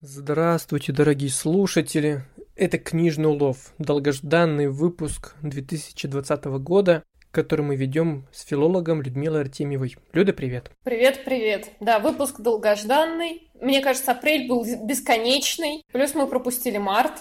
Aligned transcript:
Здравствуйте, 0.00 0.92
дорогие 0.92 1.30
слушатели. 1.30 2.22
Это 2.56 2.78
«Книжный 2.78 3.28
улов», 3.28 3.72
долгожданный 3.78 4.68
выпуск 4.68 5.34
2020 5.42 6.44
года, 6.58 7.04
который 7.30 7.62
мы 7.62 7.76
ведем 7.76 8.26
с 8.32 8.44
филологом 8.44 9.02
Людмилой 9.02 9.42
Артемьевой. 9.42 9.96
Люда, 10.12 10.32
привет. 10.32 10.70
Привет, 10.82 11.24
привет. 11.24 11.70
Да, 11.80 12.00
выпуск 12.00 12.40
долгожданный. 12.40 13.50
Мне 13.60 13.80
кажется, 13.80 14.12
апрель 14.12 14.48
был 14.48 14.66
бесконечный. 14.84 15.84
Плюс 15.92 16.14
мы 16.14 16.26
пропустили 16.26 16.78
март. 16.78 17.12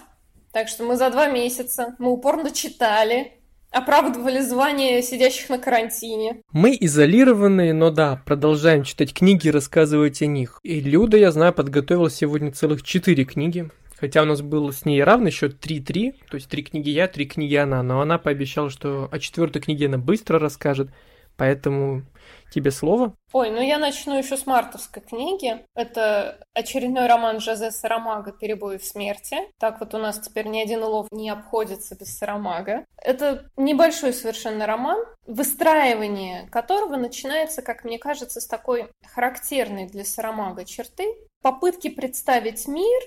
Так 0.52 0.68
что 0.68 0.84
мы 0.84 0.96
за 0.96 1.12
два 1.12 1.28
месяца, 1.28 1.96
мы 2.00 2.12
упорно 2.12 2.52
читали, 2.52 3.39
оправдывали 3.72 4.40
звание 4.40 5.02
сидящих 5.02 5.50
на 5.50 5.60
карантине. 5.60 6.42
Мы 6.52 6.78
изолированные, 6.80 7.74
но 7.74 7.92
да, 7.92 8.22
продолжаем 8.26 8.84
читать 8.84 9.14
книги 9.14 9.48
и 9.48 9.52
рассказывать 9.52 10.22
о 10.22 10.26
них. 10.26 10.60
И 10.64 10.80
Люда, 10.80 11.18
я 11.18 11.32
знаю, 11.32 11.54
подготовила 11.54 12.10
сегодня 12.10 12.52
целых 12.52 12.84
четыре 12.84 13.26
книги. 13.26 13.70
Хотя 14.00 14.22
у 14.22 14.26
нас 14.26 14.42
был 14.42 14.72
с 14.72 14.86
ней 14.86 15.04
равный 15.04 15.30
счет 15.30 15.64
3-3, 15.64 16.14
то 16.30 16.36
есть 16.36 16.48
три 16.48 16.64
книги 16.64 16.90
я, 16.90 17.10
три 17.10 17.26
книги 17.26 17.56
она, 17.56 17.84
но 17.84 18.00
она 18.00 18.18
пообещала, 18.18 18.70
что 18.70 19.10
о 19.12 19.20
четвертой 19.20 19.62
книге 19.62 19.88
она 19.88 19.98
быстро 19.98 20.40
расскажет, 20.40 20.90
поэтому 21.36 22.04
тебе 22.52 22.72
слово. 22.72 23.16
Ой, 23.32 23.50
ну 23.52 23.62
я 23.62 23.78
начну 23.78 24.18
еще 24.18 24.38
с 24.38 24.46
мартовской 24.46 25.02
книги. 25.02 25.66
Это 25.76 26.40
очередной 26.54 27.08
роман 27.08 27.40
Жозе 27.40 27.72
Сарамага 27.72 28.32
«Перебои 28.32 28.78
в 28.78 28.86
смерти». 28.86 29.38
Так 29.60 29.80
вот 29.80 29.94
у 29.94 29.98
нас 29.98 30.20
теперь 30.20 30.48
ни 30.48 30.60
один 30.60 30.84
улов 30.84 31.08
не 31.12 31.30
обходится 31.30 31.96
без 31.96 32.18
Сарамага. 32.18 32.86
Это 32.98 33.50
небольшой 33.56 34.14
совершенно 34.14 34.66
роман, 34.66 35.04
выстраивание 35.26 36.48
которого 36.50 36.96
начинается, 36.96 37.62
как 37.62 37.84
мне 37.84 38.00
кажется, 38.00 38.42
с 38.42 38.48
такой 38.48 38.90
характерной 39.06 39.88
для 39.88 40.04
Сарамага 40.04 40.66
черты. 40.66 41.06
Попытки 41.42 41.90
представить 41.90 42.68
мир, 42.68 43.02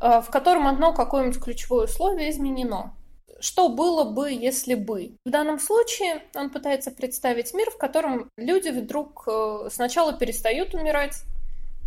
э, 0.00 0.20
в 0.20 0.30
котором 0.30 0.66
одно 0.66 0.94
какое-нибудь 0.94 1.42
ключевое 1.42 1.84
условие 1.84 2.30
изменено 2.30 2.97
что 3.40 3.68
было 3.68 4.04
бы, 4.04 4.30
если 4.30 4.74
бы. 4.74 5.16
В 5.24 5.30
данном 5.30 5.58
случае 5.58 6.22
он 6.34 6.50
пытается 6.50 6.90
представить 6.90 7.54
мир, 7.54 7.70
в 7.70 7.78
котором 7.78 8.30
люди 8.36 8.68
вдруг 8.68 9.24
э, 9.26 9.68
сначала 9.70 10.12
перестают 10.12 10.74
умирать, 10.74 11.22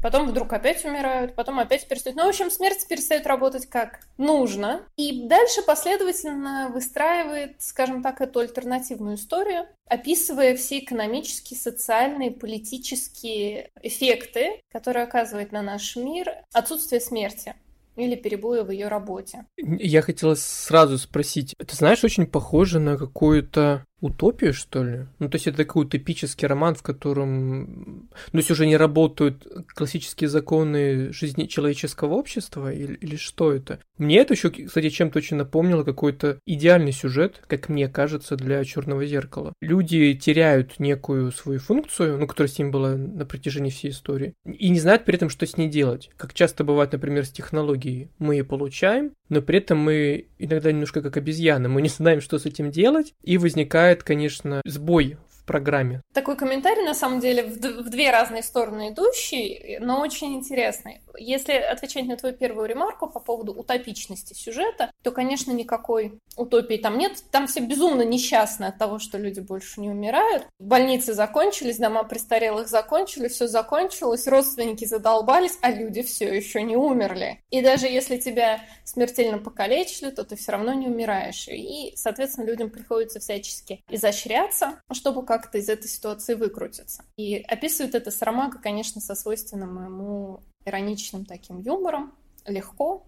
потом 0.01 0.27
вдруг 0.27 0.51
опять 0.53 0.83
умирают, 0.83 1.35
потом 1.35 1.59
опять 1.59 1.87
перестают. 1.87 2.17
Ну, 2.17 2.25
в 2.25 2.29
общем, 2.29 2.49
смерть 2.49 2.87
перестает 2.87 3.27
работать 3.27 3.67
как 3.67 4.01
нужно. 4.17 4.83
И 4.97 5.27
дальше 5.27 5.61
последовательно 5.61 6.69
выстраивает, 6.73 7.61
скажем 7.61 8.01
так, 8.01 8.21
эту 8.21 8.39
альтернативную 8.39 9.15
историю, 9.15 9.67
описывая 9.87 10.55
все 10.55 10.79
экономические, 10.79 11.59
социальные, 11.59 12.31
политические 12.31 13.69
эффекты, 13.81 14.61
которые 14.71 15.03
оказывает 15.03 15.51
на 15.51 15.61
наш 15.61 15.95
мир 15.95 16.33
отсутствие 16.53 17.01
смерти 17.01 17.55
или 17.95 18.15
перебои 18.15 18.61
в 18.61 18.71
ее 18.71 18.87
работе. 18.87 19.45
Я 19.57 20.01
хотела 20.01 20.35
сразу 20.35 20.97
спросить, 20.97 21.53
ты 21.57 21.75
знаешь, 21.75 22.03
очень 22.03 22.25
похоже 22.25 22.79
на 22.79 22.97
какую-то 22.97 23.85
утопию, 24.01 24.53
что 24.53 24.83
ли? 24.83 25.05
Ну, 25.19 25.29
то 25.29 25.35
есть 25.35 25.47
это 25.47 25.57
такой 25.57 25.85
утопический 25.85 26.47
роман, 26.47 26.75
в 26.75 26.83
котором, 26.83 28.09
ну, 28.33 28.39
если 28.39 28.53
уже 28.53 28.65
не 28.65 28.75
работают 28.75 29.47
классические 29.67 30.27
законы 30.27 31.13
жизни 31.13 31.45
человеческого 31.45 32.15
общества, 32.15 32.73
или, 32.73 32.95
или 32.95 33.15
что 33.15 33.53
это? 33.53 33.79
Мне 33.97 34.17
это 34.17 34.33
еще, 34.33 34.49
кстати, 34.49 34.89
чем-то 34.89 35.19
очень 35.19 35.37
напомнило 35.37 35.83
какой-то 35.83 36.39
идеальный 36.45 36.91
сюжет, 36.91 37.41
как 37.47 37.69
мне 37.69 37.87
кажется, 37.87 38.35
для 38.35 38.63
черного 38.65 39.05
зеркала. 39.05 39.53
Люди 39.61 40.13
теряют 40.15 40.79
некую 40.79 41.31
свою 41.31 41.59
функцию, 41.59 42.17
ну, 42.17 42.27
которая 42.27 42.51
с 42.51 42.57
ним 42.57 42.71
была 42.71 42.95
на 42.95 43.25
протяжении 43.25 43.69
всей 43.69 43.91
истории, 43.91 44.33
и 44.45 44.69
не 44.69 44.79
знают 44.79 45.05
при 45.05 45.15
этом, 45.15 45.29
что 45.29 45.45
с 45.45 45.57
ней 45.57 45.69
делать. 45.69 46.09
Как 46.17 46.33
часто 46.33 46.63
бывает, 46.63 46.91
например, 46.91 47.25
с 47.25 47.31
технологией. 47.31 48.09
Мы 48.17 48.35
ее 48.35 48.43
получаем, 48.43 49.11
но 49.31 49.41
при 49.41 49.59
этом 49.59 49.77
мы 49.77 50.25
иногда 50.39 50.71
немножко 50.73 51.01
как 51.01 51.15
обезьяны, 51.15 51.69
мы 51.69 51.81
не 51.81 51.87
знаем, 51.87 52.19
что 52.19 52.37
с 52.37 52.45
этим 52.45 52.69
делать, 52.69 53.13
и 53.23 53.37
возникает, 53.37 54.03
конечно, 54.03 54.61
сбой 54.65 55.17
программе. 55.51 56.01
Такой 56.13 56.37
комментарий, 56.37 56.83
на 56.83 56.93
самом 56.93 57.19
деле, 57.19 57.43
в, 57.43 57.89
две 57.89 58.09
разные 58.09 58.41
стороны 58.41 58.91
идущий, 58.91 59.77
но 59.81 59.99
очень 59.99 60.33
интересный. 60.33 61.01
Если 61.17 61.51
отвечать 61.51 62.05
на 62.05 62.15
твою 62.15 62.33
первую 62.33 62.69
ремарку 62.69 63.07
по 63.07 63.19
поводу 63.19 63.51
утопичности 63.51 64.33
сюжета, 64.33 64.91
то, 65.03 65.11
конечно, 65.11 65.51
никакой 65.51 66.19
утопии 66.37 66.77
там 66.77 66.97
нет. 66.97 67.21
Там 67.31 67.47
все 67.47 67.59
безумно 67.59 68.03
несчастны 68.03 68.65
от 68.65 68.77
того, 68.77 68.97
что 68.99 69.17
люди 69.17 69.41
больше 69.41 69.81
не 69.81 69.89
умирают. 69.89 70.47
Больницы 70.57 71.13
закончились, 71.13 71.79
дома 71.79 72.05
престарелых 72.05 72.69
закончились, 72.69 73.33
все 73.33 73.47
закончилось, 73.47 74.27
родственники 74.27 74.85
задолбались, 74.85 75.57
а 75.61 75.71
люди 75.71 76.01
все 76.01 76.33
еще 76.33 76.61
не 76.61 76.77
умерли. 76.77 77.41
И 77.49 77.61
даже 77.61 77.87
если 77.87 78.15
тебя 78.15 78.61
смертельно 78.85 79.37
покалечили, 79.37 80.11
то 80.11 80.23
ты 80.23 80.37
все 80.37 80.53
равно 80.53 80.73
не 80.73 80.87
умираешь. 80.87 81.49
И, 81.49 81.91
соответственно, 81.97 82.45
людям 82.45 82.69
приходится 82.69 83.19
всячески 83.19 83.83
изощряться, 83.89 84.81
чтобы 84.93 85.25
как-то 85.41 85.57
из 85.57 85.69
этой 85.69 85.87
ситуации 85.87 86.35
выкрутиться. 86.35 87.03
И 87.17 87.37
описывает 87.37 87.95
это 87.95 88.11
Сарамага, 88.11 88.59
конечно, 88.59 89.01
со 89.01 89.15
свойственным 89.15 89.83
ему 89.83 90.41
ироничным 90.65 91.25
таким 91.25 91.59
юмором, 91.59 92.13
легко, 92.45 93.03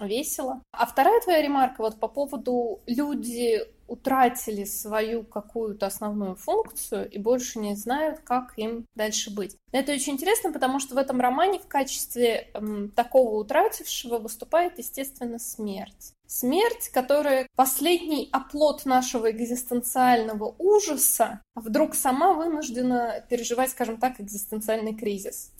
весело. 0.00 0.62
А 0.72 0.86
вторая 0.86 1.20
твоя 1.20 1.42
ремарка 1.42 1.82
вот 1.82 2.00
по 2.00 2.08
поводу 2.08 2.80
люди 2.86 3.62
утратили 3.86 4.64
свою 4.64 5.24
какую-то 5.24 5.86
основную 5.86 6.36
функцию 6.36 7.08
и 7.10 7.18
больше 7.18 7.58
не 7.58 7.76
знают, 7.76 8.20
как 8.20 8.54
им 8.56 8.86
дальше 8.94 9.30
быть. 9.30 9.56
Это 9.72 9.92
очень 9.92 10.14
интересно, 10.14 10.52
потому 10.52 10.80
что 10.80 10.94
в 10.94 10.98
этом 10.98 11.20
романе 11.20 11.58
в 11.58 11.66
качестве 11.66 12.48
эм, 12.54 12.90
такого 12.90 13.36
утратившего 13.36 14.18
выступает, 14.18 14.78
естественно, 14.78 15.38
смерть. 15.38 16.14
Смерть, 16.36 16.88
которая 16.88 17.46
последний 17.54 18.28
оплот 18.32 18.86
нашего 18.86 19.30
экзистенциального 19.30 20.52
ужаса, 20.58 21.40
вдруг 21.54 21.94
сама 21.94 22.32
вынуждена 22.32 23.24
переживать, 23.28 23.70
скажем 23.70 23.98
так, 23.98 24.20
экзистенциальный 24.20 24.96
кризис. 24.96 25.52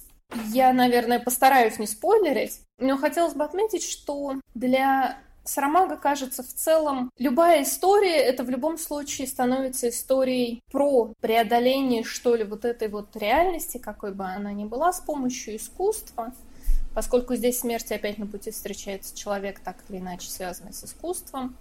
Я, 0.48 0.72
наверное, 0.72 1.20
постараюсь 1.20 1.78
не 1.78 1.86
спойлерить, 1.86 2.58
но 2.80 2.96
хотелось 2.96 3.34
бы 3.34 3.44
отметить, 3.44 3.84
что 3.84 4.34
для 4.56 5.18
Сарамага, 5.44 5.96
кажется, 5.96 6.42
в 6.42 6.52
целом 6.52 7.08
любая 7.18 7.62
история, 7.62 8.16
это 8.16 8.42
в 8.42 8.50
любом 8.50 8.76
случае 8.76 9.28
становится 9.28 9.90
историей 9.90 10.60
про 10.72 11.12
преодоление, 11.20 12.02
что 12.02 12.34
ли, 12.34 12.42
вот 12.42 12.64
этой 12.64 12.88
вот 12.88 13.14
реальности, 13.14 13.78
какой 13.78 14.12
бы 14.12 14.24
она 14.24 14.52
ни 14.52 14.64
была, 14.64 14.92
с 14.92 14.98
помощью 14.98 15.54
искусства. 15.54 16.32
Поскольку 16.94 17.34
здесь 17.34 17.60
смерти 17.60 17.92
опять 17.92 18.18
на 18.18 18.26
пути 18.26 18.50
встречается 18.50 19.16
человек, 19.16 19.60
так 19.60 19.76
или 19.88 19.98
иначе 19.98 20.30
связанный 20.30 20.72
с 20.72 20.84
искусством, 20.84 21.56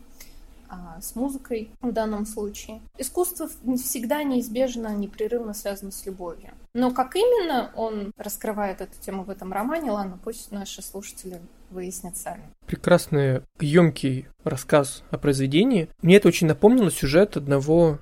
а, 0.70 1.00
с 1.02 1.16
музыкой 1.16 1.70
в 1.82 1.92
данном 1.92 2.26
случае. 2.26 2.82
Искусство 2.98 3.48
всегда 3.78 4.24
неизбежно, 4.24 4.96
непрерывно 4.96 5.54
связано 5.54 5.92
с 5.92 6.06
любовью. 6.06 6.52
Но 6.74 6.92
как 6.92 7.16
именно 7.16 7.72
он 7.76 8.12
раскрывает 8.18 8.82
эту 8.82 9.00
тему 9.00 9.24
в 9.24 9.30
этом 9.30 9.54
романе, 9.54 9.92
ладно, 9.92 10.18
пусть 10.24 10.52
наши 10.52 10.82
слушатели 10.82 11.40
выяснят 11.70 12.18
сами. 12.18 12.44
Прекрасный, 12.66 13.42
емкий 13.60 14.28
рассказ 14.44 15.04
о 15.12 15.18
произведении. 15.18 15.90
Мне 16.02 16.18
это 16.18 16.28
очень 16.28 16.48
напомнило 16.48 16.90
сюжет 16.90 17.38
одного 17.38 18.00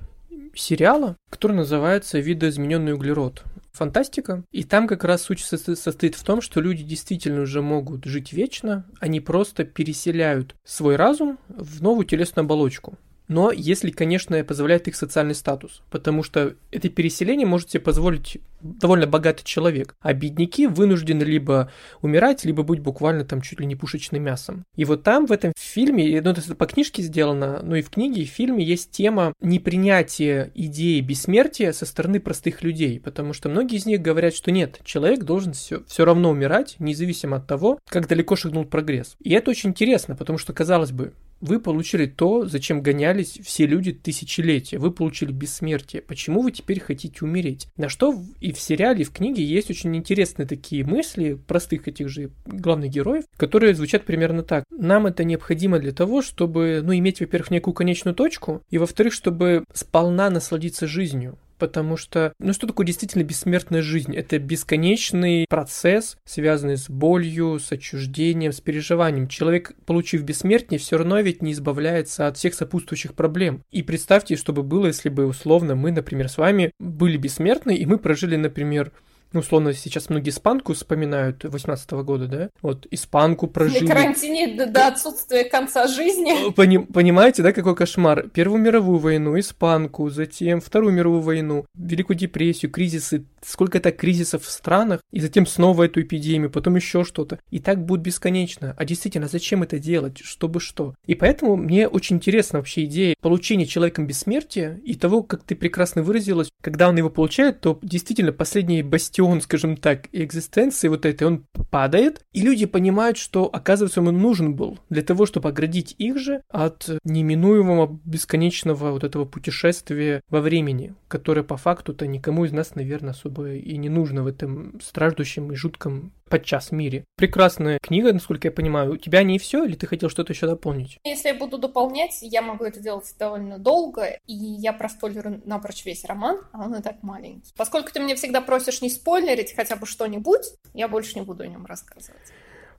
сериала, 0.56 1.17
который 1.29 1.56
называется 1.56 2.19
«Видоизмененный 2.19 2.94
углерод» 2.94 3.44
фантастика. 3.72 4.44
И 4.51 4.63
там 4.63 4.88
как 4.88 5.03
раз 5.03 5.23
суть 5.23 5.39
состоит 5.39 6.16
в 6.16 6.23
том, 6.23 6.41
что 6.41 6.59
люди 6.59 6.84
действительно 6.84 7.41
уже 7.41 7.62
могут 7.62 8.06
жить 8.06 8.34
вечно, 8.34 8.85
они 9.00 9.19
просто 9.19 9.63
переселяют 9.63 10.56
свой 10.66 10.97
разум 10.97 11.39
в 11.47 11.81
новую 11.81 12.06
телесную 12.06 12.44
оболочку 12.44 12.97
но 13.31 13.50
если, 13.52 13.92
конечно, 13.92 14.44
позволяет 14.44 14.90
их 14.90 14.96
социальный 14.97 15.36
статус, 15.36 15.84
потому 15.90 16.22
что 16.22 16.56
это 16.69 16.90
переселение 16.90 17.47
может 17.47 17.72
себе 17.72 17.80
позволить 17.80 18.40
довольно 18.59 19.08
богатый 19.08 19.46
человек, 19.46 19.96
а 20.02 20.14
бедняки 20.14 20.68
вынуждены 20.68 21.24
либо 21.24 21.72
умирать, 22.01 22.44
либо 22.44 22.63
быть 22.63 22.81
буквально 22.81 23.24
там 23.24 23.42
чуть 23.42 23.62
ли 23.62 23.66
не 23.66 23.78
пушечным 23.78 24.22
мясом. 24.22 24.66
И 24.75 24.83
вот 24.83 25.04
там 25.04 25.28
в 25.28 25.31
этом 25.31 25.54
фильме, 25.57 26.22
ну 26.22 26.31
это 26.31 26.56
по 26.56 26.66
книжке 26.66 27.04
сделано, 27.04 27.62
но 27.63 27.78
и 27.78 27.81
в 27.81 27.89
книге, 27.89 28.24
и 28.24 28.25
в 28.25 28.30
фильме 28.30 28.66
есть 28.66 28.92
тема 28.92 29.31
непринятия 29.39 30.51
идеи 30.54 31.00
бессмертия 31.00 31.72
со 31.72 31.86
стороны 31.86 32.19
простых 32.19 32.63
людей, 32.63 33.00
потому 33.00 33.31
что 33.31 33.48
многие 33.48 33.78
из 33.78 33.86
них 33.86 34.01
говорят, 34.01 34.36
что 34.36 34.51
нет, 34.51 34.81
человек 34.83 35.24
должен 35.24 35.54
все, 35.54 35.86
все 35.88 36.04
равно 36.04 36.31
умирать, 36.31 36.75
независимо 36.80 37.38
от 37.38 37.48
того, 37.48 37.80
как 37.88 38.10
далеко 38.10 38.36
шагнул 38.36 38.66
прогресс. 38.66 39.16
И 39.24 39.31
это 39.31 39.51
очень 39.51 39.69
интересно, 39.69 40.18
потому 40.18 40.38
что, 40.38 40.51
казалось 40.51 40.92
бы, 40.92 41.13
вы 41.42 41.60
получили 41.60 42.06
то, 42.06 42.46
зачем 42.46 42.82
гонялись 42.82 43.40
все 43.44 43.66
люди 43.66 43.92
тысячелетия. 43.92 44.78
Вы 44.78 44.92
получили 44.92 45.32
бессмертие. 45.32 46.02
Почему 46.02 46.42
вы 46.42 46.52
теперь 46.52 46.80
хотите 46.80 47.26
умереть? 47.26 47.68
На 47.78 47.90
что 47.90 48.16
и 48.40 48.54
в 48.54 48.60
сериале, 48.60 49.02
и 49.02 49.06
в 49.06 49.12
книге 49.12 49.44
есть 49.44 49.70
очень 49.70 49.96
интересные 49.96 50.48
такие 50.48 50.86
мысли 50.86 51.34
простых 51.34 51.88
этих 51.88 52.10
же 52.10 52.30
главных 52.46 52.92
героев, 52.92 53.26
которые 53.38 53.74
звучат 53.74 54.06
примерно 54.06 54.44
так. 54.44 54.64
Нам 54.70 55.08
это 55.08 55.24
необходимо 55.24 55.80
для 55.80 55.92
того, 55.92 56.22
чтобы, 56.22 56.82
ну, 56.84 56.96
иметь, 56.96 57.20
во-первых, 57.20 57.52
некую 57.52 57.74
конечную 57.74 58.16
точку, 58.16 58.62
и, 58.70 58.78
во-вторых, 58.78 59.14
чтобы 59.14 59.64
сполна 59.74 60.30
насладиться 60.30 60.88
жизнью. 60.88 61.38
Потому 61.62 61.96
что, 61.96 62.34
ну 62.40 62.54
что 62.54 62.66
такое 62.66 62.88
действительно 62.88 63.22
бессмертная 63.22 63.84
жизнь? 63.84 64.16
Это 64.16 64.40
бесконечный 64.40 65.46
процесс, 65.48 66.18
связанный 66.25 66.75
с 66.75 66.90
болью, 66.90 67.60
с 67.60 67.72
отчуждением, 67.72 68.52
с 68.52 68.60
переживанием. 68.60 69.28
Человек, 69.28 69.74
получив 69.86 70.24
бессмертие, 70.24 70.80
все 70.80 70.98
равно 70.98 71.19
ведь 71.19 71.44
не 71.44 71.52
избавляется 71.52 72.25
от 72.25 72.38
всех 72.38 72.56
сопутствующих 72.56 73.13
проблем. 73.13 73.63
И 73.69 73.84
представьте, 73.84 74.38
что 74.38 74.54
бы 74.54 74.63
было, 74.63 74.88
если 74.88 75.10
бы 75.10 75.28
условно 75.28 75.75
мы, 75.75 75.92
например, 75.92 76.30
с 76.30 76.40
вами 76.40 76.72
были 76.80 77.18
бессмертны, 77.18 77.75
и 77.75 77.86
мы 77.86 78.00
прожили, 78.00 78.38
например, 78.38 78.92
ну, 79.33 79.39
условно, 79.39 79.74
сейчас 79.74 80.10
многие 80.10 80.31
испанку 80.31 80.74
вспоминают 80.74 81.44
18 81.44 81.92
-го 81.92 82.04
года, 82.04 82.28
да? 82.28 82.50
Вот 82.62 82.86
испанку 82.92 83.48
прожили. 83.48 83.88
На 83.88 83.95
карантине 83.95 84.56
до, 84.56 84.66
до 84.66 84.88
отсутствия 84.88 85.45
конца 85.45 85.88
жизни. 85.88 86.51
Пони, 86.51 86.78
понимаете, 86.80 87.42
да, 87.42 87.54
какой 87.54 87.75
кошмар? 87.75 88.28
Первую 88.30 88.62
мировую 88.62 89.00
войну, 89.00 89.39
испанку, 89.39 90.10
затем 90.10 90.60
Вторую 90.60 90.94
мировую 90.94 91.22
войну, 91.22 91.66
Великую 91.75 92.18
депрессию, 92.18 92.72
кризисы, 92.72 93.25
сколько 93.42 93.78
это 93.78 93.92
кризисов 93.92 94.44
в 94.44 94.50
странах, 94.50 95.00
и 95.12 95.22
затем 95.22 95.45
снова 95.45 95.83
эту 95.83 96.01
эпидемию, 96.01 96.51
потом 96.51 96.75
еще 96.75 97.06
что-то. 97.06 97.39
И 97.51 97.60
так 97.60 97.86
будет 97.86 98.01
бесконечно. 98.01 98.75
А 98.78 98.86
действительно, 98.86 99.28
зачем 99.28 99.63
это 99.63 99.80
делать? 99.80 100.19
Чтобы 100.19 100.60
что? 100.60 100.94
И 101.06 101.16
поэтому 101.16 101.56
мне 101.56 101.88
очень 101.88 102.18
интересна 102.18 102.60
вообще 102.60 102.83
идея 102.83 103.16
получения 103.22 103.66
человеком 103.66 104.07
бессмертия 104.07 104.80
и 104.83 104.95
того, 104.95 105.24
как 105.24 105.44
ты 105.44 105.56
прекрасно 105.56 106.04
выразилась, 106.04 106.50
когда 106.62 106.89
он 106.89 106.98
его 106.98 107.10
получает, 107.10 107.62
то 107.62 107.80
действительно 107.81 108.33
последний 108.33 108.83
бастион 108.83 109.20
бастион, 109.21 109.41
скажем 109.41 109.77
так, 109.77 110.07
экзистенции 110.12 110.88
вот 110.88 111.06
этой, 111.06 111.27
он 111.27 111.45
падает, 111.69 112.25
и 112.33 112.41
люди 112.41 112.65
понимают, 112.65 113.18
что, 113.18 113.45
оказывается, 113.45 114.01
он 114.01 114.18
нужен 114.18 114.56
был 114.56 114.79
для 114.89 115.03
того, 115.03 115.25
чтобы 115.25 115.50
оградить 115.50 115.95
их 115.97 116.18
же 116.18 116.41
от 116.50 116.89
неминуемого 117.03 118.00
бесконечного 118.03 118.91
вот 118.91 119.03
этого 119.03 119.25
путешествия 119.25 120.21
во 120.29 120.41
времени, 120.41 120.95
которое 121.07 121.44
по 121.44 121.57
факту-то 121.57 122.07
никому 122.07 122.45
из 122.45 122.51
нас, 122.51 122.75
наверное, 122.75 123.12
особо 123.12 123.53
и 123.53 123.77
не 123.77 123.89
нужно 123.89 124.23
в 124.23 124.27
этом 124.27 124.79
страждущем 124.81 125.51
и 125.51 125.56
жутком 125.56 126.13
подчас 126.31 126.72
мире. 126.72 127.04
Прекрасная 127.18 127.78
книга, 127.80 128.13
насколько 128.13 128.48
я 128.48 128.51
понимаю. 128.51 128.94
У 128.94 128.98
тебя 128.98 129.22
не 129.22 129.38
все, 129.38 129.66
или 129.66 129.75
ты 129.75 129.86
хотел 129.86 130.10
что-то 130.10 130.33
еще 130.33 130.48
дополнить? 130.48 130.98
Если 131.04 131.28
я 131.28 131.36
буду 131.36 131.57
дополнять, 131.57 132.18
я 132.22 132.42
могу 132.42 132.63
это 132.63 132.80
делать 132.80 133.13
довольно 133.19 133.60
долго, 133.60 134.18
и 134.25 134.33
я 134.33 134.74
проспойлерю 134.74 135.42
напрочь 135.45 135.86
весь 135.86 136.06
роман, 136.06 136.39
а 136.54 136.63
он 136.63 136.75
и 136.75 136.81
так 136.81 137.04
маленький. 137.04 137.51
Поскольку 137.57 137.92
ты 137.92 138.00
мне 138.00 138.16
всегда 138.16 138.42
просишь 138.42 138.81
не 138.81 138.89
спойлерить 138.89 139.54
хотя 139.56 139.75
бы 139.75 139.86
что-нибудь, 139.86 140.54
я 140.74 140.88
больше 140.88 141.19
не 141.19 141.25
буду 141.25 141.44
о 141.44 141.48
нем 141.48 141.66
рассказывать. 141.66 142.31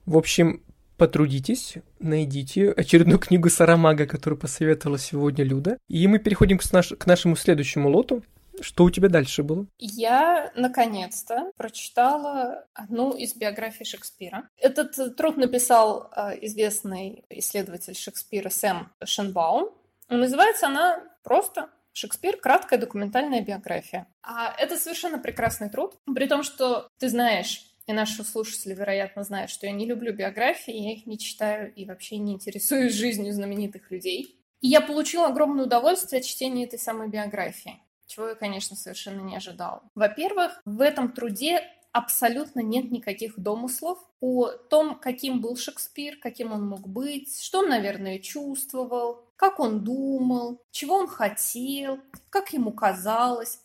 В 0.07 0.17
общем, 0.17 0.63
потрудитесь, 0.97 1.75
найдите 1.99 2.71
очередную 2.71 3.19
книгу 3.19 3.51
Сарамага, 3.51 4.07
которую 4.07 4.39
посоветовала 4.39 4.99
сегодня 4.99 5.45
Люда. 5.45 5.79
И 5.89 6.07
мы 6.07 6.19
переходим 6.19 6.59
к, 6.59 6.73
наш, 6.73 6.89
к 6.89 7.07
нашему 7.07 7.37
следующему 7.37 7.91
лоту. 7.91 8.23
Что 8.61 8.85
у 8.85 8.91
тебя 8.91 9.09
дальше 9.09 9.43
было? 9.43 9.67
Я, 9.79 10.53
наконец-то, 10.55 11.53
прочитала 11.57 12.67
одну 12.75 13.13
из 13.13 13.35
биографий 13.35 13.85
Шекспира. 13.85 14.49
Этот 14.59 15.17
труд 15.17 15.37
написал 15.37 16.11
э, 16.15 16.39
известный 16.43 17.25
исследователь 17.31 17.95
Шекспира 17.95 18.51
Сэм 18.51 18.91
Шенбаум. 19.05 19.71
Называется 20.09 20.67
она 20.67 21.03
просто 21.23 21.71
Шекспир– 21.95 22.37
краткая 22.41 22.79
документальная 22.79 23.43
биография. 23.43 24.07
А 24.23 24.55
это 24.59 24.77
совершенно 24.77 25.19
прекрасный 25.19 25.69
труд, 25.69 25.95
при 26.15 26.27
том, 26.27 26.43
что 26.43 26.89
ты 26.99 27.09
знаешь, 27.09 27.67
и 27.87 27.93
наши 27.93 28.25
слушатели, 28.25 28.75
вероятно, 28.75 29.25
знают, 29.25 29.51
что 29.51 29.67
я 29.67 29.73
не 29.73 29.87
люблю 29.87 30.15
биографии, 30.15 30.75
я 30.75 30.93
их 30.93 31.07
не 31.07 31.19
читаю 31.19 31.73
и 31.75 31.85
вообще 31.85 32.17
не 32.17 32.33
интересуюсь 32.35 32.95
жизнью 32.95 33.33
знаменитых 33.33 33.91
людей. 33.91 34.39
И 34.61 34.69
я 34.69 34.81
получила 34.81 35.27
огромное 35.27 35.65
удовольствие 35.65 36.21
от 36.21 36.27
чтения 36.27 36.65
этой 36.65 36.79
самой 36.79 37.09
биографии 37.09 37.83
чего 38.13 38.29
я, 38.29 38.35
конечно, 38.35 38.77
совершенно 38.77 39.23
не 39.23 39.37
ожидал. 39.37 39.83
Во-первых, 39.95 40.61
в 40.67 40.83
этом 40.83 41.13
труде 41.13 41.63
абсолютно 41.93 42.61
нет 42.61 42.91
никаких 42.91 43.39
домыслов 43.39 43.99
о 44.21 44.49
том, 44.51 44.99
каким 44.99 45.41
был 45.41 45.57
Шекспир, 45.57 46.19
каким 46.19 46.53
он 46.53 46.67
мог 46.67 46.87
быть, 46.87 47.41
что 47.41 47.61
он, 47.61 47.71
наверное, 47.71 48.19
чувствовал, 48.19 49.25
как 49.37 49.61
он 49.61 49.83
думал, 49.83 50.61
чего 50.71 50.97
он 50.97 51.09
хотел, 51.09 52.01
как 52.29 52.53
ему 52.53 52.73
казалось. 52.73 53.61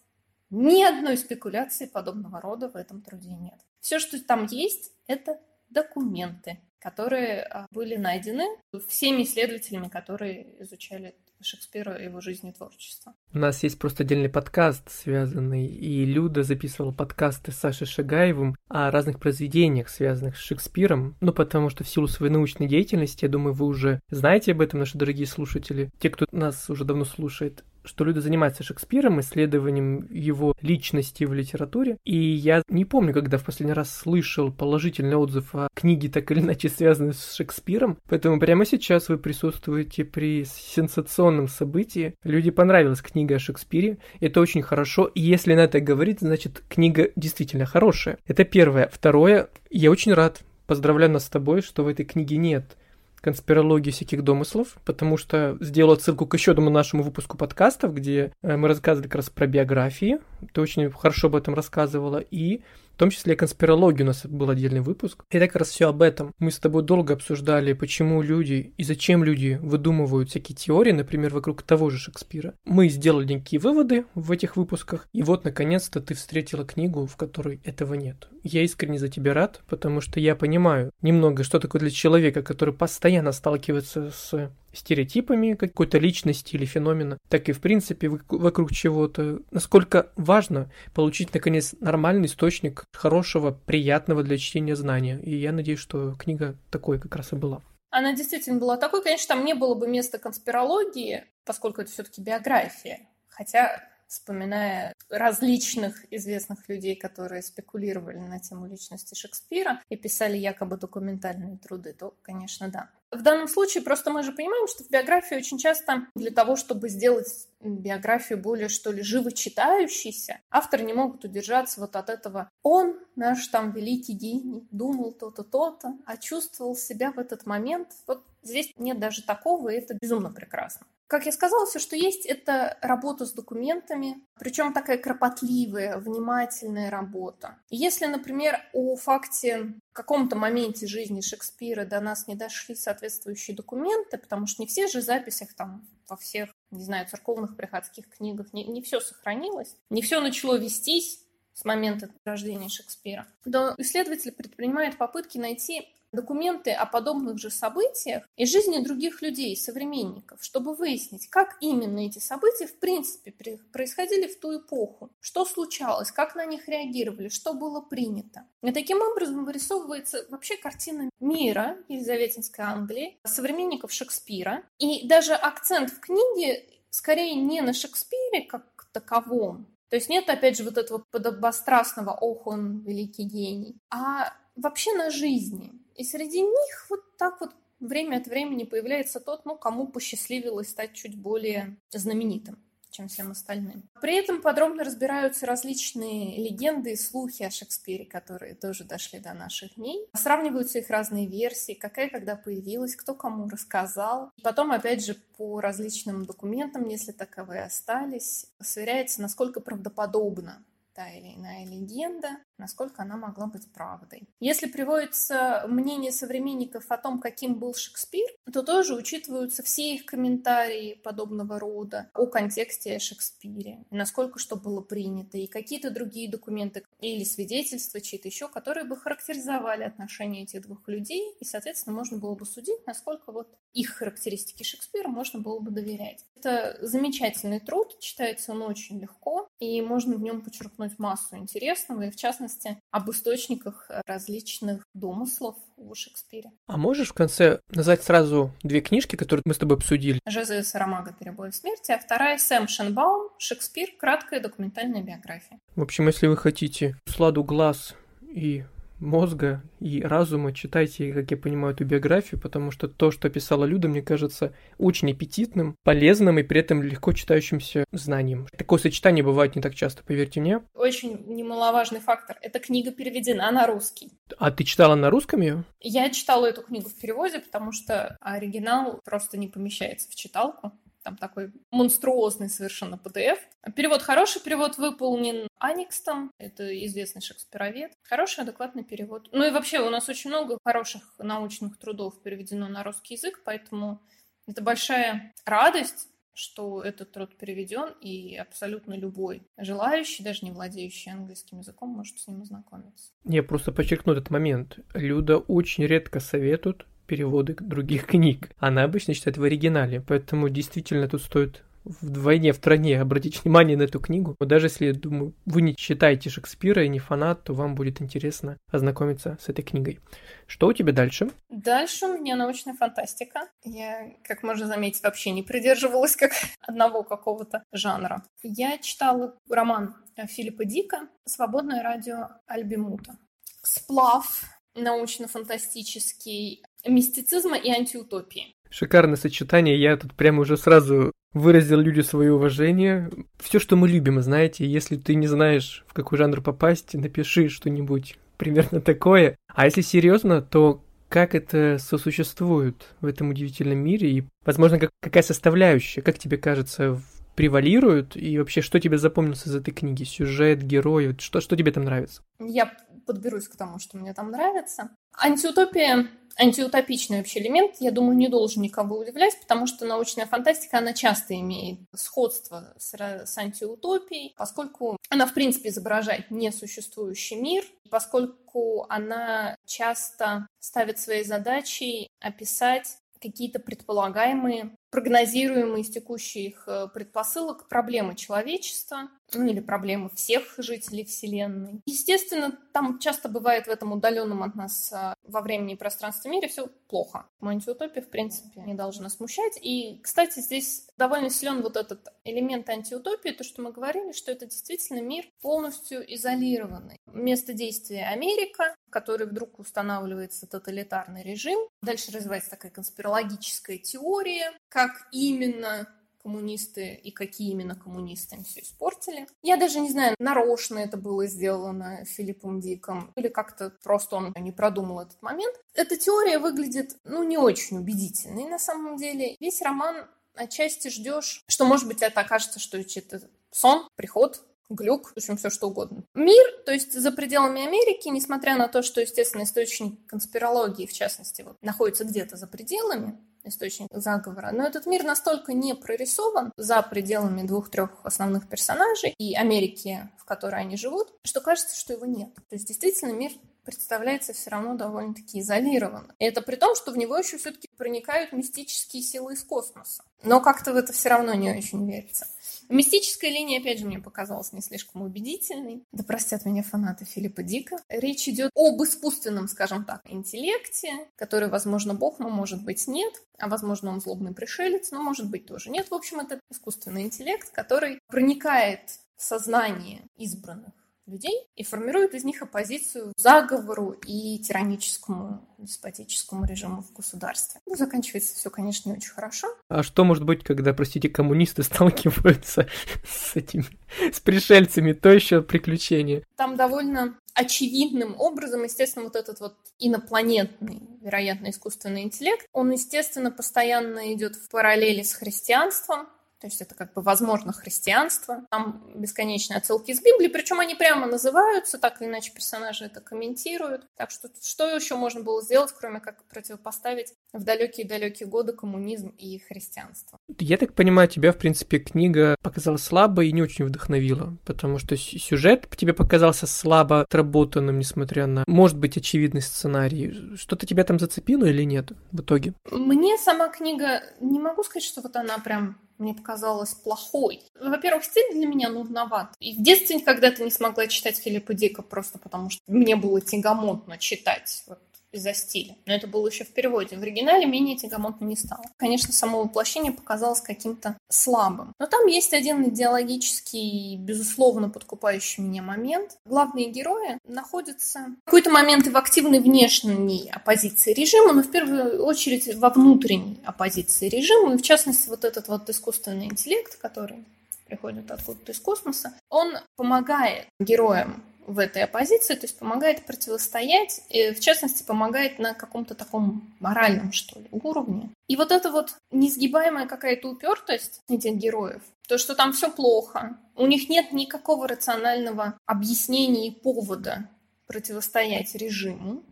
Ни 0.49 0.81
одной 0.81 1.17
спекуляции 1.17 1.85
подобного 1.85 2.39
рода 2.39 2.69
в 2.69 2.77
этом 2.77 3.01
труде 3.01 3.31
нет. 3.31 3.59
Все, 3.81 3.99
что 3.99 4.17
там 4.23 4.45
есть, 4.45 4.93
это 5.07 5.41
документы, 5.69 6.61
которые 6.79 7.43
а, 7.43 7.67
были 7.71 7.97
найдены 7.97 8.45
всеми 8.87 9.23
исследователями, 9.23 9.89
которые 9.89 10.63
изучали 10.63 11.17
Шекспира, 11.43 12.01
его 12.01 12.21
жизни 12.21 12.49
и 12.49 12.53
творчества. 12.53 13.13
У 13.33 13.37
нас 13.37 13.61
есть 13.63 13.77
просто 13.79 14.03
отдельный 14.03 14.29
подкаст, 14.29 14.89
связанный, 14.89 15.67
и 15.67 16.05
Люда 16.05 16.43
записывала 16.43 16.91
подкасты 16.91 17.51
с 17.51 17.57
Сашей 17.57 17.87
Шагаевым 17.87 18.55
о 18.67 18.89
разных 18.91 19.19
произведениях, 19.19 19.89
связанных 19.89 20.37
с 20.37 20.41
Шекспиром, 20.41 21.15
ну, 21.21 21.33
потому 21.33 21.69
что 21.69 21.83
в 21.83 21.89
силу 21.89 22.07
своей 22.07 22.31
научной 22.31 22.67
деятельности, 22.67 23.25
я 23.25 23.29
думаю, 23.29 23.53
вы 23.53 23.65
уже 23.65 23.99
знаете 24.09 24.53
об 24.53 24.61
этом, 24.61 24.79
наши 24.79 24.97
дорогие 24.97 25.27
слушатели, 25.27 25.89
те, 25.99 26.09
кто 26.09 26.25
нас 26.31 26.69
уже 26.69 26.85
давно 26.85 27.05
слушает, 27.05 27.63
что 27.87 28.03
люди 28.03 28.19
занимаются 28.19 28.63
Шекспиром, 28.63 29.19
исследованием 29.19 30.07
его 30.11 30.55
личности 30.61 31.23
в 31.23 31.33
литературе. 31.33 31.97
И 32.05 32.15
я 32.15 32.61
не 32.69 32.85
помню, 32.85 33.13
когда 33.13 33.37
в 33.37 33.43
последний 33.43 33.73
раз 33.73 33.95
слышал 33.95 34.51
положительный 34.51 35.15
отзыв 35.15 35.55
о 35.55 35.67
книге, 35.73 36.09
так 36.09 36.29
или 36.31 36.41
иначе 36.41 36.69
связанной 36.69 37.13
с 37.13 37.33
Шекспиром. 37.33 37.97
Поэтому 38.07 38.39
прямо 38.39 38.65
сейчас 38.65 39.09
вы 39.09 39.17
присутствуете 39.17 40.05
при 40.05 40.45
сенсационном 40.45 41.47
событии. 41.47 42.13
Люди 42.23 42.51
понравилась 42.51 43.01
книга 43.01 43.35
о 43.35 43.39
Шекспире. 43.39 43.97
Это 44.19 44.41
очень 44.41 44.61
хорошо. 44.61 45.05
И 45.05 45.21
если 45.21 45.53
на 45.53 45.61
это 45.61 45.79
говорить, 45.79 46.19
значит, 46.19 46.63
книга 46.69 47.11
действительно 47.15 47.65
хорошая. 47.65 48.17
Это 48.25 48.43
первое. 48.43 48.89
Второе, 48.91 49.49
я 49.69 49.91
очень 49.91 50.13
рад. 50.13 50.41
Поздравляю 50.65 51.11
нас 51.11 51.25
с 51.25 51.29
тобой, 51.29 51.61
что 51.61 51.83
в 51.83 51.87
этой 51.87 52.05
книге 52.05 52.37
нет 52.37 52.75
конспирологии 53.21 53.91
всяких 53.91 54.23
домыслов, 54.23 54.77
потому 54.85 55.17
что 55.17 55.57
сделал 55.59 55.93
отсылку 55.93 56.25
к 56.25 56.33
еще 56.35 56.51
одному 56.51 56.69
нашему 56.69 57.03
выпуску 57.03 57.37
подкастов, 57.37 57.93
где 57.93 58.31
э, 58.41 58.57
мы 58.57 58.67
рассказывали 58.67 59.07
как 59.07 59.15
раз 59.15 59.29
про 59.29 59.47
биографии. 59.47 60.19
Ты 60.53 60.61
очень 60.61 60.91
хорошо 60.91 61.27
об 61.27 61.35
этом 61.35 61.53
рассказывала. 61.53 62.19
И 62.19 62.61
в 62.97 62.99
том 62.99 63.11
числе 63.11 63.35
конспирологию 63.35 64.05
у 64.05 64.07
нас 64.07 64.25
был 64.25 64.49
отдельный 64.49 64.81
выпуск. 64.81 65.23
И 65.29 65.37
так 65.37 65.55
раз 65.55 65.69
все 65.69 65.87
об 65.89 66.01
этом. 66.01 66.33
Мы 66.39 66.49
с 66.49 66.57
тобой 66.57 66.81
долго 66.81 67.13
обсуждали, 67.13 67.73
почему 67.73 68.23
люди 68.23 68.73
и 68.75 68.83
зачем 68.83 69.23
люди 69.23 69.59
выдумывают 69.61 70.31
всякие 70.31 70.55
теории, 70.55 70.93
например, 70.93 71.31
вокруг 71.31 71.61
того 71.61 71.91
же 71.91 71.99
Шекспира. 71.99 72.55
Мы 72.65 72.89
сделали 72.89 73.35
некие 73.35 73.59
выводы 73.59 74.05
в 74.15 74.31
этих 74.31 74.57
выпусках, 74.57 75.07
и 75.13 75.21
вот, 75.21 75.43
наконец-то, 75.43 76.01
ты 76.01 76.15
встретила 76.15 76.65
книгу, 76.65 77.05
в 77.05 77.15
которой 77.17 77.61
этого 77.63 77.93
нет. 77.93 78.29
Я 78.41 78.63
искренне 78.63 78.97
за 78.97 79.09
тебя 79.09 79.35
рад, 79.35 79.61
потому 79.69 80.01
что 80.01 80.19
я 80.19 80.35
понимаю 80.35 80.89
немного, 81.03 81.43
что 81.43 81.59
такое 81.59 81.81
для 81.81 81.91
человека, 81.91 82.41
который 82.41 82.73
постоянно 82.73 83.31
сталкивается 83.31 84.09
с 84.09 84.51
стереотипами 84.77 85.53
какой-то 85.53 85.97
личности 85.97 86.55
или 86.55 86.65
феномена, 86.65 87.17
так 87.29 87.49
и 87.49 87.51
в 87.51 87.59
принципе 87.59 88.09
вокруг 88.09 88.71
чего-то. 88.71 89.39
Насколько 89.51 90.11
важно 90.15 90.71
получить, 90.93 91.33
наконец, 91.33 91.75
нормальный 91.79 92.27
источник 92.27 92.83
хорошего, 92.93 93.51
приятного 93.51 94.23
для 94.23 94.37
чтения 94.37 94.75
знания. 94.75 95.19
И 95.21 95.35
я 95.35 95.51
надеюсь, 95.51 95.79
что 95.79 96.15
книга 96.15 96.57
такой 96.69 96.99
как 96.99 97.15
раз 97.15 97.33
и 97.33 97.35
была. 97.35 97.61
Она 97.89 98.13
действительно 98.13 98.59
была 98.59 98.77
такой. 98.77 99.01
Конечно, 99.01 99.35
там 99.35 99.45
не 99.45 99.53
было 99.53 99.73
бы 99.73 99.87
места 99.87 100.19
конспирологии, 100.19 101.25
поскольку 101.45 101.81
это 101.81 101.91
все-таки 101.91 102.21
биография. 102.21 102.99
Хотя 103.29 103.83
вспоминая 104.07 104.93
различных 105.09 106.05
известных 106.11 106.67
людей, 106.69 106.95
которые 106.95 107.41
спекулировали 107.41 108.17
на 108.17 108.39
тему 108.39 108.67
личности 108.67 109.15
Шекспира 109.15 109.81
и 109.89 109.95
писали 109.95 110.37
якобы 110.37 110.77
документальные 110.77 111.57
труды, 111.57 111.93
то, 111.93 112.15
конечно, 112.21 112.69
да. 112.69 112.89
В 113.09 113.21
данном 113.21 113.47
случае 113.47 113.83
просто 113.83 114.11
мы 114.11 114.21
же 114.21 114.33
понимаем, 114.33 114.67
что 114.67 114.83
в 114.83 114.89
биографии 114.89 115.35
очень 115.35 115.57
часто 115.57 116.07
для 116.15 116.31
того, 116.31 116.57
чтобы 116.57 116.89
сделать 116.89 117.47
биографию 117.61 118.37
более, 118.37 118.67
что 118.67 118.91
ли, 118.91 119.01
живо 119.01 119.31
читающейся, 119.31 120.41
авторы 120.49 120.83
не 120.83 120.93
могут 120.93 121.23
удержаться 121.23 121.79
вот 121.79 121.95
от 121.95 122.09
этого. 122.09 122.49
Он, 122.63 122.99
наш 123.15 123.47
там 123.47 123.71
великий 123.71 124.13
гений, 124.13 124.67
думал 124.71 125.13
то-то, 125.13 125.43
то-то, 125.43 125.97
а 126.05 126.17
чувствовал 126.17 126.75
себя 126.75 127.13
в 127.13 127.19
этот 127.19 127.45
момент. 127.45 127.93
Вот 128.07 128.25
здесь 128.43 128.73
нет 128.77 128.99
даже 128.99 129.23
такого, 129.23 129.69
и 129.69 129.77
это 129.77 129.93
безумно 129.93 130.29
прекрасно. 130.29 130.85
Как 131.07 131.25
я 131.25 131.31
сказала, 131.31 131.65
все, 131.65 131.79
что 131.79 131.95
есть, 131.95 132.25
это 132.25 132.77
работа 132.81 133.25
с 133.25 133.31
документами, 133.31 134.25
причем 134.37 134.73
такая 134.73 134.97
кропотливая, 134.97 135.97
внимательная 135.99 136.89
работа. 136.89 137.57
Если, 137.69 138.07
например, 138.07 138.59
о 138.73 138.97
факте 138.97 139.73
в 139.91 139.93
каком-то 139.93 140.35
моменте 140.35 140.85
жизни 140.85 141.21
Шекспира 141.21 141.85
до 141.85 142.01
нас 142.01 142.27
не 142.27 142.35
дошли 142.35 142.75
соответствующие 142.75 143.55
документы, 143.55 144.17
потому 144.17 144.47
что 144.47 144.61
не 144.61 144.67
все 144.67 144.87
же 144.87 145.01
записях 145.01 145.53
там 145.53 145.87
во 146.09 146.17
всех, 146.17 146.49
не 146.71 146.83
знаю, 146.83 147.07
церковных 147.07 147.55
приходских 147.55 148.09
книгах, 148.09 148.51
не, 148.51 148.65
не 148.65 148.81
все 148.81 148.99
сохранилось, 148.99 149.77
не 149.89 150.01
все 150.01 150.19
начало 150.19 150.55
вестись, 150.55 151.23
с 151.57 151.65
момента 151.65 152.11
рождения 152.23 152.69
Шекспира, 152.69 153.25
то 153.43 153.73
исследователь 153.79 154.31
предпринимает 154.31 154.95
попытки 154.95 155.39
найти 155.39 155.89
документы 156.17 156.71
о 156.71 156.85
подобных 156.85 157.39
же 157.39 157.49
событиях 157.49 158.23
из 158.35 158.51
жизни 158.51 158.83
других 158.83 159.21
людей, 159.21 159.55
современников, 159.55 160.43
чтобы 160.43 160.75
выяснить, 160.75 161.29
как 161.29 161.57
именно 161.61 161.99
эти 161.99 162.19
события 162.19 162.67
в 162.67 162.77
принципе 162.79 163.31
происходили 163.71 164.27
в 164.27 164.39
ту 164.39 164.57
эпоху, 164.59 165.09
что 165.21 165.45
случалось, 165.45 166.11
как 166.11 166.35
на 166.35 166.45
них 166.45 166.67
реагировали, 166.67 167.29
что 167.29 167.53
было 167.53 167.79
принято. 167.79 168.45
И 168.63 168.71
таким 168.71 169.01
образом 169.01 169.45
вырисовывается 169.45 170.25
вообще 170.29 170.57
картина 170.57 171.09
мира 171.19 171.77
Елизаветинской 171.87 172.65
Англии, 172.65 173.17
современников 173.23 173.91
Шекспира. 173.91 174.63
И 174.79 175.07
даже 175.07 175.33
акцент 175.33 175.91
в 175.91 175.99
книге 175.99 176.65
скорее 176.89 177.35
не 177.35 177.61
на 177.61 177.73
Шекспире 177.73 178.41
как 178.41 178.89
таковом, 178.91 179.67
то 179.89 179.95
есть 179.95 180.09
нет, 180.09 180.29
опять 180.29 180.57
же, 180.57 180.63
вот 180.63 180.77
этого 180.77 181.03
подобострастного 181.11 182.11
«ох, 182.11 182.47
он 182.47 182.79
великий 182.79 183.23
гений», 183.23 183.77
а 183.89 184.33
вообще 184.55 184.93
на 184.93 185.09
жизни. 185.09 185.71
И 185.97 186.03
среди 186.03 186.41
них 186.41 186.85
вот 186.89 187.17
так 187.17 187.41
вот 187.41 187.51
время 187.79 188.17
от 188.17 188.27
времени 188.27 188.63
появляется 188.63 189.19
тот, 189.19 189.45
ну, 189.45 189.57
кому 189.57 189.87
посчастливилось 189.87 190.69
стать 190.69 190.93
чуть 190.93 191.17
более 191.17 191.77
знаменитым 191.91 192.57
чем 192.97 193.09
всем 193.09 193.29
остальным. 193.29 193.87
При 194.01 194.15
этом 194.15 194.41
подробно 194.41 194.83
разбираются 194.83 195.45
различные 195.45 196.35
легенды 196.37 196.93
и 196.93 196.95
слухи 196.95 197.43
о 197.43 197.51
Шекспире, 197.51 198.05
которые 198.05 198.55
тоже 198.55 198.85
дошли 198.85 199.19
до 199.19 199.33
наших 199.33 199.75
дней. 199.75 200.07
Сравниваются 200.15 200.79
их 200.79 200.89
разные 200.89 201.27
версии, 201.27 201.73
какая 201.73 202.09
когда 202.09 202.35
появилась, 202.35 202.95
кто 202.95 203.13
кому 203.13 203.47
рассказал. 203.49 204.31
Потом, 204.41 204.71
опять 204.71 205.05
же, 205.05 205.15
по 205.37 205.61
различным 205.61 206.25
документам, 206.25 206.87
если 206.87 207.11
таковые 207.11 207.65
остались, 207.65 208.47
сверяется, 208.61 209.21
насколько 209.21 209.59
правдоподобно 209.59 210.63
та 210.95 211.11
или 211.11 211.35
иная 211.35 211.63
легенда, 211.67 212.29
насколько 212.57 213.03
она 213.03 213.17
могла 213.17 213.47
быть 213.47 213.71
правдой. 213.71 214.27
Если 214.39 214.67
приводится 214.67 215.65
мнение 215.67 216.11
современников 216.11 216.85
о 216.89 216.97
том, 216.97 217.19
каким 217.19 217.55
был 217.55 217.73
Шекспир, 217.73 218.27
то 218.51 218.63
тоже 218.63 218.95
учитываются 218.95 219.63
все 219.63 219.95
их 219.95 220.05
комментарии 220.05 220.99
подобного 221.03 221.59
рода 221.59 222.09
о 222.13 222.25
контексте 222.25 222.95
о 222.95 222.99
Шекспире, 222.99 223.85
насколько 223.91 224.39
что 224.39 224.55
было 224.55 224.81
принято, 224.81 225.37
и 225.37 225.47
какие-то 225.47 225.91
другие 225.91 226.29
документы 226.29 226.83
или 226.99 227.23
свидетельства 227.23 228.01
чьи-то 228.01 228.27
еще, 228.27 228.47
которые 228.47 228.85
бы 228.85 228.97
характеризовали 228.97 229.83
отношения 229.83 230.43
этих 230.43 230.61
двух 230.61 230.87
людей, 230.87 231.35
и, 231.39 231.45
соответственно, 231.45 231.95
можно 231.95 232.17
было 232.17 232.35
бы 232.35 232.45
судить, 232.45 232.85
насколько 232.85 233.31
вот 233.31 233.47
их 233.73 233.89
характеристики 233.89 234.63
Шекспира 234.63 235.07
можно 235.07 235.39
было 235.39 235.59
бы 235.59 235.71
доверять. 235.71 236.25
Это 236.35 236.77
замечательный 236.81 237.59
труд, 237.59 237.99
читается 237.99 238.51
он 238.51 238.61
очень 238.63 238.99
легко, 238.99 239.47
и 239.59 239.81
можно 239.81 240.15
в 240.15 240.21
нем 240.21 240.41
подчеркнуть 240.41 240.99
массу 240.99 241.37
интересного, 241.37 242.03
и 242.03 242.11
в 242.11 242.15
частности 242.15 242.46
об 242.91 243.09
источниках 243.09 243.89
различных 244.05 244.83
домыслов 244.93 245.55
о 245.77 245.93
Шекспире. 245.93 246.51
А 246.67 246.77
можешь 246.77 247.09
в 247.09 247.13
конце 247.13 247.59
назвать 247.69 248.03
сразу 248.03 248.51
две 248.63 248.81
книжки, 248.81 249.15
которые 249.15 249.43
мы 249.45 249.53
с 249.53 249.57
тобой 249.57 249.77
обсудили? 249.77 250.19
Жозе 250.25 250.63
Сарамага 250.63 251.13
«Перебой 251.13 251.51
в 251.51 251.55
смерти», 251.55 251.91
а 251.91 251.99
вторая 251.99 252.37
Сэм 252.37 252.67
Шенбаум 252.67 253.29
«Шекспир. 253.37 253.89
Краткая 253.99 254.39
документальная 254.39 255.03
биография». 255.03 255.59
В 255.75 255.81
общем, 255.81 256.07
если 256.07 256.27
вы 256.27 256.37
хотите 256.37 256.97
сладу 257.05 257.43
глаз 257.43 257.95
и 258.21 258.65
мозга 258.99 259.63
и 259.79 260.01
разума 260.01 260.53
читайте, 260.53 261.13
как 261.13 261.31
я 261.31 261.37
понимаю, 261.37 261.73
эту 261.73 261.85
биографию, 261.85 262.39
потому 262.39 262.71
что 262.71 262.87
то, 262.87 263.11
что 263.11 263.29
писала 263.29 263.65
Люда, 263.65 263.87
мне 263.87 264.01
кажется 264.01 264.53
очень 264.77 265.11
аппетитным, 265.11 265.75
полезным 265.83 266.39
и 266.39 266.43
при 266.43 266.59
этом 266.61 266.81
легко 266.81 267.13
читающимся 267.13 267.85
знанием. 267.91 268.47
Такое 268.57 268.79
сочетание 268.79 269.23
бывает 269.23 269.55
не 269.55 269.61
так 269.61 269.75
часто, 269.75 270.03
поверьте 270.03 270.41
мне. 270.41 270.61
Очень 270.73 271.23
немаловажный 271.27 271.99
фактор. 271.99 272.37
Эта 272.41 272.59
книга 272.59 272.91
переведена 272.91 273.51
на 273.51 273.67
русский. 273.67 274.11
А 274.37 274.51
ты 274.51 274.63
читала 274.63 274.95
на 274.95 275.09
русском 275.09 275.41
ее? 275.41 275.63
Я 275.79 276.09
читала 276.09 276.45
эту 276.45 276.61
книгу 276.61 276.89
в 276.89 276.99
переводе, 276.99 277.39
потому 277.39 277.71
что 277.71 278.17
оригинал 278.21 278.99
просто 279.03 279.37
не 279.37 279.47
помещается 279.47 280.09
в 280.09 280.15
читалку 280.15 280.73
там 281.07 281.15
такой 281.15 281.53
монструозный 281.71 282.49
совершенно 282.49 282.95
PDF. 282.95 283.37
Перевод 283.77 284.01
хороший, 284.01 284.41
перевод 284.41 284.77
выполнен 284.77 285.47
Аникстом, 285.57 286.31
это 286.37 286.85
известный 286.85 287.21
шекспировед. 287.21 287.93
Хороший, 288.03 288.41
адекватный 288.41 288.83
перевод. 288.83 289.29
Ну 289.31 289.45
и 289.47 289.51
вообще 289.51 289.79
у 289.79 289.89
нас 289.89 290.09
очень 290.09 290.31
много 290.31 290.57
хороших 290.65 291.03
научных 291.17 291.79
трудов 291.79 292.21
переведено 292.21 292.67
на 292.67 292.83
русский 292.83 293.13
язык, 293.13 293.41
поэтому 293.45 294.01
это 294.47 294.61
большая 294.61 295.33
радость, 295.45 296.09
что 296.33 296.83
этот 296.83 297.13
труд 297.13 297.37
переведен, 297.37 297.93
и 298.01 298.35
абсолютно 298.35 298.93
любой 298.93 299.47
желающий, 299.57 300.23
даже 300.23 300.43
не 300.43 300.51
владеющий 300.51 301.13
английским 301.13 301.59
языком, 301.59 301.87
может 301.87 302.19
с 302.19 302.27
ним 302.27 302.41
ознакомиться. 302.41 303.13
Я 303.23 303.43
просто 303.43 303.71
подчеркну 303.71 304.11
этот 304.11 304.29
момент. 304.29 304.79
Люда 304.93 305.37
очень 305.37 305.85
редко 305.85 306.19
советует 306.19 306.85
переводы 307.07 307.55
других 307.59 308.05
книг. 308.07 308.49
Она 308.57 308.83
обычно 308.83 309.13
читает 309.13 309.37
в 309.37 309.43
оригинале, 309.43 310.01
поэтому 310.01 310.49
действительно 310.49 311.07
тут 311.07 311.23
стоит 311.23 311.63
вдвойне, 312.01 312.53
в 312.53 312.59
тройне 312.59 312.99
обратить 312.99 313.43
внимание 313.43 313.77
на 313.77 313.83
эту 313.83 313.99
книгу. 313.99 314.35
Вот 314.39 314.47
даже 314.49 314.67
если, 314.67 314.91
думаю, 314.91 315.33
вы 315.45 315.61
не 315.61 315.75
читаете 315.75 316.29
Шекспира 316.29 316.83
и 316.83 316.89
не 316.89 316.99
фанат, 316.99 317.43
то 317.43 317.53
вам 317.53 317.75
будет 317.75 318.01
интересно 318.01 318.57
ознакомиться 318.71 319.37
с 319.41 319.49
этой 319.49 319.63
книгой. 319.63 319.99
Что 320.45 320.67
у 320.67 320.73
тебя 320.73 320.93
дальше? 320.93 321.29
Дальше 321.49 322.05
у 322.05 322.17
меня 322.17 322.35
научная 322.35 322.73
фантастика. 322.73 323.47
Я, 323.63 324.11
как 324.23 324.43
можно 324.43 324.67
заметить, 324.67 325.03
вообще 325.03 325.31
не 325.31 325.43
придерживалась 325.43 326.15
как 326.15 326.31
одного 326.61 327.03
какого-то 327.03 327.63
жанра. 327.71 328.23
Я 328.43 328.77
читала 328.77 329.35
роман 329.49 329.95
Филиппа 330.27 330.65
Дика 330.65 331.07
«Свободное 331.25 331.83
радио 331.83 332.29
Альбимута». 332.47 333.17
Сплав 333.61 334.45
научно-фантастический 334.75 336.63
мистицизма 336.87 337.57
и 337.57 337.69
антиутопии. 337.69 338.55
Шикарное 338.69 339.15
сочетание. 339.15 339.79
Я 339.79 339.97
тут 339.97 340.13
прямо 340.13 340.41
уже 340.41 340.57
сразу 340.57 341.11
выразил 341.33 341.79
люди 341.79 342.01
свое 342.01 342.33
уважение. 342.33 343.09
Все, 343.39 343.59
что 343.59 343.75
мы 343.75 343.87
любим, 343.87 344.21
знаете, 344.21 344.65
если 344.65 344.97
ты 344.97 345.15
не 345.15 345.27
знаешь, 345.27 345.85
в 345.87 345.93
какой 345.93 346.17
жанр 346.17 346.41
попасть, 346.41 346.93
напиши 346.93 347.49
что-нибудь 347.49 348.17
примерно 348.37 348.81
такое. 348.81 349.35
А 349.47 349.65
если 349.65 349.81
серьезно, 349.81 350.41
то 350.41 350.83
как 351.09 351.35
это 351.35 351.77
сосуществует 351.79 352.87
в 352.99 353.05
этом 353.05 353.29
удивительном 353.29 353.77
мире 353.77 354.11
и, 354.11 354.23
возможно, 354.45 354.79
как, 354.79 354.89
какая 355.01 355.23
составляющая, 355.23 356.01
как 356.01 356.19
тебе 356.19 356.37
кажется, 356.37 357.01
превалирует 357.35 358.17
и 358.17 358.37
вообще, 358.39 358.61
что 358.61 358.79
тебе 358.79 358.97
запомнилось 358.97 359.45
из 359.47 359.55
этой 359.55 359.71
книги? 359.71 360.03
Сюжет, 360.03 360.63
герои, 360.63 361.15
что, 361.19 361.39
что 361.39 361.55
тебе 361.55 361.71
там 361.71 361.85
нравится? 361.85 362.21
Я 362.39 362.73
подберусь 363.05 363.47
к 363.47 363.55
тому, 363.55 363.79
что 363.79 363.97
мне 363.97 364.13
там 364.13 364.31
нравится. 364.31 364.89
Антиутопия 365.17 366.07
антиутопичный 366.37 367.17
вообще 367.17 367.39
элемент, 367.39 367.75
я 367.79 367.91
думаю, 367.91 368.17
не 368.17 368.27
должен 368.27 368.61
никого 368.61 368.97
удивлять, 368.97 369.39
потому 369.39 369.67
что 369.67 369.85
научная 369.85 370.25
фантастика, 370.25 370.77
она 370.77 370.93
часто 370.93 371.35
имеет 371.35 371.79
сходство 371.95 372.73
с, 372.77 372.93
с 372.93 373.37
антиутопией, 373.37 374.33
поскольку 374.37 374.97
она, 375.09 375.25
в 375.25 375.33
принципе, 375.33 375.69
изображает 375.69 376.31
несуществующий 376.31 377.37
мир, 377.37 377.65
поскольку 377.89 378.85
она 378.89 379.55
часто 379.65 380.47
ставит 380.59 380.99
своей 380.99 381.23
задачей 381.23 382.09
описать 382.19 382.97
какие-то 383.19 383.59
предполагаемые, 383.59 384.75
прогнозируемые 384.89 385.83
из 385.83 385.89
текущих 385.89 386.63
э, 386.67 386.87
предпосылок 386.93 387.67
проблемы 387.67 388.15
человечества, 388.15 389.09
ну 389.33 389.45
или 389.45 389.59
проблемы 389.59 390.09
всех 390.09 390.55
жителей 390.57 391.03
Вселенной. 391.03 391.81
Естественно, 391.85 392.57
там 392.71 392.99
часто 392.99 393.29
бывает 393.29 393.67
в 393.67 393.69
этом 393.69 393.91
удаленном 393.91 394.43
от 394.43 394.55
нас 394.55 394.91
э, 394.93 395.13
во 395.23 395.41
времени 395.41 395.73
и 395.73 395.77
пространстве 395.77 396.31
мире 396.31 396.47
все 396.47 396.67
плохо. 396.87 397.25
Антиутопия, 397.41 398.01
в 398.01 398.09
принципе, 398.09 398.61
не 398.61 398.73
должна 398.73 399.09
смущать. 399.09 399.57
И, 399.61 399.99
кстати, 400.03 400.39
здесь 400.39 400.87
довольно 400.97 401.29
силен 401.29 401.61
вот 401.61 401.75
этот 401.75 402.07
элемент 402.23 402.69
антиутопии, 402.69 403.29
то, 403.29 403.43
что 403.43 403.61
мы 403.61 403.71
говорили, 403.71 404.11
что 404.11 404.31
это 404.31 404.45
действительно 404.45 405.01
мир 405.01 405.25
полностью 405.41 406.03
изолированный. 406.13 406.99
Место 407.07 407.53
действия 407.53 408.05
Америка, 408.07 408.75
в 408.87 408.89
которой 408.89 409.27
вдруг 409.27 409.59
устанавливается 409.59 410.47
тоталитарный 410.47 411.23
режим. 411.23 411.59
Дальше 411.81 412.11
развивается 412.11 412.49
такая 412.49 412.71
конспирологическая 412.71 413.77
теория, 413.77 414.51
как 414.77 415.07
именно 415.11 415.87
коммунисты 416.21 416.93
и 416.93 417.09
какие 417.09 417.49
именно 417.49 417.75
коммунисты 417.75 418.35
им 418.35 418.43
все 418.43 418.61
испортили. 418.61 419.27
Я 419.41 419.57
даже 419.57 419.79
не 419.79 419.89
знаю, 419.89 420.15
нарочно 420.19 420.77
это 420.77 420.97
было 420.97 421.25
сделано 421.25 422.05
Филиппом 422.05 422.59
Диком 422.59 423.11
или 423.15 423.27
как-то 423.27 423.71
просто 423.81 424.17
он 424.17 424.35
не 424.37 424.51
продумал 424.51 424.99
этот 424.99 425.19
момент. 425.23 425.55
Эта 425.73 425.97
теория 425.97 426.37
выглядит, 426.37 426.95
ну, 427.05 427.23
не 427.23 427.39
очень 427.39 427.79
убедительной 427.79 428.45
на 428.45 428.59
самом 428.59 428.97
деле. 428.97 429.35
Весь 429.39 429.63
роман 429.63 430.07
отчасти 430.35 430.89
ждешь, 430.89 431.43
что, 431.47 431.65
может 431.65 431.87
быть, 431.87 432.03
это 432.03 432.21
окажется, 432.21 432.59
что 432.59 432.77
это 432.77 433.27
сон, 433.49 433.87
приход, 433.95 434.43
глюк, 434.69 435.13
в 435.13 435.17
общем, 435.17 435.37
все 435.37 435.49
что 435.49 435.69
угодно. 435.69 436.03
Мир, 436.13 436.45
то 436.67 436.71
есть 436.71 436.93
за 436.93 437.11
пределами 437.11 437.65
Америки, 437.65 438.09
несмотря 438.09 438.57
на 438.57 438.67
то, 438.67 438.83
что, 438.83 439.01
естественно, 439.01 439.41
источник 439.41 440.05
конспирологии, 440.05 440.85
в 440.85 440.93
частности, 440.93 441.41
вот, 441.41 441.57
находится 441.63 442.03
где-то 442.03 442.35
за 442.35 442.45
пределами, 442.45 443.17
источник 443.49 443.87
заговора. 443.91 444.51
Но 444.51 444.65
этот 444.65 444.85
мир 444.85 445.03
настолько 445.03 445.53
не 445.53 445.75
прорисован 445.75 446.51
за 446.57 446.81
пределами 446.81 447.45
двух-трех 447.45 447.91
основных 448.03 448.47
персонажей 448.47 449.13
и 449.17 449.35
Америки, 449.35 450.09
в 450.17 450.25
которой 450.25 450.61
они 450.61 450.77
живут, 450.77 451.13
что 451.23 451.41
кажется, 451.41 451.75
что 451.77 451.93
его 451.93 452.05
нет. 452.05 452.33
То 452.33 452.55
есть 452.55 452.67
действительно 452.67 453.11
мир 453.11 453.31
представляется 453.67 454.31
все 454.31 454.49
равно 454.49 454.75
довольно-таки 454.75 455.41
изолированно. 455.41 456.15
И 456.19 456.25
это 456.25 456.41
при 456.41 456.55
том, 456.55 456.73
что 456.75 456.91
в 456.91 456.97
него 456.97 457.17
еще 457.17 457.37
все-таки 457.37 457.67
проникают 457.75 458.31
мистические 458.31 459.03
силы 459.03 459.33
из 459.33 459.43
космоса. 459.43 460.03
Но 460.23 460.39
как-то 460.39 460.71
в 460.71 460.77
это 460.77 460.93
все 460.93 461.09
равно 461.09 461.33
не 461.33 461.51
очень 461.51 461.85
верится. 461.85 462.27
Мистическая 462.69 463.29
линия, 463.29 463.59
опять 463.59 463.79
же, 463.79 463.85
мне 463.85 463.99
показалась 463.99 464.53
не 464.53 464.61
слишком 464.61 465.01
убедительной. 465.01 465.83
Да 465.91 466.03
простят 466.03 466.45
меня 466.45 466.63
фанаты 466.63 467.05
Филиппа 467.05 467.43
Дика. 467.43 467.77
Речь 467.89 468.27
идет 468.27 468.51
об 468.55 468.81
искусственном, 468.83 469.47
скажем 469.47 469.85
так, 469.85 470.01
интеллекте, 470.05 471.09
который, 471.15 471.49
возможно, 471.49 471.93
бог, 471.93 472.19
но, 472.19 472.29
может 472.29 472.63
быть, 472.63 472.87
нет. 472.87 473.13
А, 473.37 473.47
возможно, 473.47 473.91
он 473.91 474.01
злобный 474.01 474.33
пришелец, 474.33 474.91
но, 474.91 475.01
может 475.01 475.29
быть, 475.29 475.45
тоже 475.45 475.69
нет. 475.69 475.89
В 475.89 475.93
общем, 475.93 476.19
это 476.19 476.39
искусственный 476.51 477.03
интеллект, 477.03 477.49
который 477.51 477.99
проникает 478.07 478.99
в 479.15 479.23
сознание 479.23 480.07
избранных 480.17 480.73
людей 481.07 481.47
и 481.55 481.63
формирует 481.63 482.13
из 482.13 482.23
них 482.23 482.41
оппозицию 482.41 483.13
заговору 483.17 483.95
и 484.05 484.39
тираническому 484.39 485.47
деспотическому 485.57 486.45
режиму 486.45 486.83
в 486.83 486.93
государстве. 486.93 487.61
Ну, 487.65 487.75
заканчивается 487.75 488.35
все, 488.35 488.49
конечно, 488.49 488.89
не 488.89 488.97
очень 488.97 489.09
хорошо. 489.09 489.47
А 489.69 489.81
что 489.81 490.03
может 490.03 490.23
быть, 490.23 490.43
когда, 490.43 490.73
простите, 490.73 491.09
коммунисты 491.09 491.63
сталкиваются 491.63 492.67
с 493.07 493.35
этими, 493.35 493.65
с 494.11 494.19
пришельцами, 494.19 494.93
то 494.93 495.09
еще 495.09 495.41
приключение? 495.41 496.23
Там 496.35 496.55
довольно 496.55 497.17
очевидным 497.33 498.19
образом, 498.19 498.63
естественно, 498.63 499.05
вот 499.05 499.15
этот 499.15 499.39
вот 499.39 499.55
инопланетный, 499.77 500.81
вероятно, 501.01 501.49
искусственный 501.49 502.03
интеллект, 502.03 502.47
он, 502.51 502.71
естественно, 502.71 503.31
постоянно 503.31 504.13
идет 504.13 504.35
в 504.35 504.49
параллели 504.49 505.03
с 505.03 505.13
христианством, 505.13 506.07
то 506.39 506.47
есть 506.47 506.61
это 506.61 506.75
как 506.75 506.93
бы 506.93 507.01
возможно 507.01 507.51
христианство. 507.51 508.43
Там 508.51 508.83
бесконечные 508.95 509.57
отсылки 509.57 509.91
из 509.91 510.01
Библии, 510.01 510.27
причем 510.27 510.59
они 510.59 510.75
прямо 510.75 511.07
называются, 511.07 511.77
так 511.77 512.01
или 512.01 512.09
иначе 512.09 512.31
персонажи 512.33 512.85
это 512.85 513.01
комментируют. 513.01 513.87
Так 513.95 514.11
что 514.11 514.29
что 514.41 514.75
еще 514.75 514.95
можно 514.95 515.21
было 515.21 515.41
сделать, 515.41 515.73
кроме 515.77 515.99
как 515.99 516.23
противопоставить 516.25 517.13
в 517.33 517.43
далекие-далекие 517.43 518.27
годы 518.27 518.53
коммунизм 518.53 519.09
и 519.17 519.39
христианство? 519.39 520.19
Я 520.39 520.57
так 520.57 520.73
понимаю, 520.73 521.07
тебя, 521.07 521.31
в 521.31 521.37
принципе, 521.37 521.79
книга 521.79 522.35
показалась 522.41 522.83
слабо 522.83 523.23
и 523.23 523.31
не 523.31 523.41
очень 523.41 523.65
вдохновила, 523.65 524.37
потому 524.45 524.77
что 524.77 524.95
сюжет 524.95 525.67
тебе 525.75 525.93
показался 525.93 526.45
слабо 526.47 527.01
отработанным, 527.01 527.79
несмотря 527.79 528.27
на, 528.27 528.43
может 528.47 528.77
быть, 528.77 528.97
очевидный 528.97 529.41
сценарий. 529.41 530.35
Что-то 530.35 530.65
тебя 530.65 530.83
там 530.83 530.99
зацепило 530.99 531.45
или 531.45 531.63
нет 531.63 531.91
в 532.11 532.21
итоге? 532.21 532.53
Мне 532.71 533.17
сама 533.17 533.49
книга, 533.49 534.03
не 534.19 534.39
могу 534.39 534.63
сказать, 534.63 534.83
что 534.83 535.01
вот 535.01 535.15
она 535.15 535.37
прям 535.39 535.77
мне 535.99 536.13
показалась 536.13 536.73
плохой. 536.73 537.41
Во-первых, 537.59 538.03
стиль 538.03 538.33
для 538.33 538.45
меня 538.45 538.69
нужноват. 538.69 539.33
И 539.39 539.55
в 539.55 539.61
детстве 539.61 539.99
когда-то 539.99 540.43
не 540.43 540.51
смогла 540.51 540.87
читать 540.87 541.17
Филиппа 541.17 541.53
Дика 541.53 541.81
просто 541.81 542.19
потому, 542.19 542.49
что 542.49 542.61
мне 542.67 542.95
было 542.95 543.21
тягомотно 543.21 543.97
читать 543.97 544.63
вот 544.67 544.79
из-за 545.11 545.33
стиля. 545.33 545.75
Но 545.85 545.93
это 545.93 546.07
было 546.07 546.27
еще 546.27 546.43
в 546.43 546.51
переводе. 546.51 546.97
В 546.97 547.01
оригинале 547.01 547.45
менее 547.45 547.77
тягомотно 547.77 548.25
не 548.25 548.35
стало. 548.35 548.63
Конечно, 548.77 549.13
само 549.13 549.43
воплощение 549.43 549.91
показалось 549.91 550.41
каким-то 550.41 550.97
слабым. 551.09 551.73
Но 551.79 551.87
там 551.87 552.07
есть 552.07 552.33
один 552.33 552.67
идеологический, 552.69 553.97
безусловно, 553.97 554.69
подкупающий 554.69 555.43
меня 555.43 555.61
момент. 555.61 556.17
Главные 556.25 556.69
герои 556.69 557.17
находятся 557.25 558.15
в 558.21 558.25
какой-то 558.25 558.49
момент 558.49 558.87
в 558.87 558.97
активной 558.97 559.39
внешней 559.39 560.29
оппозиции 560.33 560.93
режиму, 560.93 561.33
но 561.33 561.43
в 561.43 561.51
первую 561.51 562.03
очередь 562.03 562.55
во 562.55 562.69
внутренней 562.69 563.39
оппозиции 563.45 564.09
режиму. 564.09 564.53
И 564.53 564.57
в 564.57 564.61
частности, 564.61 565.09
вот 565.09 565.23
этот 565.23 565.47
вот 565.47 565.69
искусственный 565.69 566.25
интеллект, 566.25 566.77
который 566.77 567.23
приходит 567.67 568.09
откуда-то 568.11 568.51
из 568.51 568.59
космоса, 568.59 569.13
он 569.29 569.53
помогает 569.75 570.47
героям 570.59 571.23
в 571.47 571.59
этой 571.59 571.83
оппозиции, 571.83 572.35
то 572.35 572.45
есть 572.45 572.59
помогает 572.59 573.05
противостоять, 573.05 574.01
и 574.09 574.31
в 574.31 574.39
частности 574.39 574.83
помогает 574.83 575.39
на 575.39 575.53
каком-то 575.53 575.95
таком 575.95 576.53
моральном, 576.59 577.11
что 577.13 577.39
ли, 577.39 577.47
уровне. 577.51 578.09
И 578.27 578.35
вот 578.35 578.51
эта 578.51 578.69
вот 578.69 578.95
несгибаемая 579.11 579.87
какая-то 579.87 580.29
упертость 580.29 581.01
этих 581.09 581.35
героев, 581.35 581.81
то, 582.07 582.17
что 582.17 582.35
там 582.35 582.53
все 582.53 582.69
плохо, 582.69 583.37
у 583.55 583.65
них 583.65 583.89
нет 583.89 584.11
никакого 584.11 584.67
рационального 584.67 585.57
объяснения 585.65 586.49
и 586.49 586.51
повода 586.51 587.29
противостоять 587.65 588.53
режиму, 588.53 589.23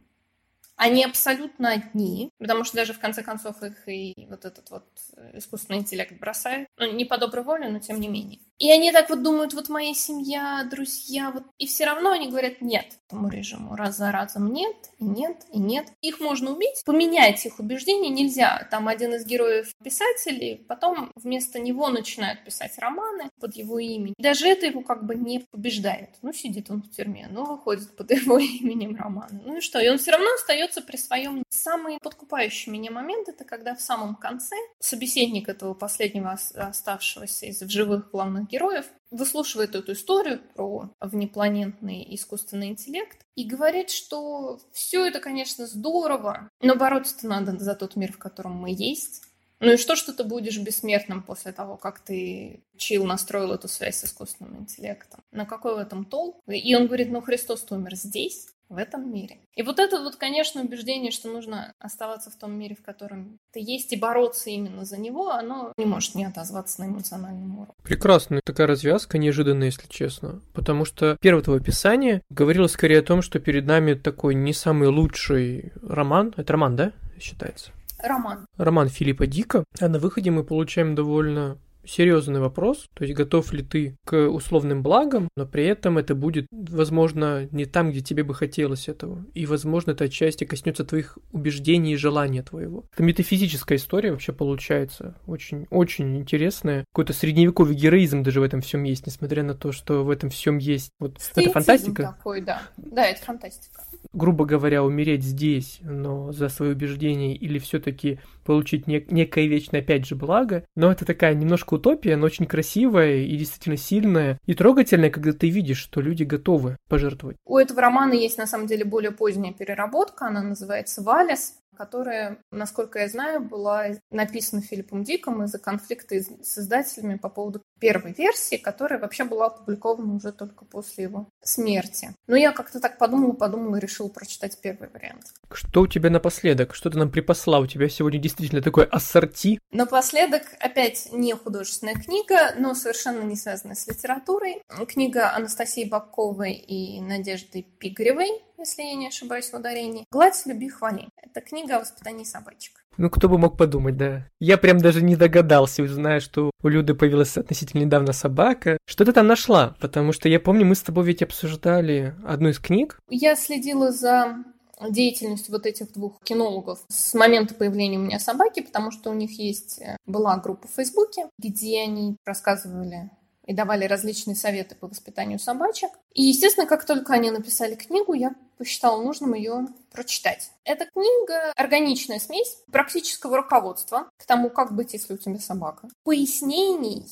они 0.77 1.05
абсолютно 1.05 1.71
одни, 1.71 2.29
потому 2.37 2.65
что 2.65 2.75
даже 2.75 2.91
в 2.91 2.99
конце 2.99 3.23
концов 3.23 3.63
их 3.63 3.87
и 3.87 4.13
вот 4.29 4.43
этот 4.43 4.69
вот 4.71 4.85
искусственный 5.33 5.79
интеллект 5.79 6.19
бросает. 6.19 6.67
Ну, 6.77 6.91
не 6.91 7.05
по 7.05 7.17
доброй 7.17 7.45
воле, 7.45 7.69
но 7.69 7.79
тем 7.79 7.99
не 7.99 8.09
менее. 8.09 8.39
И 8.59 8.71
они 8.71 8.91
так 8.91 9.09
вот 9.09 9.21
думают, 9.21 9.53
вот 9.53 9.69
моя 9.69 9.93
семья, 9.93 10.67
друзья, 10.69 11.31
вот. 11.31 11.43
И 11.57 11.67
все 11.67 11.85
равно 11.85 12.11
они 12.11 12.29
говорят 12.29 12.61
нет 12.61 12.97
этому 13.07 13.29
режиму. 13.29 13.75
Раз 13.75 13.97
за 13.97 14.11
разом 14.11 14.51
нет, 14.51 14.75
и 14.99 15.05
нет, 15.05 15.43
и 15.51 15.59
нет. 15.59 15.87
Их 16.01 16.19
можно 16.19 16.51
убить. 16.51 16.83
Поменять 16.85 17.45
их 17.45 17.59
убеждения 17.59 18.09
нельзя. 18.09 18.67
Там 18.71 18.87
один 18.87 19.13
из 19.13 19.25
героев 19.25 19.73
писателей, 19.83 20.65
потом 20.67 21.11
вместо 21.15 21.59
него 21.59 21.89
начинают 21.89 22.43
писать 22.43 22.77
романы 22.77 23.29
под 23.39 23.55
его 23.55 23.79
именем. 23.79 24.15
Даже 24.17 24.47
это 24.47 24.65
его 24.65 24.81
как 24.81 25.05
бы 25.05 25.15
не 25.15 25.39
побеждает. 25.39 26.09
Ну, 26.21 26.33
сидит 26.33 26.69
он 26.69 26.81
в 26.81 26.91
тюрьме, 26.91 27.27
ну, 27.29 27.45
выходит 27.45 27.95
под 27.95 28.11
его 28.11 28.37
именем 28.39 28.95
романы. 28.95 29.41
Ну 29.43 29.57
и 29.57 29.61
что? 29.61 29.79
И 29.79 29.87
он 29.87 29.97
все 29.97 30.11
равно 30.11 30.27
остается 30.33 30.81
при 30.81 30.97
своем. 30.97 31.43
Самый 31.49 31.99
подкупающий 32.01 32.71
меня 32.71 32.91
момент 32.91 33.29
это 33.29 33.43
когда 33.43 33.75
в 33.75 33.81
самом 33.81 34.15
конце 34.15 34.55
собеседник 34.79 35.47
этого 35.49 35.73
последнего 35.73 36.37
оставшегося 36.55 37.45
из 37.47 37.59
живых 37.61 38.11
главных 38.11 38.44
героев 38.45 38.85
выслушивает 39.11 39.75
эту 39.75 39.93
историю 39.93 40.41
про 40.55 40.89
внепланетный 40.99 42.05
искусственный 42.15 42.67
интеллект 42.67 43.25
и 43.35 43.45
говорит, 43.45 43.89
что 43.89 44.59
все 44.71 45.05
это, 45.05 45.19
конечно, 45.19 45.67
здорово, 45.67 46.49
но 46.61 46.75
бороться-то 46.75 47.27
надо 47.27 47.57
за 47.57 47.75
тот 47.75 47.95
мир, 47.95 48.11
в 48.11 48.17
котором 48.17 48.53
мы 48.53 48.71
есть. 48.71 49.23
Ну 49.59 49.73
и 49.73 49.77
что, 49.77 49.95
что 49.95 50.13
ты 50.13 50.23
будешь 50.23 50.59
бессмертным 50.59 51.23
после 51.23 51.51
того, 51.51 51.77
как 51.77 51.99
ты 51.99 52.65
чил 52.77 53.05
настроил 53.05 53.53
эту 53.53 53.67
связь 53.67 53.97
с 53.97 54.05
искусственным 54.05 54.59
интеллектом? 54.59 55.21
На 55.31 55.45
какой 55.45 55.75
в 55.75 55.79
этом 55.79 56.05
толк? 56.05 56.41
И 56.47 56.75
он 56.75 56.87
говорит, 56.87 57.09
ну 57.09 57.21
Христос 57.21 57.65
умер 57.71 57.95
здесь, 57.95 58.49
в 58.69 58.77
этом 58.77 59.11
мире. 59.11 59.39
И 59.55 59.63
вот 59.63 59.79
это 59.79 60.01
вот, 60.01 60.15
конечно, 60.15 60.61
убеждение, 60.61 61.11
что 61.11 61.29
нужно 61.29 61.73
оставаться 61.79 62.29
в 62.29 62.35
том 62.35 62.53
мире, 62.53 62.75
в 62.75 62.83
котором 62.83 63.39
ты 63.51 63.59
есть, 63.61 63.93
и 63.93 63.97
бороться 63.97 64.49
именно 64.49 64.85
за 64.85 64.97
него, 64.97 65.29
оно 65.29 65.71
не 65.77 65.85
может 65.85 66.15
не 66.15 66.25
отозваться 66.25 66.81
на 66.81 66.87
эмоциональном 66.87 67.59
уровне. 67.59 67.73
Прекрасная 67.83 68.41
такая 68.43 68.67
развязка, 68.67 69.17
неожиданная, 69.17 69.67
если 69.67 69.87
честно. 69.87 70.41
Потому 70.53 70.85
что 70.85 71.17
первое 71.21 71.43
твое 71.43 71.59
описание 71.59 72.21
говорило 72.29 72.67
скорее 72.67 72.99
о 72.99 73.03
том, 73.03 73.21
что 73.21 73.39
перед 73.39 73.65
нами 73.65 73.93
такой 73.93 74.35
не 74.35 74.53
самый 74.53 74.89
лучший 74.89 75.71
роман. 75.81 76.33
Это 76.37 76.53
роман, 76.53 76.75
да, 76.75 76.91
считается? 77.19 77.71
Роман. 77.99 78.45
Роман 78.57 78.89
Филиппа 78.89 79.25
Дика. 79.25 79.63
А 79.79 79.87
на 79.87 79.99
выходе 79.99 80.31
мы 80.31 80.43
получаем 80.43 80.95
довольно 80.95 81.57
серьезный 81.85 82.39
вопрос, 82.39 82.87
то 82.93 83.03
есть 83.03 83.15
готов 83.15 83.53
ли 83.53 83.63
ты 83.63 83.97
к 84.05 84.27
условным 84.27 84.83
благам, 84.83 85.29
но 85.35 85.45
при 85.45 85.65
этом 85.65 85.97
это 85.97 86.15
будет, 86.15 86.47
возможно, 86.51 87.47
не 87.51 87.65
там, 87.65 87.91
где 87.91 88.01
тебе 88.01 88.23
бы 88.23 88.33
хотелось 88.33 88.87
этого. 88.87 89.25
И, 89.33 89.45
возможно, 89.45 89.91
это 89.91 90.05
отчасти 90.05 90.43
коснется 90.43 90.83
твоих 90.83 91.17
убеждений 91.31 91.93
и 91.93 91.97
желания 91.97 92.43
твоего. 92.43 92.85
Это 92.93 93.03
метафизическая 93.03 93.77
история 93.77 94.11
вообще 94.11 94.33
получается. 94.33 95.15
Очень-очень 95.25 96.17
интересная. 96.17 96.85
Какой-то 96.91 97.13
средневековый 97.13 97.75
героизм 97.75 98.23
даже 98.23 98.39
в 98.39 98.43
этом 98.43 98.61
всем 98.61 98.83
есть, 98.83 99.05
несмотря 99.05 99.43
на 99.43 99.55
то, 99.55 99.71
что 99.71 100.03
в 100.03 100.09
этом 100.09 100.29
всем 100.29 100.57
есть. 100.57 100.91
Вот 100.99 101.19
это 101.35 101.51
фантастика. 101.51 102.15
Такой, 102.17 102.41
да. 102.41 102.63
Да, 102.77 103.05
это 103.05 103.21
фантастика. 103.23 103.83
Грубо 104.13 104.45
говоря, 104.45 104.83
умереть 104.83 105.23
здесь, 105.23 105.79
но 105.81 106.31
за 106.31 106.49
свои 106.49 106.71
убеждения 106.71 107.35
или 107.35 107.59
все-таки 107.59 108.19
получить 108.43 108.87
нек- 108.87 109.07
некое 109.09 109.47
вечное, 109.47 109.81
опять 109.81 110.05
же, 110.05 110.15
благо. 110.15 110.65
Но 110.75 110.91
это 110.91 111.05
такая 111.05 111.33
немножко 111.33 111.75
утопия, 111.75 112.15
но 112.15 112.25
очень 112.25 112.45
красивая 112.45 113.17
и 113.17 113.37
действительно 113.37 113.77
сильная 113.77 114.39
и 114.45 114.53
трогательная, 114.53 115.09
когда 115.09 115.33
ты 115.33 115.49
видишь, 115.49 115.79
что 115.79 116.01
люди 116.01 116.23
готовы 116.23 116.77
пожертвовать. 116.87 117.37
У 117.45 117.57
этого 117.57 117.81
романа 117.81 118.13
есть, 118.13 118.37
на 118.37 118.47
самом 118.47 118.67
деле, 118.67 118.85
более 118.85 119.11
поздняя 119.11 119.53
переработка, 119.53 120.27
она 120.27 120.41
называется 120.41 121.01
«Валес», 121.01 121.55
которая, 121.75 122.37
насколько 122.51 122.99
я 122.99 123.07
знаю, 123.07 123.41
была 123.41 123.87
написана 124.09 124.61
Филиппом 124.61 125.03
Диком 125.03 125.43
из-за 125.43 125.59
конфликта 125.59 126.15
с 126.15 126.57
издателями 126.57 127.17
по 127.17 127.29
поводу 127.29 127.61
первой 127.79 128.13
версии, 128.13 128.57
которая 128.57 128.99
вообще 128.99 129.23
была 129.23 129.47
опубликована 129.47 130.15
уже 130.15 130.31
только 130.31 130.65
после 130.65 131.05
его 131.05 131.27
смерти. 131.41 132.15
Но 132.27 132.35
я 132.35 132.51
как-то 132.51 132.79
так 132.79 132.97
подумала, 132.97 133.33
подумала 133.33 133.75
и 133.77 133.79
решила 133.79 134.07
прочитать 134.07 134.59
первый 134.61 134.89
вариант. 134.89 135.33
Что 135.51 135.81
у 135.81 135.87
тебя 135.87 136.09
напоследок? 136.09 136.73
Что 136.73 136.89
ты 136.89 136.97
нам 136.97 137.11
припасла? 137.11 137.59
У 137.59 137.67
тебя 137.67 137.89
сегодня 137.89 138.19
действительно 138.19 138.61
такой 138.61 138.85
ассорти. 138.85 139.59
Напоследок 139.71 140.43
опять 140.59 141.09
не 141.11 141.33
художественная 141.33 141.95
книга, 141.95 142.55
но 142.57 142.73
совершенно 142.73 143.21
не 143.21 143.35
связанная 143.35 143.75
с 143.75 143.87
литературой. 143.87 144.61
Книга 144.87 145.33
Анастасии 145.35 145.85
Бабковой 145.85 146.53
и 146.53 147.01
Надежды 147.01 147.63
Пигаревой, 147.79 148.29
если 148.57 148.83
я 148.83 148.95
не 148.95 149.07
ошибаюсь 149.07 149.49
в 149.49 149.53
ударении. 149.53 150.05
«Гладь, 150.11 150.41
люби, 150.45 150.69
хвали». 150.69 151.09
Это 151.21 151.41
книга 151.41 151.77
о 151.77 151.79
воспитании 151.81 152.23
собачек. 152.23 152.85
Ну, 152.97 153.09
кто 153.09 153.27
бы 153.27 153.37
мог 153.37 153.57
подумать, 153.57 153.97
да. 153.97 154.25
Я 154.39 154.57
прям 154.57 154.79
даже 154.79 155.01
не 155.01 155.15
догадался, 155.15 155.85
зная, 155.85 156.21
что 156.21 156.51
у 156.61 156.67
Люды 156.67 156.95
появилась 156.95 157.37
относительно 157.37 157.74
недавно 157.79 158.13
собака. 158.13 158.77
Что 158.85 159.05
ты 159.05 159.11
там 159.11 159.27
нашла? 159.27 159.75
Потому 159.79 160.13
что 160.13 160.29
я 160.29 160.39
помню, 160.39 160.65
мы 160.65 160.75
с 160.75 160.81
тобой 160.81 161.05
ведь 161.05 161.21
обсуждали 161.21 162.15
одну 162.25 162.49
из 162.49 162.59
книг. 162.59 162.99
Я 163.09 163.35
следила 163.35 163.91
за 163.91 164.43
деятельностью 164.89 165.53
вот 165.53 165.65
этих 165.65 165.93
двух 165.93 166.19
кинологов 166.23 166.79
с 166.89 167.13
момента 167.13 167.55
появления 167.55 167.97
у 167.97 168.01
меня 168.01 168.19
собаки, 168.19 168.61
потому 168.61 168.91
что 168.91 169.09
у 169.09 169.13
них 169.13 169.39
есть 169.39 169.79
э, 169.81 169.97
была 170.05 170.37
группа 170.37 170.67
в 170.67 170.71
Фейсбуке, 170.71 171.29
где 171.37 171.81
они 171.81 172.17
рассказывали 172.25 173.09
и 173.45 173.53
давали 173.53 173.85
различные 173.85 174.35
советы 174.35 174.75
по 174.75 174.87
воспитанию 174.87 175.39
собачек. 175.39 175.91
И, 176.13 176.23
естественно, 176.23 176.65
как 176.65 176.85
только 176.85 177.13
они 177.13 177.31
написали 177.31 177.75
книгу, 177.75 178.13
я 178.13 178.33
посчитала 178.57 179.01
нужным 179.01 179.33
ее 179.33 179.67
прочитать. 179.91 180.51
Эта 180.63 180.85
книга– 180.85 181.51
органичная 181.55 182.19
смесь 182.19 182.57
практического 182.71 183.37
руководства 183.37 184.09
к 184.17 184.25
тому, 184.25 184.49
как 184.49 184.73
быть, 184.73 184.93
если 184.93 185.13
у 185.13 185.17
тебя 185.17 185.37
собака, 185.37 185.89
пояснений 186.03 187.05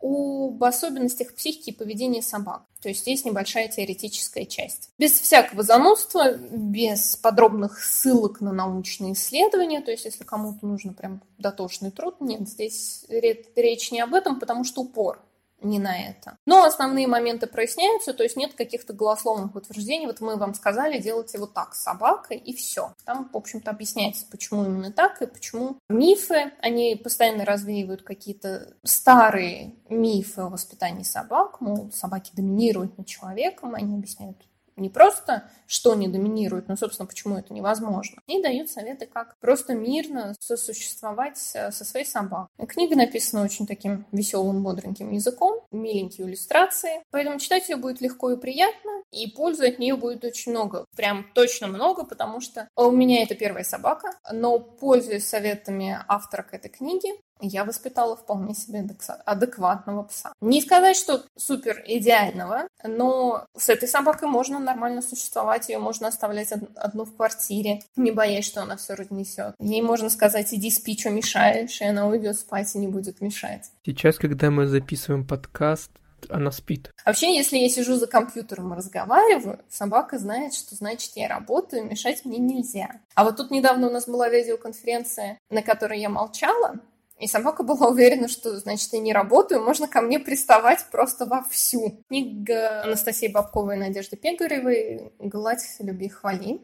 об 0.00 0.62
особенностях 0.64 1.34
психики 1.34 1.70
и 1.70 1.74
поведения 1.74 2.22
собак. 2.22 2.62
То 2.80 2.88
есть 2.88 3.06
есть 3.06 3.24
небольшая 3.24 3.68
теоретическая 3.68 4.46
часть. 4.46 4.90
Без 4.98 5.12
всякого 5.12 5.62
занудства, 5.62 6.32
без 6.32 7.16
подробных 7.16 7.82
ссылок 7.82 8.40
на 8.40 8.52
научные 8.52 9.12
исследования. 9.12 9.82
То 9.82 9.90
есть 9.90 10.06
если 10.06 10.24
кому-то 10.24 10.66
нужно 10.66 10.94
прям 10.94 11.22
дотошный 11.38 11.90
труд, 11.90 12.20
нет, 12.20 12.48
здесь 12.48 13.04
речь 13.08 13.92
не 13.92 14.00
об 14.00 14.14
этом, 14.14 14.40
потому 14.40 14.64
что 14.64 14.82
упор 14.82 15.22
не 15.62 15.78
на 15.78 15.96
это. 15.96 16.36
Но 16.46 16.64
основные 16.64 17.06
моменты 17.06 17.46
проясняются, 17.46 18.14
то 18.14 18.22
есть 18.22 18.36
нет 18.36 18.54
каких-то 18.54 18.92
голословных 18.92 19.54
утверждений. 19.54 20.06
Вот 20.06 20.20
мы 20.20 20.36
вам 20.36 20.54
сказали, 20.54 20.98
делайте 20.98 21.38
вот 21.38 21.54
так 21.54 21.74
с 21.74 21.82
собакой, 21.82 22.36
и 22.36 22.54
все. 22.54 22.94
Там, 23.04 23.28
в 23.32 23.36
общем-то, 23.36 23.70
объясняется, 23.70 24.26
почему 24.30 24.64
именно 24.64 24.92
так, 24.92 25.22
и 25.22 25.26
почему 25.26 25.78
мифы, 25.88 26.52
они 26.60 26.96
постоянно 26.96 27.44
развеивают 27.44 28.02
какие-то 28.02 28.74
старые 28.84 29.74
мифы 29.88 30.42
о 30.42 30.48
воспитании 30.48 31.02
собак, 31.02 31.60
мол, 31.60 31.90
собаки 31.92 32.30
доминируют 32.34 32.98
над 32.98 33.06
человеком, 33.06 33.74
они 33.74 33.94
объясняют 33.94 34.36
не 34.80 34.88
просто, 34.88 35.48
что 35.66 35.94
не 35.94 36.08
доминирует, 36.08 36.68
но, 36.68 36.76
собственно, 36.76 37.06
почему 37.06 37.36
это 37.36 37.52
невозможно. 37.52 38.20
И 38.26 38.42
дают 38.42 38.70
советы, 38.70 39.06
как 39.06 39.38
просто 39.40 39.74
мирно 39.74 40.34
сосуществовать 40.40 41.38
э, 41.54 41.70
со 41.70 41.84
своей 41.84 42.06
собакой. 42.06 42.48
Книга 42.66 42.96
написана 42.96 43.44
очень 43.44 43.66
таким 43.66 44.06
веселым, 44.12 44.62
бодреньким 44.62 45.10
языком, 45.10 45.60
миленькие 45.70 46.26
иллюстрации, 46.26 47.02
поэтому 47.10 47.38
читать 47.38 47.68
ее 47.68 47.76
будет 47.76 48.00
легко 48.00 48.30
и 48.32 48.36
приятно, 48.36 48.90
и 49.10 49.28
пользы 49.30 49.68
от 49.68 49.78
нее 49.78 49.96
будет 49.96 50.24
очень 50.24 50.52
много. 50.52 50.84
Прям 50.96 51.26
точно 51.34 51.66
много, 51.68 52.04
потому 52.04 52.40
что 52.40 52.68
у 52.76 52.90
меня 52.90 53.22
это 53.22 53.34
первая 53.34 53.64
собака, 53.64 54.10
но 54.32 54.58
пользуясь 54.58 55.28
советами 55.28 55.98
автора 56.08 56.42
к 56.42 56.54
этой 56.54 56.68
книге, 56.68 57.10
я 57.40 57.64
воспитала 57.64 58.16
вполне 58.16 58.54
себе 58.54 58.86
адекватного 59.24 60.04
пса. 60.04 60.32
Не 60.40 60.60
сказать, 60.62 60.96
что 60.96 61.24
супер 61.36 61.82
идеального, 61.86 62.68
но 62.84 63.46
с 63.56 63.68
этой 63.68 63.88
собакой 63.88 64.28
можно 64.28 64.58
нормально 64.58 65.02
существовать, 65.02 65.68
ее 65.68 65.78
можно 65.78 66.08
оставлять 66.08 66.52
одну 66.52 67.04
в 67.04 67.16
квартире, 67.16 67.80
не 67.96 68.10
боясь, 68.10 68.46
что 68.46 68.62
она 68.62 68.76
все 68.76 68.94
разнесет. 68.94 69.54
Ей 69.58 69.82
можно 69.82 70.10
сказать, 70.10 70.52
иди 70.52 70.70
спи, 70.70 70.98
что 70.98 71.10
мешаешь, 71.10 71.80
и 71.80 71.84
она 71.84 72.06
уйдет 72.06 72.38
спать 72.38 72.74
и 72.74 72.78
не 72.78 72.88
будет 72.88 73.20
мешать. 73.20 73.70
Сейчас, 73.84 74.16
когда 74.16 74.50
мы 74.50 74.66
записываем 74.66 75.26
подкаст, 75.26 75.90
она 76.28 76.50
спит. 76.50 76.90
Вообще, 77.04 77.34
если 77.34 77.56
я 77.56 77.68
сижу 77.68 77.96
за 77.96 78.06
компьютером 78.06 78.72
и 78.72 78.76
разговариваю, 78.76 79.60
собака 79.68 80.18
знает, 80.18 80.54
что 80.54 80.74
значит 80.74 81.12
я 81.14 81.28
работаю, 81.28 81.86
мешать 81.86 82.24
мне 82.24 82.38
нельзя. 82.38 83.00
А 83.14 83.24
вот 83.24 83.36
тут 83.36 83.50
недавно 83.50 83.88
у 83.88 83.90
нас 83.90 84.06
была 84.06 84.28
видеоконференция, 84.28 85.38
на 85.50 85.62
которой 85.62 86.00
я 86.00 86.08
молчала, 86.08 86.74
и 87.20 87.26
собака 87.26 87.62
была 87.62 87.88
уверена, 87.88 88.28
что, 88.28 88.58
значит, 88.58 88.92
я 88.92 88.98
не 88.98 89.12
работаю, 89.12 89.62
можно 89.62 89.86
ко 89.86 90.00
мне 90.00 90.18
приставать 90.18 90.86
просто 90.90 91.26
вовсю. 91.26 92.02
Книга 92.08 92.82
Анастасии 92.82 93.28
Бабковой 93.28 93.76
и 93.76 93.78
Надежды 93.78 94.16
Пегаревой 94.16 95.12
«Гладь, 95.18 95.64
люби, 95.80 96.08
хвали». 96.08 96.60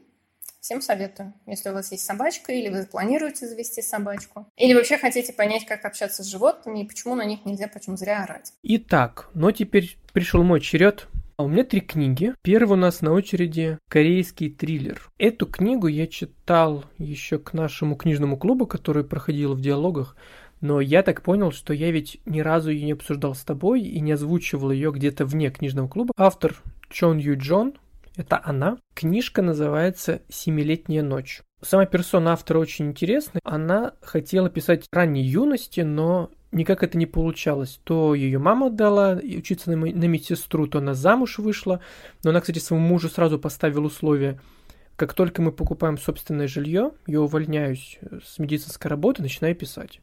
Всем 0.60 0.80
советую, 0.80 1.32
если 1.46 1.68
у 1.70 1.74
вас 1.74 1.92
есть 1.92 2.04
собачка, 2.04 2.52
или 2.52 2.68
вы 2.68 2.86
планируете 2.86 3.46
завести 3.46 3.82
собачку, 3.82 4.48
или 4.56 4.74
вообще 4.74 4.98
хотите 4.98 5.32
понять, 5.32 5.64
как 5.64 5.84
общаться 5.84 6.24
с 6.24 6.26
животными, 6.26 6.80
и 6.80 6.88
почему 6.88 7.14
на 7.14 7.24
них 7.24 7.44
нельзя 7.44 7.68
почему 7.68 7.96
зря 7.96 8.24
орать. 8.24 8.52
Итак, 8.64 9.28
но 9.34 9.52
теперь 9.52 9.96
пришел 10.12 10.42
мой 10.42 10.60
черед 10.60 11.06
а 11.38 11.42
у 11.42 11.48
меня 11.48 11.64
три 11.64 11.82
книги. 11.82 12.32
Первый 12.40 12.72
у 12.72 12.80
нас 12.80 13.02
на 13.02 13.12
очереди 13.12 13.78
корейский 13.90 14.48
триллер. 14.48 15.10
Эту 15.18 15.44
книгу 15.44 15.86
я 15.86 16.06
читал 16.06 16.86
еще 16.96 17.38
к 17.38 17.52
нашему 17.52 17.94
книжному 17.94 18.38
клубу, 18.38 18.66
который 18.66 19.04
проходил 19.04 19.54
в 19.54 19.60
диалогах. 19.60 20.16
Но 20.60 20.80
я 20.80 21.02
так 21.02 21.22
понял, 21.22 21.52
что 21.52 21.72
я 21.72 21.90
ведь 21.90 22.20
ни 22.24 22.40
разу 22.40 22.70
ее 22.70 22.84
не 22.84 22.92
обсуждал 22.92 23.34
с 23.34 23.44
тобой 23.44 23.82
и 23.82 24.00
не 24.00 24.12
озвучивал 24.12 24.70
ее 24.70 24.90
где-то 24.90 25.26
вне 25.26 25.50
книжного 25.50 25.88
клуба. 25.88 26.12
Автор 26.16 26.56
Чон 26.88 27.18
Ю 27.18 27.36
Джон, 27.38 27.74
это 28.16 28.40
она. 28.42 28.78
Книжка 28.94 29.42
называется 29.42 30.22
«Семилетняя 30.28 31.02
ночь». 31.02 31.42
Сама 31.62 31.86
персона 31.86 32.32
автора 32.32 32.58
очень 32.58 32.86
интересная. 32.86 33.40
Она 33.44 33.94
хотела 34.02 34.50
писать 34.50 34.86
ранней 34.92 35.22
юности, 35.22 35.80
но 35.80 36.30
никак 36.52 36.82
это 36.82 36.96
не 36.96 37.06
получалось. 37.06 37.80
То 37.84 38.14
ее 38.14 38.38
мама 38.38 38.70
дала 38.70 39.14
учиться 39.22 39.70
на, 39.70 39.76
на 39.76 40.04
медсестру, 40.04 40.66
то 40.66 40.78
она 40.78 40.94
замуж 40.94 41.38
вышла. 41.38 41.80
Но 42.22 42.30
она, 42.30 42.40
кстати, 42.40 42.58
своему 42.58 42.86
мужу 42.86 43.08
сразу 43.08 43.38
поставила 43.38 43.86
условие– 43.86 44.40
как 44.96 45.12
только 45.12 45.42
мы 45.42 45.52
покупаем 45.52 45.98
собственное 45.98 46.48
жилье, 46.48 46.92
я 47.06 47.20
увольняюсь 47.20 47.98
с 48.24 48.38
медицинской 48.38 48.90
работы, 48.90 49.20
начинаю 49.20 49.54
писать. 49.54 50.00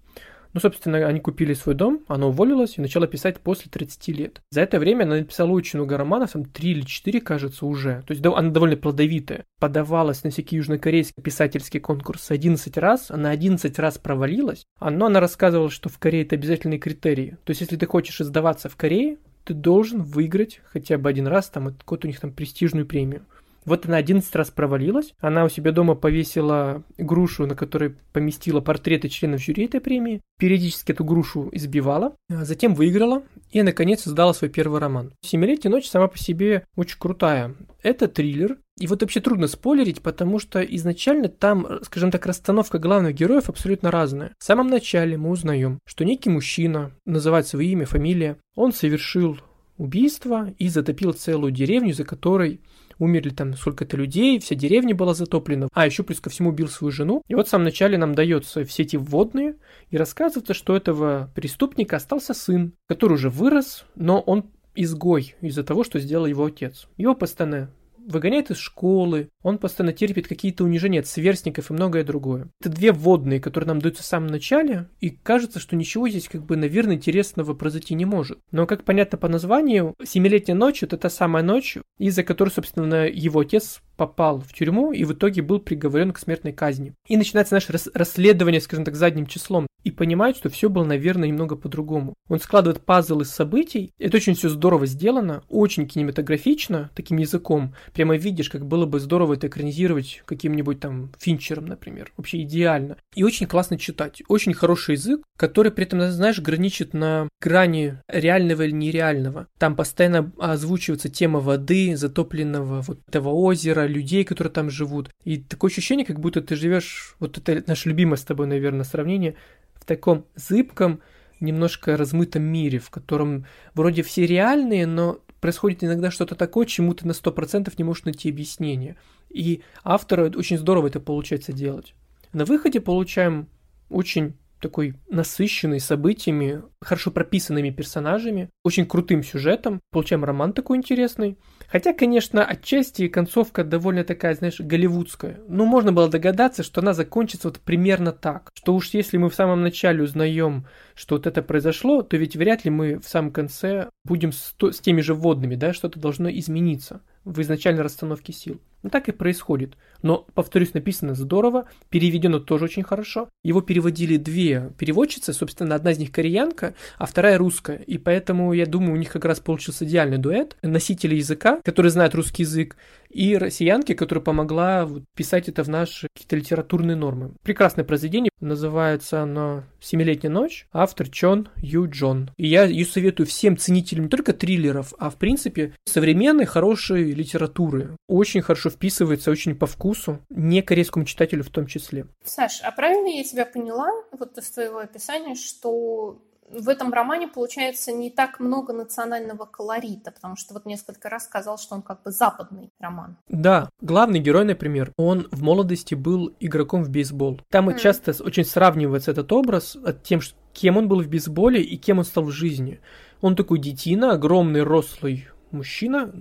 Ну, 0.54 0.60
собственно, 0.60 1.06
они 1.08 1.20
купили 1.20 1.54
свой 1.54 1.76
дом, 1.76 2.04
она 2.08 2.28
уволилась 2.28 2.78
и 2.78 2.82
начала 2.82 3.08
писать 3.08 3.40
после 3.40 3.70
30 3.72 4.08
лет. 4.10 4.42
За 4.52 4.62
это 4.62 4.80
время 4.80 5.04
она 5.04 5.16
написала 5.16 5.50
очень 5.52 5.80
много 5.80 5.98
романов, 5.98 6.32
там 6.32 6.46
3 6.46 6.70
или 6.70 6.82
4, 6.82 7.22
кажется, 7.22 7.66
уже. 7.66 8.04
То 8.06 8.14
есть 8.14 8.26
она 8.26 8.50
довольно 8.50 8.78
плодовитая. 8.78 9.46
Подавалась 9.60 10.24
на 10.24 10.30
всякие 10.30 10.60
южнокорейские 10.60 11.24
писательские 11.24 11.82
конкурсы 11.82 12.32
11 12.32 12.78
раз, 12.78 13.10
она 13.10 13.32
11 13.32 13.80
раз 13.80 13.98
провалилась. 13.98 14.66
Но 14.80 15.08
она 15.08 15.20
рассказывала, 15.20 15.70
что 15.70 15.90
в 15.90 15.98
Корее 15.98 16.24
это 16.24 16.36
обязательные 16.36 16.80
критерии. 16.80 17.38
То 17.44 17.52
есть 17.52 17.62
если 17.62 17.76
ты 17.76 17.88
хочешь 17.88 18.22
издаваться 18.22 18.70
в 18.70 18.76
Корее, 18.76 19.18
ты 19.44 19.54
должен 19.54 20.04
выиграть 20.04 20.62
хотя 20.72 20.98
бы 20.98 21.10
один 21.10 21.28
раз 21.28 21.50
там 21.50 21.74
какую-то 21.74 22.08
у 22.08 22.10
них 22.10 22.20
там 22.20 22.32
престижную 22.32 22.86
премию. 22.86 23.26
Вот 23.66 23.86
она 23.86 23.98
11 23.98 24.36
раз 24.36 24.52
провалилась. 24.52 25.14
Она 25.20 25.46
у 25.46 25.50
себя 25.50 25.72
дома 25.72 25.96
повесила 25.96 26.84
грушу, 26.98 27.48
на 27.48 27.56
которой 27.56 27.96
поместила 28.12 28.62
портреты 28.62 29.10
членов 29.10 29.42
жюри 29.42 29.66
этой 29.66 29.82
премии. 29.82 30.22
Периодически 30.40 30.92
эту 30.92 31.04
грушу 31.04 31.50
избивала. 31.52 32.16
А 32.30 32.46
затем 32.46 32.76
выиграла. 32.76 33.24
И, 33.52 33.62
наконец, 33.62 34.02
создала 34.02 34.34
свой 34.34 34.50
первый 34.50 34.80
роман. 34.80 35.14
«Семилетняя 35.22 35.72
ночь» 35.72 35.88
сама 35.88 36.08
по 36.08 36.18
себе 36.18 36.66
очень 36.76 36.98
крутая. 36.98 37.56
Это 37.82 38.08
триллер. 38.08 38.58
И 38.80 38.88
вот 38.88 39.02
вообще 39.02 39.22
трудно 39.22 39.48
спойлерить, 39.48 40.02
потому 40.02 40.40
что 40.40 40.62
изначально 40.62 41.30
там, 41.30 41.80
скажем 41.84 42.10
так, 42.10 42.26
расстановка 42.26 42.80
главных 42.80 43.14
героев 43.14 43.50
абсолютно 43.50 43.92
разная. 43.92 44.34
В 44.40 44.44
самом 44.44 44.68
начале 44.68 45.16
мы 45.16 45.30
узнаем, 45.30 45.80
что 45.86 46.04
некий 46.04 46.32
мужчина, 46.32 46.92
называет 47.06 47.46
свое 47.46 47.70
имя, 47.70 47.86
фамилия, 47.86 48.38
он 48.56 48.74
совершил 48.74 49.38
убийство 49.78 50.54
и 50.58 50.70
затопил 50.70 51.14
целую 51.14 51.52
деревню, 51.52 51.94
за 51.94 52.04
которой 52.04 52.62
умерли 53.00 53.30
там 53.30 53.56
сколько-то 53.56 53.98
людей, 53.98 54.40
вся 54.40 54.56
деревня 54.56 54.96
была 54.96 55.14
затоплена, 55.14 55.68
а 55.74 55.86
еще 55.86 56.04
плюс 56.04 56.20
ко 56.20 56.30
всему 56.30 56.50
убил 56.50 56.68
свою 56.68 56.92
жену. 56.92 57.22
И 57.28 57.36
вот 57.36 57.48
в 57.48 57.50
самом 57.50 57.66
начале 57.66 57.98
нам 57.98 58.16
дается 58.16 58.64
все 58.66 58.84
эти 58.84 58.96
вводные, 58.96 59.56
и 59.90 59.98
рассказывается, 59.98 60.54
что 60.54 60.76
этого 60.76 61.32
преступника 61.36 61.98
остался 61.98 62.34
сын, 62.34 62.74
который 62.88 63.14
уже 63.14 63.30
вырос, 63.30 63.86
но 63.96 64.20
он 64.20 64.46
изгой 64.76 65.36
из-за 65.42 65.64
того, 65.64 65.84
что 65.84 66.00
сделал 66.00 66.26
его 66.26 66.46
отец. 66.46 66.88
Его 66.98 67.16
постоянно 67.16 67.70
выгоняет 68.08 68.52
из 68.52 68.58
школы, 68.58 69.30
он 69.42 69.58
постоянно 69.58 69.94
терпит 69.94 70.28
какие-то 70.28 70.64
унижения 70.64 71.00
от 71.00 71.08
сверстников 71.08 71.70
и 71.70 71.74
многое 71.74 72.04
другое. 72.04 72.50
Это 72.60 72.70
две 72.70 72.92
вводные, 72.92 73.40
которые 73.40 73.68
нам 73.68 73.80
даются 73.80 74.04
в 74.04 74.08
самом 74.08 74.28
начале, 74.28 74.90
и 75.00 75.10
кажется, 75.10 75.60
что 75.60 75.76
ничего 75.76 76.10
здесь, 76.10 76.28
как 76.28 76.46
бы, 76.46 76.56
наверное, 76.56 76.96
интересного 76.96 77.54
произойти 77.54 77.94
не 77.94 78.06
может. 78.06 78.40
Но, 78.52 78.66
как 78.66 78.84
понятно 78.84 79.18
по 79.18 79.28
названию, 79.28 79.96
«Семилетняя 80.04 80.58
ночь»— 80.58 80.84
это 80.84 80.98
та 80.98 81.10
самая 81.10 81.44
ночь, 81.44 81.78
из-за 81.98 82.24
которой, 82.24 82.50
собственно, 82.50 83.08
его 83.08 83.42
отец 83.42 83.82
попал 83.96 84.40
в 84.40 84.54
тюрьму 84.54 84.92
и 84.92 85.04
в 85.04 85.14
итоге 85.14 85.42
был 85.42 85.60
приговорен 85.60 86.12
к 86.12 86.20
смертной 86.20 86.54
казни. 86.54 86.94
И 87.08 87.18
начинается 87.18 87.54
наше 87.54 87.74
расследование, 87.94 88.62
скажем 88.62 88.86
так, 88.86 88.96
задним 88.96 89.26
числом. 89.26 89.68
И 89.84 89.92
понимает, 89.92 90.38
что 90.38 90.50
все 90.50 90.70
было, 90.70 90.86
наверное, 90.86 91.28
немного 91.28 91.58
по-другому. 91.58 92.14
Он 92.30 92.40
складывает 92.40 92.86
пазл 92.86 93.20
из 93.20 93.32
событий. 93.32 93.92
Это 94.00 94.16
очень 94.16 94.34
все 94.34 94.48
здорово 94.48 94.86
сделано, 94.86 95.44
очень 95.50 95.88
кинематографично, 95.88 96.90
таким 96.96 97.18
языком. 97.18 97.76
Прямо 97.94 98.16
видишь, 98.16 98.50
как 98.50 98.66
было 98.66 98.86
бы 98.86 99.02
здорово 99.02 99.34
это 99.34 99.48
экранизировать 99.48 100.24
каким-нибудь 100.26 100.80
там 100.80 101.12
Финчером, 101.20 101.66
например. 101.66 102.14
Вообще 102.16 102.44
идеально. 102.44 102.96
И 103.14 103.24
очень 103.24 103.46
классно 103.46 103.78
читать. 103.78 104.24
Очень 104.30 104.54
хороший 104.54 104.96
язык, 104.96 105.22
который 105.36 105.72
при 105.72 105.84
этом, 105.84 106.02
знаешь, 106.12 106.40
граничит 106.40 106.94
на 106.94 107.28
грани 107.42 107.98
реального 108.08 108.62
или 108.62 108.72
нереального. 108.72 109.48
Там 109.58 109.76
постоянно 109.76 110.32
озвучивается 110.40 111.10
тема 111.10 111.42
воды, 111.42 111.98
затопленного 111.98 112.82
вот 112.82 113.02
этого 113.10 113.30
озера, 113.30 113.83
людей, 113.88 114.24
которые 114.24 114.52
там 114.52 114.70
живут. 114.70 115.10
И 115.24 115.38
такое 115.38 115.72
ощущение, 115.72 116.06
как 116.06 116.20
будто 116.20 116.42
ты 116.42 116.56
живешь, 116.56 117.16
вот 117.20 117.38
это 117.38 117.64
наше 117.68 117.90
любимое 117.90 118.18
с 118.18 118.24
тобой, 118.24 118.48
наверное, 118.48 118.84
сравнение, 118.84 119.36
в 119.76 119.86
таком 119.86 120.26
зыбком, 120.36 121.02
немножко 121.40 121.98
размытом 121.98 122.44
мире, 122.44 122.80
в 122.80 122.90
котором 122.90 123.46
вроде 123.74 124.02
все 124.02 124.26
реальные, 124.26 124.88
но 124.88 125.20
происходит 125.42 125.84
иногда 125.84 126.10
что-то 126.10 126.36
такое, 126.36 126.66
чему 126.66 126.94
ты 126.94 127.06
на 127.06 127.12
100% 127.12 127.72
не 127.78 127.84
можешь 127.84 128.06
найти 128.06 128.30
объяснение. 128.30 128.96
И 129.30 129.62
автора 129.84 130.32
очень 130.36 130.58
здорово 130.58 130.88
это 130.88 131.00
получается 131.00 131.52
делать. 131.52 131.94
На 132.32 132.46
выходе 132.46 132.80
получаем 132.80 133.48
очень 133.90 134.36
такой 134.64 134.96
насыщенный 135.10 135.82
событиями, 135.82 136.64
хорошо 136.82 137.12
прописанными 137.12 137.70
персонажами, 137.70 138.50
очень 138.64 138.86
крутым 138.86 139.22
сюжетом. 139.22 139.82
Получаем 139.92 140.24
роман 140.24 140.54
такой 140.54 140.78
интересный. 140.78 141.38
Хотя, 141.74 141.92
конечно, 141.92 142.46
отчасти 142.46 143.08
концовка 143.08 143.64
довольно 143.64 144.04
такая, 144.04 144.36
знаешь, 144.36 144.60
голливудская. 144.60 145.40
Но 145.48 145.66
можно 145.66 145.92
было 145.92 146.08
догадаться, 146.08 146.62
что 146.62 146.82
она 146.82 146.94
закончится 146.94 147.48
вот 147.48 147.60
примерно 147.60 148.12
так. 148.12 148.52
Что 148.54 148.76
уж 148.76 148.90
если 148.90 149.18
мы 149.18 149.32
в 149.32 149.34
самом 149.34 149.64
начале 149.64 150.04
узнаем, 150.04 150.68
что 150.94 151.16
вот 151.16 151.26
это 151.26 151.42
произошло, 151.42 152.04
то 152.04 152.16
ведь 152.16 152.36
вряд 152.36 152.64
ли 152.64 152.70
мы 152.70 153.00
в 153.00 153.06
самом 153.06 153.32
конце 153.32 153.90
будем 154.06 154.32
с, 154.32 154.54
с 154.60 154.80
теми 154.82 155.02
же 155.02 155.16
вводными, 155.16 155.56
да, 155.56 155.74
что-то 155.74 156.00
должно 156.00 156.30
измениться 156.30 157.02
в 157.26 157.42
изначальной 157.42 157.84
расстановке 157.84 158.34
сил. 158.34 158.60
Ну 158.84 158.90
так 158.90 159.08
и 159.08 159.14
происходит. 159.14 159.78
Но, 160.02 160.28
повторюсь, 160.34 160.74
написано 160.74 161.16
здорово, 161.16 161.70
переведено 161.90 162.40
тоже 162.40 162.66
очень 162.66 162.84
хорошо. 162.84 163.30
Его 163.42 163.62
переводили 163.62 164.18
две 164.18 164.72
переводчицы, 164.78 165.32
собственно, 165.32 165.76
одна 165.76 165.92
из 165.92 166.00
них 166.00 166.12
кореянка, 166.12 166.76
а 166.98 167.06
вторая 167.06 167.38
русская. 167.38 167.78
И 167.78 167.98
поэтому, 167.98 168.52
я 168.52 168.66
думаю, 168.66 168.94
у 168.94 168.98
них 168.98 169.12
как 169.12 169.24
раз 169.24 169.40
получился 169.40 169.86
идеальный 169.86 170.18
дуэт. 170.18 170.58
Носители 170.62 171.16
языка, 171.16 171.62
которые 171.64 171.92
знают 171.92 172.14
русский 172.14 172.44
язык, 172.44 172.76
и 173.10 173.38
россиянки, 173.38 173.94
которая 173.94 174.24
помогла 174.24 174.90
писать 175.16 175.48
это 175.48 175.64
в 175.64 175.70
наши 175.70 176.08
какие-то 176.14 176.36
литературные 176.36 176.96
нормы. 176.96 177.32
Прекрасное 177.44 177.86
произведение, 177.86 178.32
называется 178.42 179.22
оно 179.22 179.64
«Семилетняя 179.80 180.34
ночь», 180.34 180.68
автор 180.74 181.08
Чон 181.08 181.48
Ю 181.58 181.88
Джон. 181.90 182.32
И 182.38 182.48
я 182.48 182.66
ее 182.66 182.86
советую 182.86 183.28
всем 183.28 183.56
ценителям 183.56 184.06
не 184.06 184.10
только 184.10 184.34
триллеров, 184.34 184.94
а 184.98 185.10
в 185.10 185.18
принципе 185.18 185.74
современной 185.86 186.46
хорошей 186.46 187.13
литературы. 187.14 187.96
Очень 188.08 188.42
хорошо 188.42 188.70
вписывается, 188.70 189.32
очень 189.32 189.56
по 189.56 189.66
вкусу, 189.66 190.20
не 190.30 190.62
корейскому 190.62 191.06
читателю 191.06 191.44
в 191.44 191.50
том 191.50 191.68
числе. 191.68 192.08
Саш, 192.24 192.62
а 192.64 192.72
правильно 192.72 193.08
я 193.08 193.24
тебя 193.24 193.46
поняла, 193.46 193.90
вот 194.12 194.38
из 194.38 194.50
твоего 194.52 194.80
описания, 194.80 195.36
что 195.36 196.22
в 196.54 196.70
этом 196.70 196.94
романе 196.94 197.28
получается 197.28 197.92
не 197.92 198.10
так 198.10 198.40
много 198.40 198.74
национального 198.74 199.46
колорита, 199.46 200.12
потому 200.12 200.36
что 200.36 200.54
вот 200.54 200.66
несколько 200.66 201.10
раз 201.10 201.26
сказал, 201.26 201.58
что 201.58 201.76
он 201.76 201.82
как 201.82 202.04
бы 202.04 202.12
западный 202.12 202.72
роман. 202.80 203.18
Да, 203.28 203.70
главный 203.82 204.20
герой, 204.20 204.46
например, 204.46 204.94
он 204.98 205.28
в 205.32 205.42
молодости 205.42 205.96
был 205.96 206.34
игроком 206.40 206.84
в 206.84 206.90
бейсбол. 206.90 207.42
Там 207.50 207.70
mm. 207.70 207.80
часто 207.80 208.12
очень 208.24 208.46
сравнивается 208.46 209.12
этот 209.12 209.32
образ 209.32 209.76
от 209.76 210.04
тем, 210.04 210.22
кем 210.54 210.78
он 210.78 210.88
был 210.88 211.02
в 211.02 211.08
бейсболе 211.08 211.62
и 211.62 211.78
кем 211.78 212.00
он 212.00 212.06
стал 212.06 212.26
в 212.26 212.32
жизни. 212.32 212.80
Он 213.22 213.36
такой 213.36 213.60
детина, 213.60 214.12
огромный, 214.12 214.64
рослый 214.64 215.28
мужчина, 215.54 216.14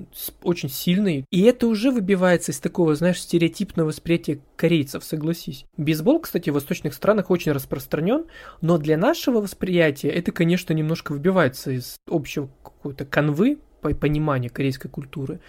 очень 0.43 0.69
сильный. 0.69 1.25
И 1.31 1.43
это 1.43 1.67
уже 1.67 1.91
выбивается 1.91 2.53
из 2.53 2.61
такого, 2.61 2.95
знаешь, 2.95 3.21
стереотипного 3.21 3.89
восприятия 3.89 4.41
корейцев, 4.57 5.05
согласись. 5.05 5.65
Бейсбол, 5.77 6.21
кстати, 6.21 6.51
в 6.51 6.55
восточных 6.55 6.95
странах 6.95 7.31
очень 7.31 7.53
распространен, 7.53 8.27
но 8.61 8.79
для 8.79 8.97
нашего 8.97 9.41
восприятия 9.41 10.09
это, 10.09 10.33
конечно, 10.33 10.73
немножко 10.73 11.13
выбивается 11.13 11.73
из 11.73 11.97
общего 12.07 12.49
какой-то 12.63 13.05
канвы 13.05 13.59
понимания 13.81 14.49
корейской 14.49 14.89
культуры. 14.89 15.41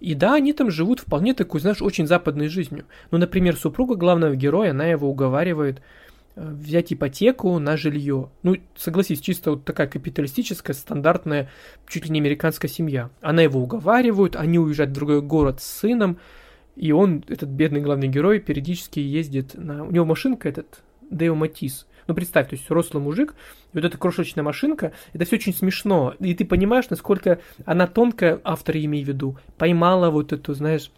И 0.00 0.14
да, 0.14 0.34
они 0.34 0.52
там 0.52 0.70
живут 0.70 1.00
вполне 1.00 1.34
такой, 1.34 1.60
знаешь, 1.60 1.82
очень 1.82 2.06
западной 2.06 2.48
жизнью. 2.48 2.84
Ну, 3.10 3.18
например, 3.18 3.56
супруга 3.56 3.96
главного 3.96 4.36
героя, 4.36 4.70
она 4.70 4.86
его 4.86 5.10
уговаривает 5.10 5.82
взять 6.38 6.92
ипотеку 6.92 7.58
на 7.58 7.76
жилье. 7.76 8.30
Ну, 8.42 8.56
согласись, 8.76 9.20
чисто 9.20 9.50
вот 9.52 9.64
такая 9.64 9.88
капиталистическая, 9.88 10.72
стандартная, 10.72 11.50
чуть 11.86 12.04
ли 12.04 12.10
не 12.10 12.20
американская 12.20 12.70
семья. 12.70 13.10
Она 13.20 13.42
его 13.42 13.60
уговаривает, 13.60 14.36
они 14.36 14.58
уезжают 14.58 14.92
в 14.92 14.94
другой 14.94 15.22
город 15.22 15.60
с 15.60 15.66
сыном, 15.66 16.18
и 16.76 16.92
он, 16.92 17.24
этот 17.28 17.48
бедный 17.48 17.80
главный 17.80 18.08
герой, 18.08 18.38
периодически 18.38 19.00
ездит 19.00 19.54
на... 19.54 19.84
У 19.84 19.90
него 19.90 20.04
машинка 20.04 20.48
этот, 20.48 20.82
Део 21.10 21.34
Матис. 21.34 21.86
Ну, 22.06 22.14
представь, 22.14 22.48
то 22.48 22.56
есть 22.56 22.70
рослый 22.70 23.02
мужик, 23.02 23.34
и 23.72 23.76
вот 23.76 23.84
эта 23.84 23.98
крошечная 23.98 24.42
машинка, 24.42 24.92
это 25.12 25.24
все 25.26 25.36
очень 25.36 25.52
смешно. 25.52 26.14
И 26.20 26.34
ты 26.34 26.46
понимаешь, 26.46 26.88
насколько 26.88 27.40
она 27.66 27.86
тонко, 27.86 28.40
автор 28.44 28.76
имею 28.76 29.04
в 29.04 29.08
виду, 29.08 29.36
поймала 29.58 30.10
вот 30.10 30.32
эту, 30.32 30.54
знаешь, 30.54 30.90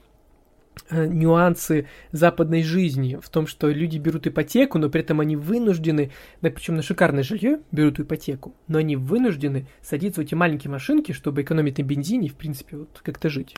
нюансы 0.90 1.88
западной 2.12 2.62
жизни 2.62 3.18
в 3.20 3.28
том, 3.28 3.46
что 3.46 3.68
люди 3.68 3.98
берут 3.98 4.26
ипотеку, 4.26 4.78
но 4.78 4.88
при 4.88 5.02
этом 5.02 5.20
они 5.20 5.37
вынуждены, 5.37 6.11
да, 6.40 6.50
причем 6.50 6.76
на 6.76 6.83
шикарное 6.83 7.22
жилье 7.22 7.61
берут 7.70 8.00
ипотеку, 8.00 8.54
но 8.66 8.78
они 8.78 8.96
вынуждены 8.96 9.66
садиться 9.83 10.20
в 10.20 10.24
эти 10.24 10.35
маленькие 10.35 10.70
машинки, 10.70 11.12
чтобы 11.12 11.42
экономить 11.42 11.78
на 11.78 11.83
бензине 11.83 12.26
и, 12.26 12.30
в 12.30 12.37
принципе, 12.37 12.76
вот 12.76 13.00
как-то 13.02 13.28
жить. 13.28 13.56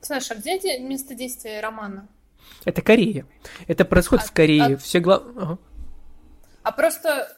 Саша, 0.00 0.34
а 0.34 0.36
где 0.36 0.78
место 0.78 1.14
действия 1.14 1.60
романа? 1.60 2.08
Это 2.64 2.80
Корея. 2.82 3.26
Это 3.66 3.84
происходит 3.84 4.26
а, 4.26 4.28
в 4.28 4.32
Корее. 4.32 4.62
А... 4.62 4.76
Все 4.76 5.00
глав... 5.00 5.24
Ага. 5.36 5.58
А 6.62 6.72
просто, 6.72 7.36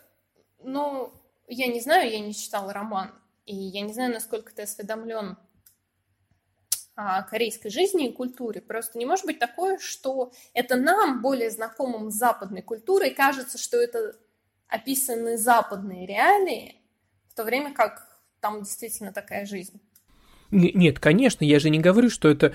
ну, 0.63 1.13
я 1.49 1.67
не 1.67 1.81
знаю, 1.81 2.11
я 2.11 2.21
не 2.21 2.35
читала 2.35 2.73
роман, 2.73 3.13
и 3.47 3.55
я 3.55 3.81
не 3.83 3.93
знаю, 3.93 4.13
насколько 4.13 4.55
ты 4.55 4.63
осведомлен 4.63 5.37
корейской 7.31 7.71
жизни 7.71 8.09
и 8.09 8.13
культуре. 8.13 8.61
Просто 8.61 8.99
не 8.99 9.07
может 9.07 9.25
быть 9.25 9.39
такое, 9.39 9.79
что 9.79 10.33
это 10.53 10.77
нам, 10.77 11.23
более 11.23 11.51
знакомым 11.51 12.11
с 12.11 12.15
западной 12.15 12.63
культурой, 12.63 13.11
кажется, 13.11 13.57
что 13.57 13.77
это 13.81 14.17
описаны 14.67 15.39
западные 15.39 16.07
реалии, 16.07 16.77
в 17.29 17.35
то 17.35 17.45
время 17.45 17.73
как 17.73 18.07
там 18.41 18.63
действительно 18.63 19.13
такая 19.13 19.47
жизнь. 19.47 19.81
Нет, 20.51 20.99
конечно, 20.99 21.45
я 21.45 21.61
же 21.61 21.71
не 21.71 21.79
говорю, 21.79 22.11
что 22.11 22.29
это 22.29 22.55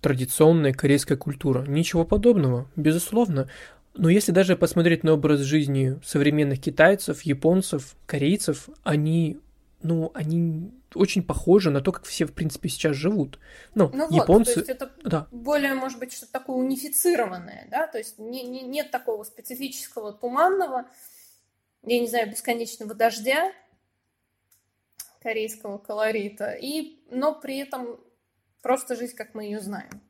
традиционная 0.00 0.72
корейская 0.72 1.16
культура. 1.16 1.64
Ничего 1.66 2.04
подобного, 2.04 2.68
безусловно. 2.76 3.48
Но 3.94 4.08
если 4.08 4.32
даже 4.32 4.56
посмотреть 4.56 5.02
на 5.02 5.14
образ 5.14 5.40
жизни 5.40 5.98
современных 6.04 6.60
китайцев, 6.60 7.22
японцев, 7.22 7.96
корейцев, 8.06 8.68
они, 8.84 9.38
ну, 9.82 10.10
они 10.14 10.72
очень 10.94 11.22
похоже 11.22 11.70
на 11.70 11.80
то, 11.80 11.92
как 11.92 12.04
все, 12.04 12.26
в 12.26 12.32
принципе, 12.32 12.68
сейчас 12.68 12.96
живут. 12.96 13.38
Ну, 13.74 13.90
ну 13.92 14.08
японцы... 14.10 14.54
Вот, 14.56 14.66
то 14.66 14.72
есть 14.72 14.82
это 14.82 14.92
да. 15.04 15.28
более, 15.30 15.74
может 15.74 15.98
быть, 15.98 16.12
что-то 16.12 16.32
такое 16.32 16.56
унифицированное, 16.56 17.68
да, 17.70 17.86
то 17.86 17.98
есть 17.98 18.18
не, 18.18 18.42
не, 18.42 18.62
нет 18.62 18.90
такого 18.90 19.24
специфического 19.24 20.12
туманного, 20.12 20.86
я 21.84 22.00
не 22.00 22.06
знаю, 22.06 22.30
бесконечного 22.30 22.94
дождя, 22.94 23.52
корейского 25.22 25.78
колорита, 25.78 26.52
и, 26.52 26.98
но 27.10 27.34
при 27.34 27.58
этом 27.58 28.00
просто 28.62 28.96
жизнь, 28.96 29.16
как 29.16 29.34
мы 29.34 29.44
ее 29.44 29.60
знаем. 29.60 30.02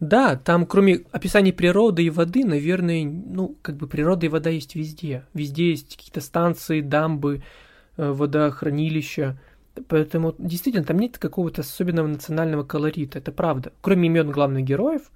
Да, 0.00 0.36
там 0.36 0.66
кроме 0.66 1.04
описаний 1.12 1.52
природы 1.52 2.04
и 2.04 2.10
воды, 2.10 2.44
наверное, 2.44 3.04
ну, 3.04 3.56
как 3.62 3.76
бы 3.76 3.88
природа 3.88 4.26
и 4.26 4.28
вода 4.28 4.50
есть 4.50 4.74
везде. 4.74 5.26
Везде 5.34 5.70
есть 5.70 5.96
какие-то 5.96 6.20
станции, 6.20 6.80
дамбы, 6.80 7.42
э, 7.96 8.10
водохранилища. 8.10 9.40
Поэтому 9.88 10.34
действительно 10.38 10.84
там 10.84 10.98
нет 10.98 11.18
какого-то 11.18 11.62
особенного 11.62 12.06
национального 12.06 12.62
колорита, 12.62 13.18
это 13.18 13.32
правда. 13.32 13.72
Кроме 13.80 14.06
имен 14.06 14.30
главных 14.30 14.64
героев, 14.64 15.10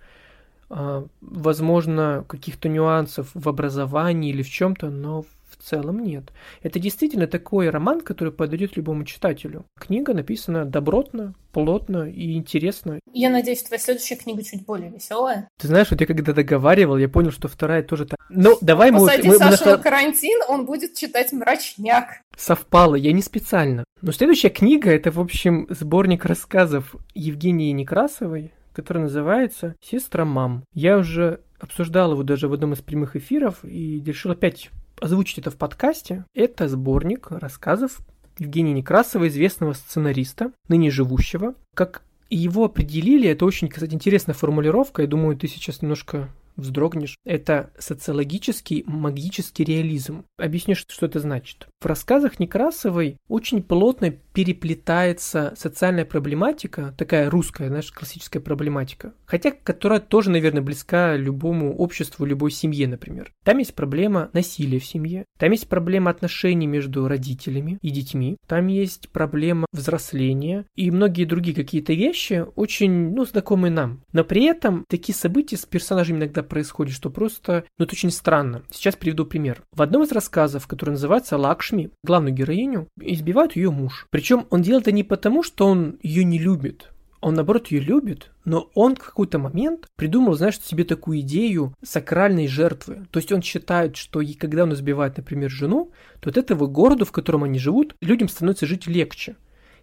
а, 0.68 1.06
возможно, 1.20 2.24
каких-то 2.28 2.68
нюансов 2.68 3.30
в 3.34 3.48
образовании 3.48 4.30
или 4.30 4.42
в 4.42 4.50
чем-то, 4.50 4.90
но 4.90 5.24
целом 5.68 6.02
нет. 6.02 6.32
Это 6.62 6.78
действительно 6.78 7.26
такой 7.26 7.70
роман, 7.70 8.00
который 8.00 8.32
подойдет 8.32 8.76
любому 8.76 9.04
читателю. 9.04 9.64
Книга 9.78 10.14
написана 10.14 10.64
добротно, 10.64 11.34
плотно 11.52 12.08
и 12.08 12.34
интересно. 12.34 13.00
Я 13.12 13.30
надеюсь, 13.30 13.62
твоя 13.62 13.80
следующая 13.80 14.16
книга 14.16 14.42
чуть 14.42 14.64
более 14.64 14.90
веселая. 14.90 15.48
Ты 15.58 15.68
знаешь, 15.68 15.90
вот 15.90 16.00
я 16.00 16.06
когда 16.06 16.32
договаривал, 16.32 16.96
я 16.96 17.08
понял, 17.08 17.30
что 17.30 17.48
вторая 17.48 17.82
тоже 17.82 18.06
так. 18.06 18.18
Ну, 18.28 18.56
давай 18.60 18.90
мы... 18.90 19.00
Посади 19.00 19.28
мы, 19.28 19.36
Сашу 19.36 19.64
мы 19.64 19.70
на 19.72 19.78
карантин, 19.78 20.40
он 20.48 20.66
будет 20.66 20.94
читать 20.94 21.32
мрачняк. 21.32 22.20
Совпало, 22.36 22.94
я 22.94 23.12
не 23.12 23.22
специально. 23.22 23.84
Но 24.00 24.12
следующая 24.12 24.50
книга— 24.50 24.90
это, 24.92 25.10
в 25.10 25.20
общем, 25.20 25.66
сборник 25.70 26.24
рассказов 26.24 26.94
Евгении 27.14 27.72
Некрасовой, 27.72 28.52
который 28.72 29.02
называется 29.02 29.74
«Сестра 29.80 30.24
мам». 30.24 30.62
Я 30.72 30.98
уже 30.98 31.40
обсуждал 31.58 32.12
его 32.12 32.22
даже 32.22 32.48
в 32.48 32.52
одном 32.52 32.72
из 32.74 32.78
прямых 32.78 33.16
эфиров 33.16 33.64
и 33.64 34.00
решил 34.04 34.30
опять 34.30 34.70
озвучить 35.00 35.38
это 35.38 35.50
в 35.50 35.56
подкасте. 35.56 36.24
Это 36.34 36.68
сборник 36.68 37.30
рассказов 37.30 38.00
Евгения 38.38 38.72
Некрасова, 38.72 39.28
известного 39.28 39.72
сценариста, 39.72 40.52
ныне 40.68 40.90
живущего. 40.90 41.54
Как 41.74 42.02
его 42.30 42.64
определили, 42.64 43.28
это 43.28 43.44
очень, 43.44 43.68
кстати, 43.68 43.94
интересная 43.94 44.34
формулировка, 44.34 45.02
я 45.02 45.08
думаю, 45.08 45.36
ты 45.36 45.48
сейчас 45.48 45.82
немножко 45.82 46.28
вздрогнешь. 46.58 47.16
Это 47.24 47.70
социологический 47.78 48.82
магический 48.86 49.64
реализм. 49.64 50.24
Объясню, 50.38 50.74
что 50.74 51.06
это 51.06 51.20
значит. 51.20 51.68
В 51.80 51.86
рассказах 51.86 52.40
Некрасовой 52.40 53.16
очень 53.28 53.62
плотно 53.62 54.14
переплетается 54.38 55.52
социальная 55.56 56.04
проблематика, 56.04 56.94
такая 56.96 57.28
русская, 57.28 57.66
знаешь, 57.66 57.90
классическая 57.90 58.38
проблематика, 58.38 59.12
хотя 59.26 59.50
которая 59.50 59.98
тоже, 59.98 60.30
наверное, 60.30 60.62
близка 60.62 61.16
любому 61.16 61.76
обществу, 61.76 62.24
любой 62.24 62.52
семье, 62.52 62.86
например. 62.86 63.32
Там 63.42 63.58
есть 63.58 63.74
проблема 63.74 64.30
насилия 64.34 64.78
в 64.78 64.84
семье, 64.84 65.24
там 65.40 65.50
есть 65.50 65.68
проблема 65.68 66.12
отношений 66.12 66.68
между 66.68 67.08
родителями 67.08 67.80
и 67.82 67.90
детьми, 67.90 68.36
там 68.46 68.68
есть 68.68 69.08
проблема 69.08 69.66
взросления 69.72 70.66
и 70.76 70.92
многие 70.92 71.24
другие 71.24 71.56
какие-то 71.56 71.92
вещи 71.92 72.46
очень, 72.54 73.12
ну, 73.16 73.24
знакомые 73.24 73.72
нам. 73.72 74.02
Но 74.12 74.22
при 74.22 74.44
этом 74.44 74.84
такие 74.88 75.16
события 75.16 75.56
с 75.56 75.66
персонажами 75.66 76.18
иногда 76.18 76.44
происходят, 76.44 76.94
что 76.94 77.10
просто, 77.10 77.64
ну, 77.76 77.86
это 77.86 77.94
очень 77.94 78.12
странно. 78.12 78.62
Сейчас 78.70 78.94
приведу 78.94 79.26
пример. 79.26 79.64
В 79.72 79.82
одном 79.82 80.04
из 80.04 80.12
рассказов, 80.12 80.68
который 80.68 80.90
называется 80.90 81.36
«Лакшми», 81.36 81.90
главную 82.04 82.32
героиню 82.32 82.86
избивает 83.00 83.56
ее 83.56 83.72
муж. 83.72 84.06
Причем 84.10 84.27
он 84.36 84.62
делает 84.62 84.84
это 84.84 84.92
не 84.92 85.04
потому, 85.04 85.42
что 85.42 85.66
он 85.66 85.98
ее 86.02 86.24
не 86.24 86.38
любит, 86.38 86.90
он, 87.20 87.34
наоборот, 87.34 87.68
ее 87.68 87.80
любит, 87.80 88.30
но 88.44 88.70
он 88.74 88.94
в 88.94 89.00
какой-то 89.00 89.38
момент 89.38 89.88
придумал, 89.96 90.34
знаешь, 90.34 90.60
себе 90.60 90.84
такую 90.84 91.20
идею 91.20 91.74
сакральной 91.82 92.46
жертвы. 92.46 93.06
То 93.10 93.18
есть 93.18 93.32
он 93.32 93.42
считает, 93.42 93.96
что 93.96 94.20
и 94.20 94.34
когда 94.34 94.62
он 94.62 94.72
избивает, 94.72 95.16
например, 95.16 95.50
жену, 95.50 95.90
то 96.20 96.30
от 96.30 96.36
этого 96.36 96.66
города, 96.66 97.04
в 97.04 97.12
котором 97.12 97.44
они 97.44 97.58
живут, 97.58 97.96
людям 98.00 98.28
становится 98.28 98.66
жить 98.66 98.86
легче. 98.86 99.36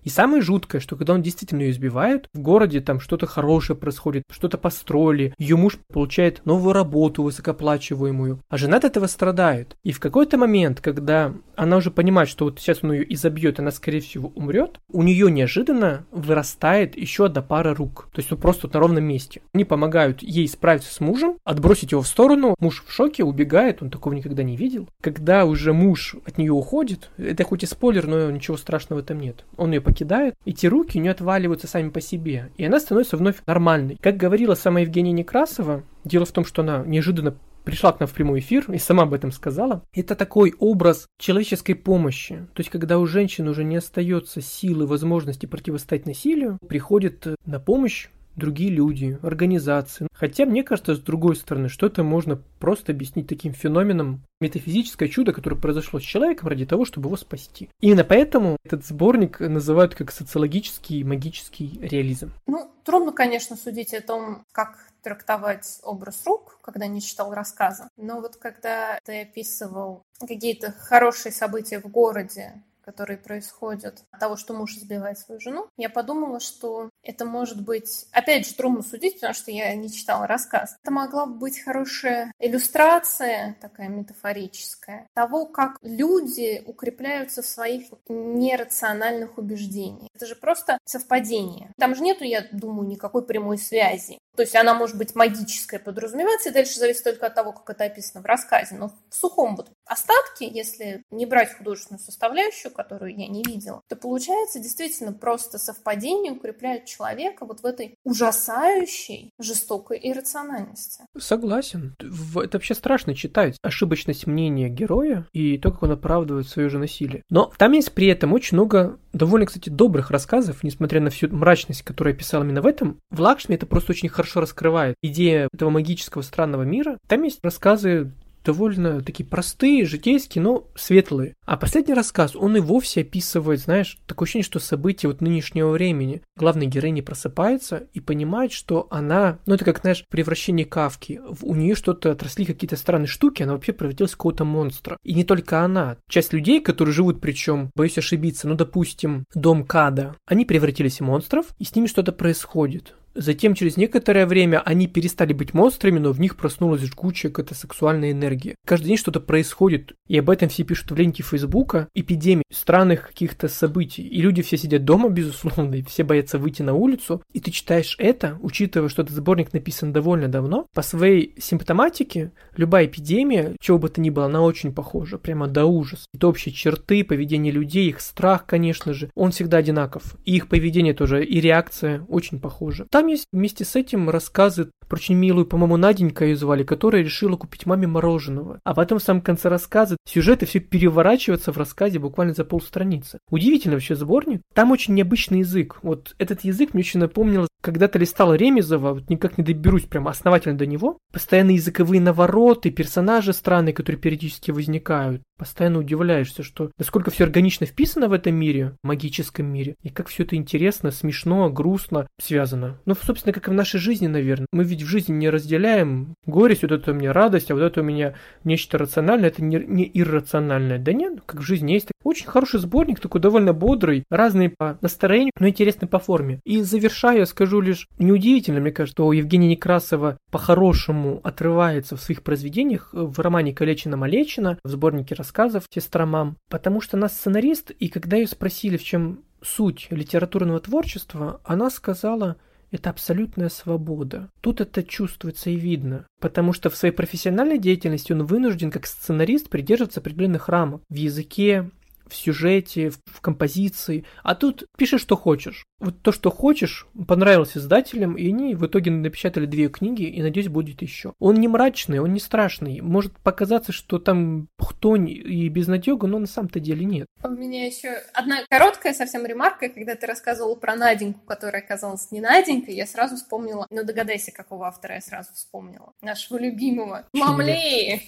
И 0.06 0.10
самое 0.10 0.44
жуткое, 0.44 0.80
что 0.80 0.96
когда 0.96 1.14
он 1.14 1.24
действительно 1.24 1.62
ее 1.62 1.72
избивает, 1.72 2.30
в 2.34 2.40
городе 2.40 2.80
там 2.80 3.00
что-то 3.00 3.26
хорошее 3.26 3.78
происходит, 3.78 4.24
что-то 4.30 4.60
построили, 4.60 5.34
ее 5.40 5.58
муж 5.58 5.80
получает 5.92 6.46
новую 6.46 6.74
работу 6.74 7.24
высокоплачиваемую, 7.24 8.40
а 8.48 8.58
жена 8.58 8.78
от 8.78 8.86
этого 8.86 9.08
страдает. 9.08 9.76
И 9.84 9.92
в 9.92 10.00
какой-то 10.00 10.38
момент, 10.38 10.80
когда 10.80 11.34
она 11.56 11.78
уже 11.78 11.90
понимает, 11.90 12.30
что 12.30 12.46
вот 12.46 12.60
сейчас 12.60 12.84
он 12.84 12.94
ее 12.94 13.14
изобьет, 13.16 13.60
она 13.60 13.72
скорее 13.72 14.00
всего 14.00 14.32
умрет, 14.36 14.80
у 14.92 15.02
нее 15.02 15.32
неожиданно 15.32 16.06
вырастает 16.12 16.96
еще 16.96 17.26
одна 17.26 17.42
пара 17.42 17.74
рук. 17.74 18.08
То 18.14 18.20
есть 18.20 18.30
ну 18.30 18.38
просто 18.38 18.68
вот 18.68 18.76
на 18.76 18.80
ровном 18.80 19.04
месте. 19.04 19.42
Они 19.54 19.66
помогают 19.66 20.22
ей 20.22 20.48
справиться 20.48 20.94
с 20.94 21.00
мужем, 21.00 21.38
отбросить 21.44 21.94
его 21.94 22.04
в 22.04 22.08
сторону. 22.08 22.54
Муж 22.60 22.84
в 22.86 22.92
шоке, 22.92 23.24
убегает, 23.24 23.82
он 23.82 23.90
такого 23.90 24.14
никогда 24.14 24.44
не 24.44 24.56
видел. 24.56 24.88
Когда 25.02 25.46
уже 25.46 25.74
муж 25.74 26.16
от 26.28 26.38
нее 26.38 26.52
уходит, 26.52 27.10
это 27.18 27.44
хоть 27.44 27.64
и 27.64 27.66
спойлер, 27.66 28.06
но 28.06 28.30
ничего 28.30 28.56
страшного 28.56 29.00
в 29.00 29.04
этом 29.04 29.20
нет. 29.20 29.46
Он 29.58 29.72
ее 29.72 29.82
эти 30.04 30.68
руки 30.68 30.98
у 30.98 31.02
нее 31.02 31.12
отваливаются 31.12 31.68
сами 31.68 31.90
по 31.90 32.02
себе, 32.02 32.52
и 32.58 32.66
она 32.66 32.80
становится 32.80 33.18
вновь 33.18 33.42
нормальной. 33.46 33.98
Как 34.02 34.18
говорила 34.18 34.56
сама 34.56 34.82
Евгения 34.82 35.12
Некрасова, 35.12 35.84
дело 36.04 36.26
в 36.26 36.32
том, 36.32 36.46
что 36.46 36.62
она 36.62 36.84
неожиданно 36.86 37.36
пришла 37.66 37.92
к 37.92 38.00
нам 38.00 38.08
в 38.08 38.14
прямой 38.14 38.40
эфир 38.40 38.72
и 38.72 38.78
сама 38.78 39.04
об 39.04 39.14
этом 39.14 39.32
сказала, 39.32 39.84
это 39.94 40.16
такой 40.16 40.54
образ 40.60 41.08
человеческой 41.18 41.74
помощи. 41.74 42.48
То 42.54 42.62
есть, 42.62 42.70
когда 42.70 43.00
у 43.00 43.06
женщины 43.06 43.50
уже 43.50 43.64
не 43.64 43.78
остается 43.78 44.40
силы, 44.40 44.86
возможности 44.86 45.48
противостоять 45.48 46.06
насилию, 46.06 46.60
приходит 46.68 47.26
на 47.46 47.60
помощь 47.60 48.08
другие 48.36 48.70
люди, 48.70 49.20
организации. 49.22 50.08
Хотя, 50.14 50.46
мне 50.46 50.64
кажется, 50.64 50.96
с 50.96 51.00
другой 51.00 51.36
стороны, 51.36 51.70
что 51.70 51.88
это 51.88 52.04
можно 52.04 52.42
просто 52.60 52.92
объяснить 52.92 53.28
таким 53.28 53.54
феноменом 53.54 54.22
метафизическое 54.42 55.08
чудо, 55.08 55.34
которое 55.34 55.56
произошло 55.56 56.00
с 56.00 56.04
человеком 56.04 56.50
ради 56.50 56.66
того, 56.66 56.86
чтобы 56.86 57.08
его 57.08 57.18
спасти. 57.18 57.70
Именно 57.80 58.04
поэтому 58.04 58.58
этот 58.64 58.86
сборник 58.86 59.40
называют 59.40 59.96
как 59.96 60.12
социологический 60.12 61.04
магический 61.04 61.80
реализм. 61.82 62.32
Ну, 62.48 62.72
трудно, 62.84 63.12
конечно, 63.12 63.56
судить 63.56 63.94
о 63.94 64.02
том, 64.02 64.44
как 64.52 64.78
трактовать 65.02 65.80
образ 65.84 66.24
рук, 66.26 66.60
когда 66.62 66.88
не 66.88 67.02
читал 67.02 67.34
рассказа. 67.34 67.90
Но 67.96 68.22
вот 68.22 68.38
когда 68.38 69.00
ты 69.06 69.22
описывал 69.22 70.02
какие-то 70.20 70.72
хорошие 70.72 71.32
события 71.32 71.80
в 71.80 71.88
городе, 71.88 72.64
которые 72.86 73.18
происходят 73.18 74.04
от 74.12 74.20
того, 74.20 74.38
что 74.38 74.54
муж 74.54 74.78
избивает 74.78 75.18
свою 75.18 75.42
жену, 75.42 75.68
я 75.78 75.90
подумала, 75.90 76.40
что 76.40 76.90
это 77.02 77.26
может 77.26 77.64
быть, 77.64 78.06
опять 78.12 78.48
же, 78.48 78.54
трудно 78.54 78.84
судить, 78.84 79.16
потому 79.16 79.34
что 79.34 79.52
я 79.52 79.74
не 79.76 79.92
читала 79.92 80.28
рассказ. 80.28 80.78
Это 80.84 80.92
могла 80.92 81.26
быть 81.26 81.60
хорошая 81.60 82.32
иллюстрация, 82.40 83.58
такая 83.60 83.90
метафорическая, 83.90 85.08
того, 85.14 85.46
как 85.46 85.78
люди 85.82 86.64
укрепляются 86.66 87.42
в 87.42 87.48
своих 87.48 87.88
нерациональных 88.08 89.38
убеждениях. 89.38 90.10
Это 90.14 90.28
же 90.28 90.36
просто 90.36 90.78
совпадение. 90.86 91.72
Там 91.78 91.96
же 91.96 92.04
нету, 92.04 92.24
я 92.24 92.46
думаю, 92.52 92.88
никакой 92.88 93.26
прямой 93.26 93.58
связи. 93.58 94.20
То 94.36 94.42
есть 94.44 94.56
она 94.56 94.74
может 94.74 94.98
быть 94.98 95.16
магическая, 95.16 95.80
подразумеваться, 95.80 96.50
и 96.50 96.54
дальше 96.54 96.80
зависит 96.80 97.04
только 97.04 97.28
от 97.28 97.36
того, 97.36 97.54
как 97.54 97.70
это 97.70 97.86
описано 97.86 98.22
в 98.22 98.26
рассказе. 98.26 98.76
Но 98.76 98.90
в 99.10 99.16
сухом 99.16 99.56
вот 99.56 99.72
остатке, 99.86 100.48
если 100.48 101.04
не 101.12 101.26
брать 101.26 101.56
художественную 101.58 102.00
составляющую, 102.00 102.72
которую 102.72 103.16
я 103.16 103.28
не 103.28 103.44
видела, 103.44 103.82
то 103.88 103.96
получается 103.96 104.60
действительно 104.60 105.14
просто 105.14 105.58
совпадение 105.58 106.34
укрепляет 106.34 106.86
человека 106.86 107.46
вот 107.46 107.62
в 107.62 107.66
этой 107.66 107.96
ужасающей, 108.04 109.32
жестокой 109.40 110.00
иррациональности. 110.02 111.04
Согласен. 111.18 111.96
Это 112.00 112.58
вообще 112.58 112.74
страшно 112.74 113.16
читать. 113.16 113.58
Ошибочность 113.62 114.28
мнения 114.28 114.70
героя 114.70 115.28
и 115.34 115.58
то, 115.58 115.72
как 115.72 115.84
он 115.84 115.92
оправдывает 115.92 116.48
свое 116.48 116.70
же 116.70 116.80
насилие. 116.80 117.24
Но 117.30 117.52
там 117.58 117.72
есть 117.74 117.94
при 117.94 118.08
этом 118.08 118.34
очень 118.34 118.58
много 118.58 119.00
довольно, 119.14 119.46
кстати, 119.46 119.70
добрых 119.70 120.12
рассказов, 120.12 120.64
несмотря 120.64 121.00
на 121.00 121.10
всю 121.10 121.30
мрачность, 121.30 121.84
которую 121.84 122.14
я 122.14 122.20
писал 122.20 122.44
именно 122.44 122.62
в 122.62 122.66
этом. 122.66 123.00
В 123.10 123.22
Лакшме 123.22 123.56
это 123.56 123.66
просто 123.66 123.92
очень 123.92 124.10
хорошо 124.10 124.25
раскрывает 124.34 124.96
идея 125.02 125.48
этого 125.54 125.70
магического 125.70 126.22
странного 126.22 126.64
мира. 126.64 126.98
Там 127.08 127.24
есть 127.24 127.40
рассказы 127.44 128.12
довольно 128.46 129.02
такие 129.02 129.28
простые, 129.28 129.86
житейские, 129.86 130.44
но 130.44 130.68
светлые. 130.76 131.34
А 131.46 131.58
последний 131.58 131.94
рассказ, 131.94 132.36
он 132.36 132.56
и 132.56 132.60
вовсе 132.60 133.02
описывает, 133.02 133.60
знаешь, 133.60 133.98
такое 134.06 134.26
ощущение, 134.28 134.46
что 134.46 134.60
события 134.60 135.08
вот 135.08 135.20
нынешнего 135.20 135.72
времени. 135.72 136.22
Главная 136.38 136.68
героиня 136.68 137.04
просыпается 137.04 137.88
и 137.94 138.00
понимает, 138.00 138.52
что 138.52 138.88
она, 138.92 139.40
ну 139.46 139.56
это 139.56 139.66
как, 139.66 139.82
знаешь, 139.82 140.06
превращение 140.10 140.66
Кавки. 140.66 141.20
У 141.42 141.56
нее 141.56 141.76
что-то 141.76 142.12
отросли 142.12 142.46
какие-то 142.46 142.78
странные 142.78 143.08
штуки, 143.08 143.44
она 143.44 143.54
вообще 143.54 143.74
превратилась 143.74 144.12
в 144.12 144.18
какого-то 144.18 144.46
монстра. 144.46 144.98
И 145.04 145.14
не 145.14 145.24
только 145.24 145.62
она. 145.62 145.98
Часть 146.08 146.32
людей, 146.32 146.62
которые 146.62 146.94
живут, 146.94 147.20
причем, 147.20 147.72
боюсь 147.76 147.98
ошибиться, 147.98 148.48
ну, 148.48 148.56
допустим, 148.56 149.26
дом 149.34 149.66
Када, 149.66 150.16
они 150.28 150.46
превратились 150.46 151.00
в 151.00 151.04
монстров, 151.04 151.48
и 151.58 151.64
с 151.64 151.76
ними 151.76 151.88
что-то 151.88 152.12
происходит. 152.12 152.94
Затем, 153.16 153.56
через 153.56 153.78
некоторое 153.78 154.26
время, 154.26 154.62
они 154.62 154.88
перестали 154.88 155.32
быть 155.32 155.54
монстрами, 155.54 156.00
но 156.00 156.12
в 156.12 156.20
них 156.20 156.36
проснулась 156.36 156.82
жгучая 156.82 157.32
какая-то 157.32 157.56
сексуальная 157.56 158.12
энергия. 158.12 158.56
Каждый 158.66 158.88
день 158.88 158.98
что-то 158.98 159.22
происходит, 159.22 159.94
и 160.08 160.18
об 160.18 160.30
этом 160.30 160.50
все 160.50 160.64
пишут 160.64 160.92
в 160.92 160.96
ленте 160.96 161.24
Фейсбука. 161.24 161.88
Эпидемии, 161.96 162.44
странных 162.52 163.08
каких-то 163.08 163.48
событий. 163.48 164.04
И 164.04 164.22
люди 164.22 164.42
все 164.42 164.58
сидят 164.58 164.84
дома, 164.84 165.10
безусловно, 165.10 165.76
и 165.76 165.84
все 165.84 166.04
боятся 166.04 166.38
выйти 166.38 166.62
на 166.62 166.74
улицу. 166.74 167.24
И 167.32 167.40
ты 167.40 167.52
читаешь 167.52 167.96
это, 168.00 168.38
учитывая, 168.42 168.90
что 168.90 169.02
этот 169.02 169.16
сборник 169.16 169.54
написан 169.54 169.94
довольно 169.94 170.28
давно, 170.28 170.68
по 170.74 170.82
своей 170.82 171.34
симптоматике 171.40 172.32
любая 172.58 172.86
эпидемия, 172.86 173.56
чего 173.62 173.80
бы 173.80 173.90
то 173.90 174.02
ни 174.02 174.10
было, 174.10 174.26
она 174.26 174.42
очень 174.42 174.74
похожа, 174.74 175.18
прямо 175.18 175.48
до 175.48 175.66
ужаса. 175.66 176.06
Это 176.14 176.28
общие 176.28 176.54
черты, 176.54 177.04
поведение 177.04 177.54
людей, 177.54 177.88
их 177.88 178.02
страх, 178.02 178.46
конечно 178.46 178.94
же, 178.94 179.10
он 179.16 179.32
всегда 179.32 179.58
одинаков. 179.58 180.16
И 180.26 180.36
их 180.36 180.50
поведение 180.50 180.94
тоже, 180.94 181.24
и 181.24 181.40
реакция 181.40 182.02
очень 182.10 182.40
похожа. 182.40 182.86
Там 182.90 183.05
там 183.06 183.12
есть 183.12 183.28
вместе 183.32 183.66
с 183.66 183.76
этим 183.76 184.10
рассказы 184.10 184.72
про 184.88 184.98
очень 184.98 185.16
милую, 185.16 185.46
по-моему, 185.46 185.78
Наденька 185.78 186.26
ее 186.26 186.36
звали, 186.36 186.64
которая 186.64 187.04
решила 187.04 187.38
купить 187.38 187.66
маме 187.66 187.88
мороженого. 187.88 188.60
А 188.64 188.74
потом 188.74 189.00
в 189.00 189.04
самом 189.04 189.22
конце 189.22 189.50
рассказа 189.50 189.98
сюжеты 190.08 190.46
все 190.46 190.60
переворачиваются 190.60 191.52
в 191.52 191.58
рассказе 191.58 192.00
буквально 192.00 192.34
за 192.34 192.46
полстраницы. 192.46 193.20
Удивительно 193.30 193.76
вообще 193.76 193.96
сборник. 193.96 194.42
Там 194.54 194.72
очень 194.72 194.94
необычный 194.94 195.40
язык. 195.40 195.80
Вот 195.82 196.16
этот 196.18 196.44
язык 196.44 196.74
мне 196.74 196.82
очень 196.82 197.00
напомнил, 197.00 197.48
когда-то 197.62 197.98
листал 197.98 198.34
Ремезова, 198.34 198.94
вот 198.94 199.10
никак 199.10 199.38
не 199.40 199.44
доберусь 199.44 199.86
прямо 199.86 200.12
основательно 200.12 200.58
до 200.58 200.68
него. 200.68 201.00
Постоянно 201.12 201.52
языковые 201.52 202.00
навороты, 202.00 202.70
персонажи 202.70 203.34
странные, 203.34 203.74
которые 203.74 204.00
периодически 204.00 204.52
возникают. 204.52 205.24
Постоянно 205.38 205.80
удивляешься, 205.80 206.44
что 206.44 206.72
насколько 206.78 207.12
все 207.12 207.24
органично 207.24 207.66
вписано 207.66 208.08
в 208.08 208.14
этом 208.14 208.36
мире, 208.36 208.78
магическом 208.84 209.48
мире, 209.48 209.76
и 209.82 209.90
как 209.90 210.08
все 210.08 210.24
это 210.24 210.36
интересно, 210.36 210.92
смешно, 210.92 211.50
грустно 211.50 212.08
связано. 212.22 212.80
Ну, 212.86 212.94
собственно, 213.04 213.34
как 213.34 213.48
и 213.48 213.52
в 213.52 213.54
нашей 213.54 213.80
жизни, 213.80 214.08
наверное. 214.08 214.48
Мы 214.52 214.64
ведь 214.64 214.84
в 214.84 214.88
жизни 214.88 215.14
не 215.14 215.30
разделяем 215.30 216.16
горесть, 216.26 216.64
вот 216.64 216.72
это 216.72 216.92
у 216.92 216.94
меня 216.94 217.14
радость, 217.14 217.52
а 217.52 217.56
вот 217.56 217.62
это 217.62 217.82
у 217.82 217.84
меня 217.84 218.16
нечто 218.44 218.78
рациональное, 218.78 219.30
это 219.30 219.44
не, 219.44 219.58
не 219.58 219.90
иррациональное. 219.94 220.80
Да 220.80 220.94
нет, 220.94 221.20
как 221.26 221.42
в 221.42 221.44
жизни 221.44 221.74
есть. 221.74 221.88
Очень 222.04 222.28
хороший 222.28 222.60
сборник, 222.60 223.00
такой 223.00 223.22
довольно 223.22 223.54
бодрый, 223.54 224.04
разный 224.10 224.50
по 224.50 224.78
настроению, 224.82 225.32
но 225.40 225.48
интересный 225.48 225.88
по 225.88 226.00
форме. 226.00 226.40
И 226.46 226.62
завершая, 226.62 227.26
скажу 227.26 227.62
лишь, 227.62 227.88
неудивительно, 227.98 228.60
мне 228.60 228.72
кажется, 228.72 228.96
что 228.96 229.12
Евгения 229.12 229.48
Некрасова 229.48 230.18
по-хорошему 230.32 231.20
отрывается 231.24 231.96
в 231.98 232.02
своих 232.02 232.22
произведениях 232.24 232.90
в 232.94 233.20
романе 233.20 233.54
«Калечина-малечина», 233.54 234.60
в 234.64 234.70
сборнике 234.70 235.16
рассказов 235.16 235.64
«Сестра 235.70 236.06
мам», 236.06 236.38
потому 236.50 236.82
что 236.82 236.98
она 236.98 237.10
сценарист, 237.10 237.72
и 237.72 237.90
когда 237.90 238.18
ее 238.18 238.28
спросили, 238.28 238.78
в 238.78 238.84
чем 238.84 239.22
суть 239.42 239.88
литературного 239.90 240.60
творчества, 240.60 241.40
она 241.44 241.70
сказала, 241.70 242.38
это 242.76 242.90
абсолютная 242.90 243.50
свобода. 243.50 244.30
Тут 244.42 244.62
это 244.62 244.84
чувствуется 244.84 245.50
и 245.50 245.56
видно, 245.56 246.08
потому 246.20 246.54
что 246.54 246.70
в 246.70 246.76
своей 246.76 246.94
профессиональной 246.94 247.58
деятельности 247.58 248.14
он 248.14 248.26
вынужден 248.26 248.72
как 248.72 248.88
сценарист 248.88 249.50
придерживаться 249.50 250.00
определенных 250.00 250.50
рамок 250.50 250.82
в 250.90 250.96
языке, 250.96 251.70
в 252.08 252.16
сюжете, 252.16 252.90
в, 252.90 253.22
композиции. 253.22 254.06
А 254.24 254.36
тут 254.36 254.66
пиши, 254.78 254.98
что 254.98 255.16
хочешь. 255.16 255.66
Вот 255.80 256.02
то, 256.02 256.12
что 256.12 256.32
хочешь, 256.32 256.88
понравилось 257.08 257.58
издателям, 257.58 258.16
и 258.16 258.30
они 258.30 258.56
в 258.56 258.66
итоге 258.66 258.92
напечатали 258.92 259.46
две 259.46 259.68
книги, 259.68 260.04
и, 260.04 260.22
надеюсь, 260.22 260.48
будет 260.48 260.82
еще. 260.82 261.14
Он 261.20 261.36
не 261.36 261.48
мрачный, 261.48 262.00
он 262.00 262.14
не 262.14 262.20
страшный. 262.20 262.80
Может 262.80 263.18
показаться, 263.20 263.72
что 263.72 264.00
там 264.00 264.48
хтонь 264.58 265.10
и 265.10 265.50
безнадега, 265.50 266.08
но 266.08 266.20
на 266.20 266.28
самом-то 266.28 266.60
деле 266.60 266.86
нет. 266.86 267.08
У 267.24 267.30
меня 267.30 267.66
еще 267.66 267.90
одна 268.14 268.44
короткая 268.50 268.94
совсем 268.94 269.26
ремарка, 269.26 269.70
когда 269.70 269.96
ты 269.96 270.08
рассказывал 270.08 270.56
про 270.56 270.76
Наденьку, 270.76 271.20
которая 271.26 271.62
оказалась 271.62 272.10
не 272.12 272.22
Наденькой, 272.22 272.76
я 272.76 272.86
сразу 272.86 273.18
вспомнила, 273.18 273.68
ну 273.70 273.84
догадайся, 273.84 274.32
какого 274.32 274.68
автора 274.68 274.96
я 274.96 275.02
сразу 275.02 275.34
вспомнила. 275.34 275.92
Нашего 276.02 276.38
любимого. 276.38 277.06
Мамлеи! 277.14 278.02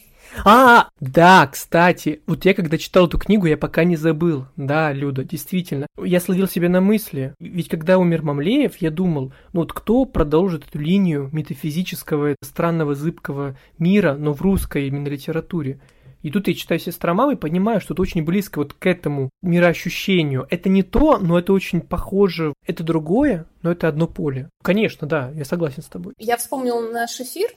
А, 0.45 0.89
да, 0.99 1.47
кстати, 1.47 2.21
вот 2.27 2.45
я 2.45 2.53
когда 2.53 2.77
читал 2.77 3.07
эту 3.07 3.17
книгу, 3.17 3.45
я 3.45 3.57
пока 3.57 3.83
не 3.83 3.95
забыл. 3.95 4.45
Да, 4.55 4.91
Люда, 4.91 5.23
действительно. 5.23 5.87
Я 5.97 6.19
словил 6.19 6.47
себя 6.47 6.69
на 6.69 6.81
мысли. 6.81 7.33
Ведь 7.57 7.69
когда 7.69 7.97
умер 7.97 8.21
Мамлеев, 8.21 8.77
я 8.83 8.91
думал, 8.91 9.33
ну 9.51 9.61
вот 9.61 9.73
кто 9.73 10.05
продолжит 10.05 10.67
эту 10.67 10.77
линию 10.77 11.31
метафизического, 11.31 12.35
странного, 12.43 12.93
зыбкого 12.93 13.57
мира, 13.79 14.13
но 14.13 14.33
в 14.33 14.43
русской 14.43 14.87
именно 14.87 15.07
литературе? 15.07 15.81
И 16.21 16.29
тут 16.29 16.47
я 16.47 16.53
читаю 16.53 16.79
«Сестра 16.79 17.15
мамы» 17.15 17.33
и 17.33 17.35
понимаю, 17.35 17.81
что 17.81 17.95
это 17.95 18.03
очень 18.03 18.23
близко 18.23 18.59
вот 18.59 18.73
к 18.73 18.85
этому 18.85 19.31
мироощущению. 19.41 20.45
Это 20.51 20.69
не 20.69 20.83
то, 20.83 21.17
но 21.17 21.39
это 21.39 21.51
очень 21.51 21.81
похоже. 21.81 22.53
Это 22.63 22.83
другое, 22.83 23.47
но 23.63 23.71
это 23.71 23.87
одно 23.87 24.05
поле. 24.05 24.51
Конечно, 24.61 25.07
да, 25.07 25.31
я 25.31 25.43
согласен 25.43 25.81
с 25.81 25.87
тобой. 25.87 26.13
Я 26.19 26.37
вспомнил 26.37 26.91
наш 26.91 27.19
эфир 27.19 27.49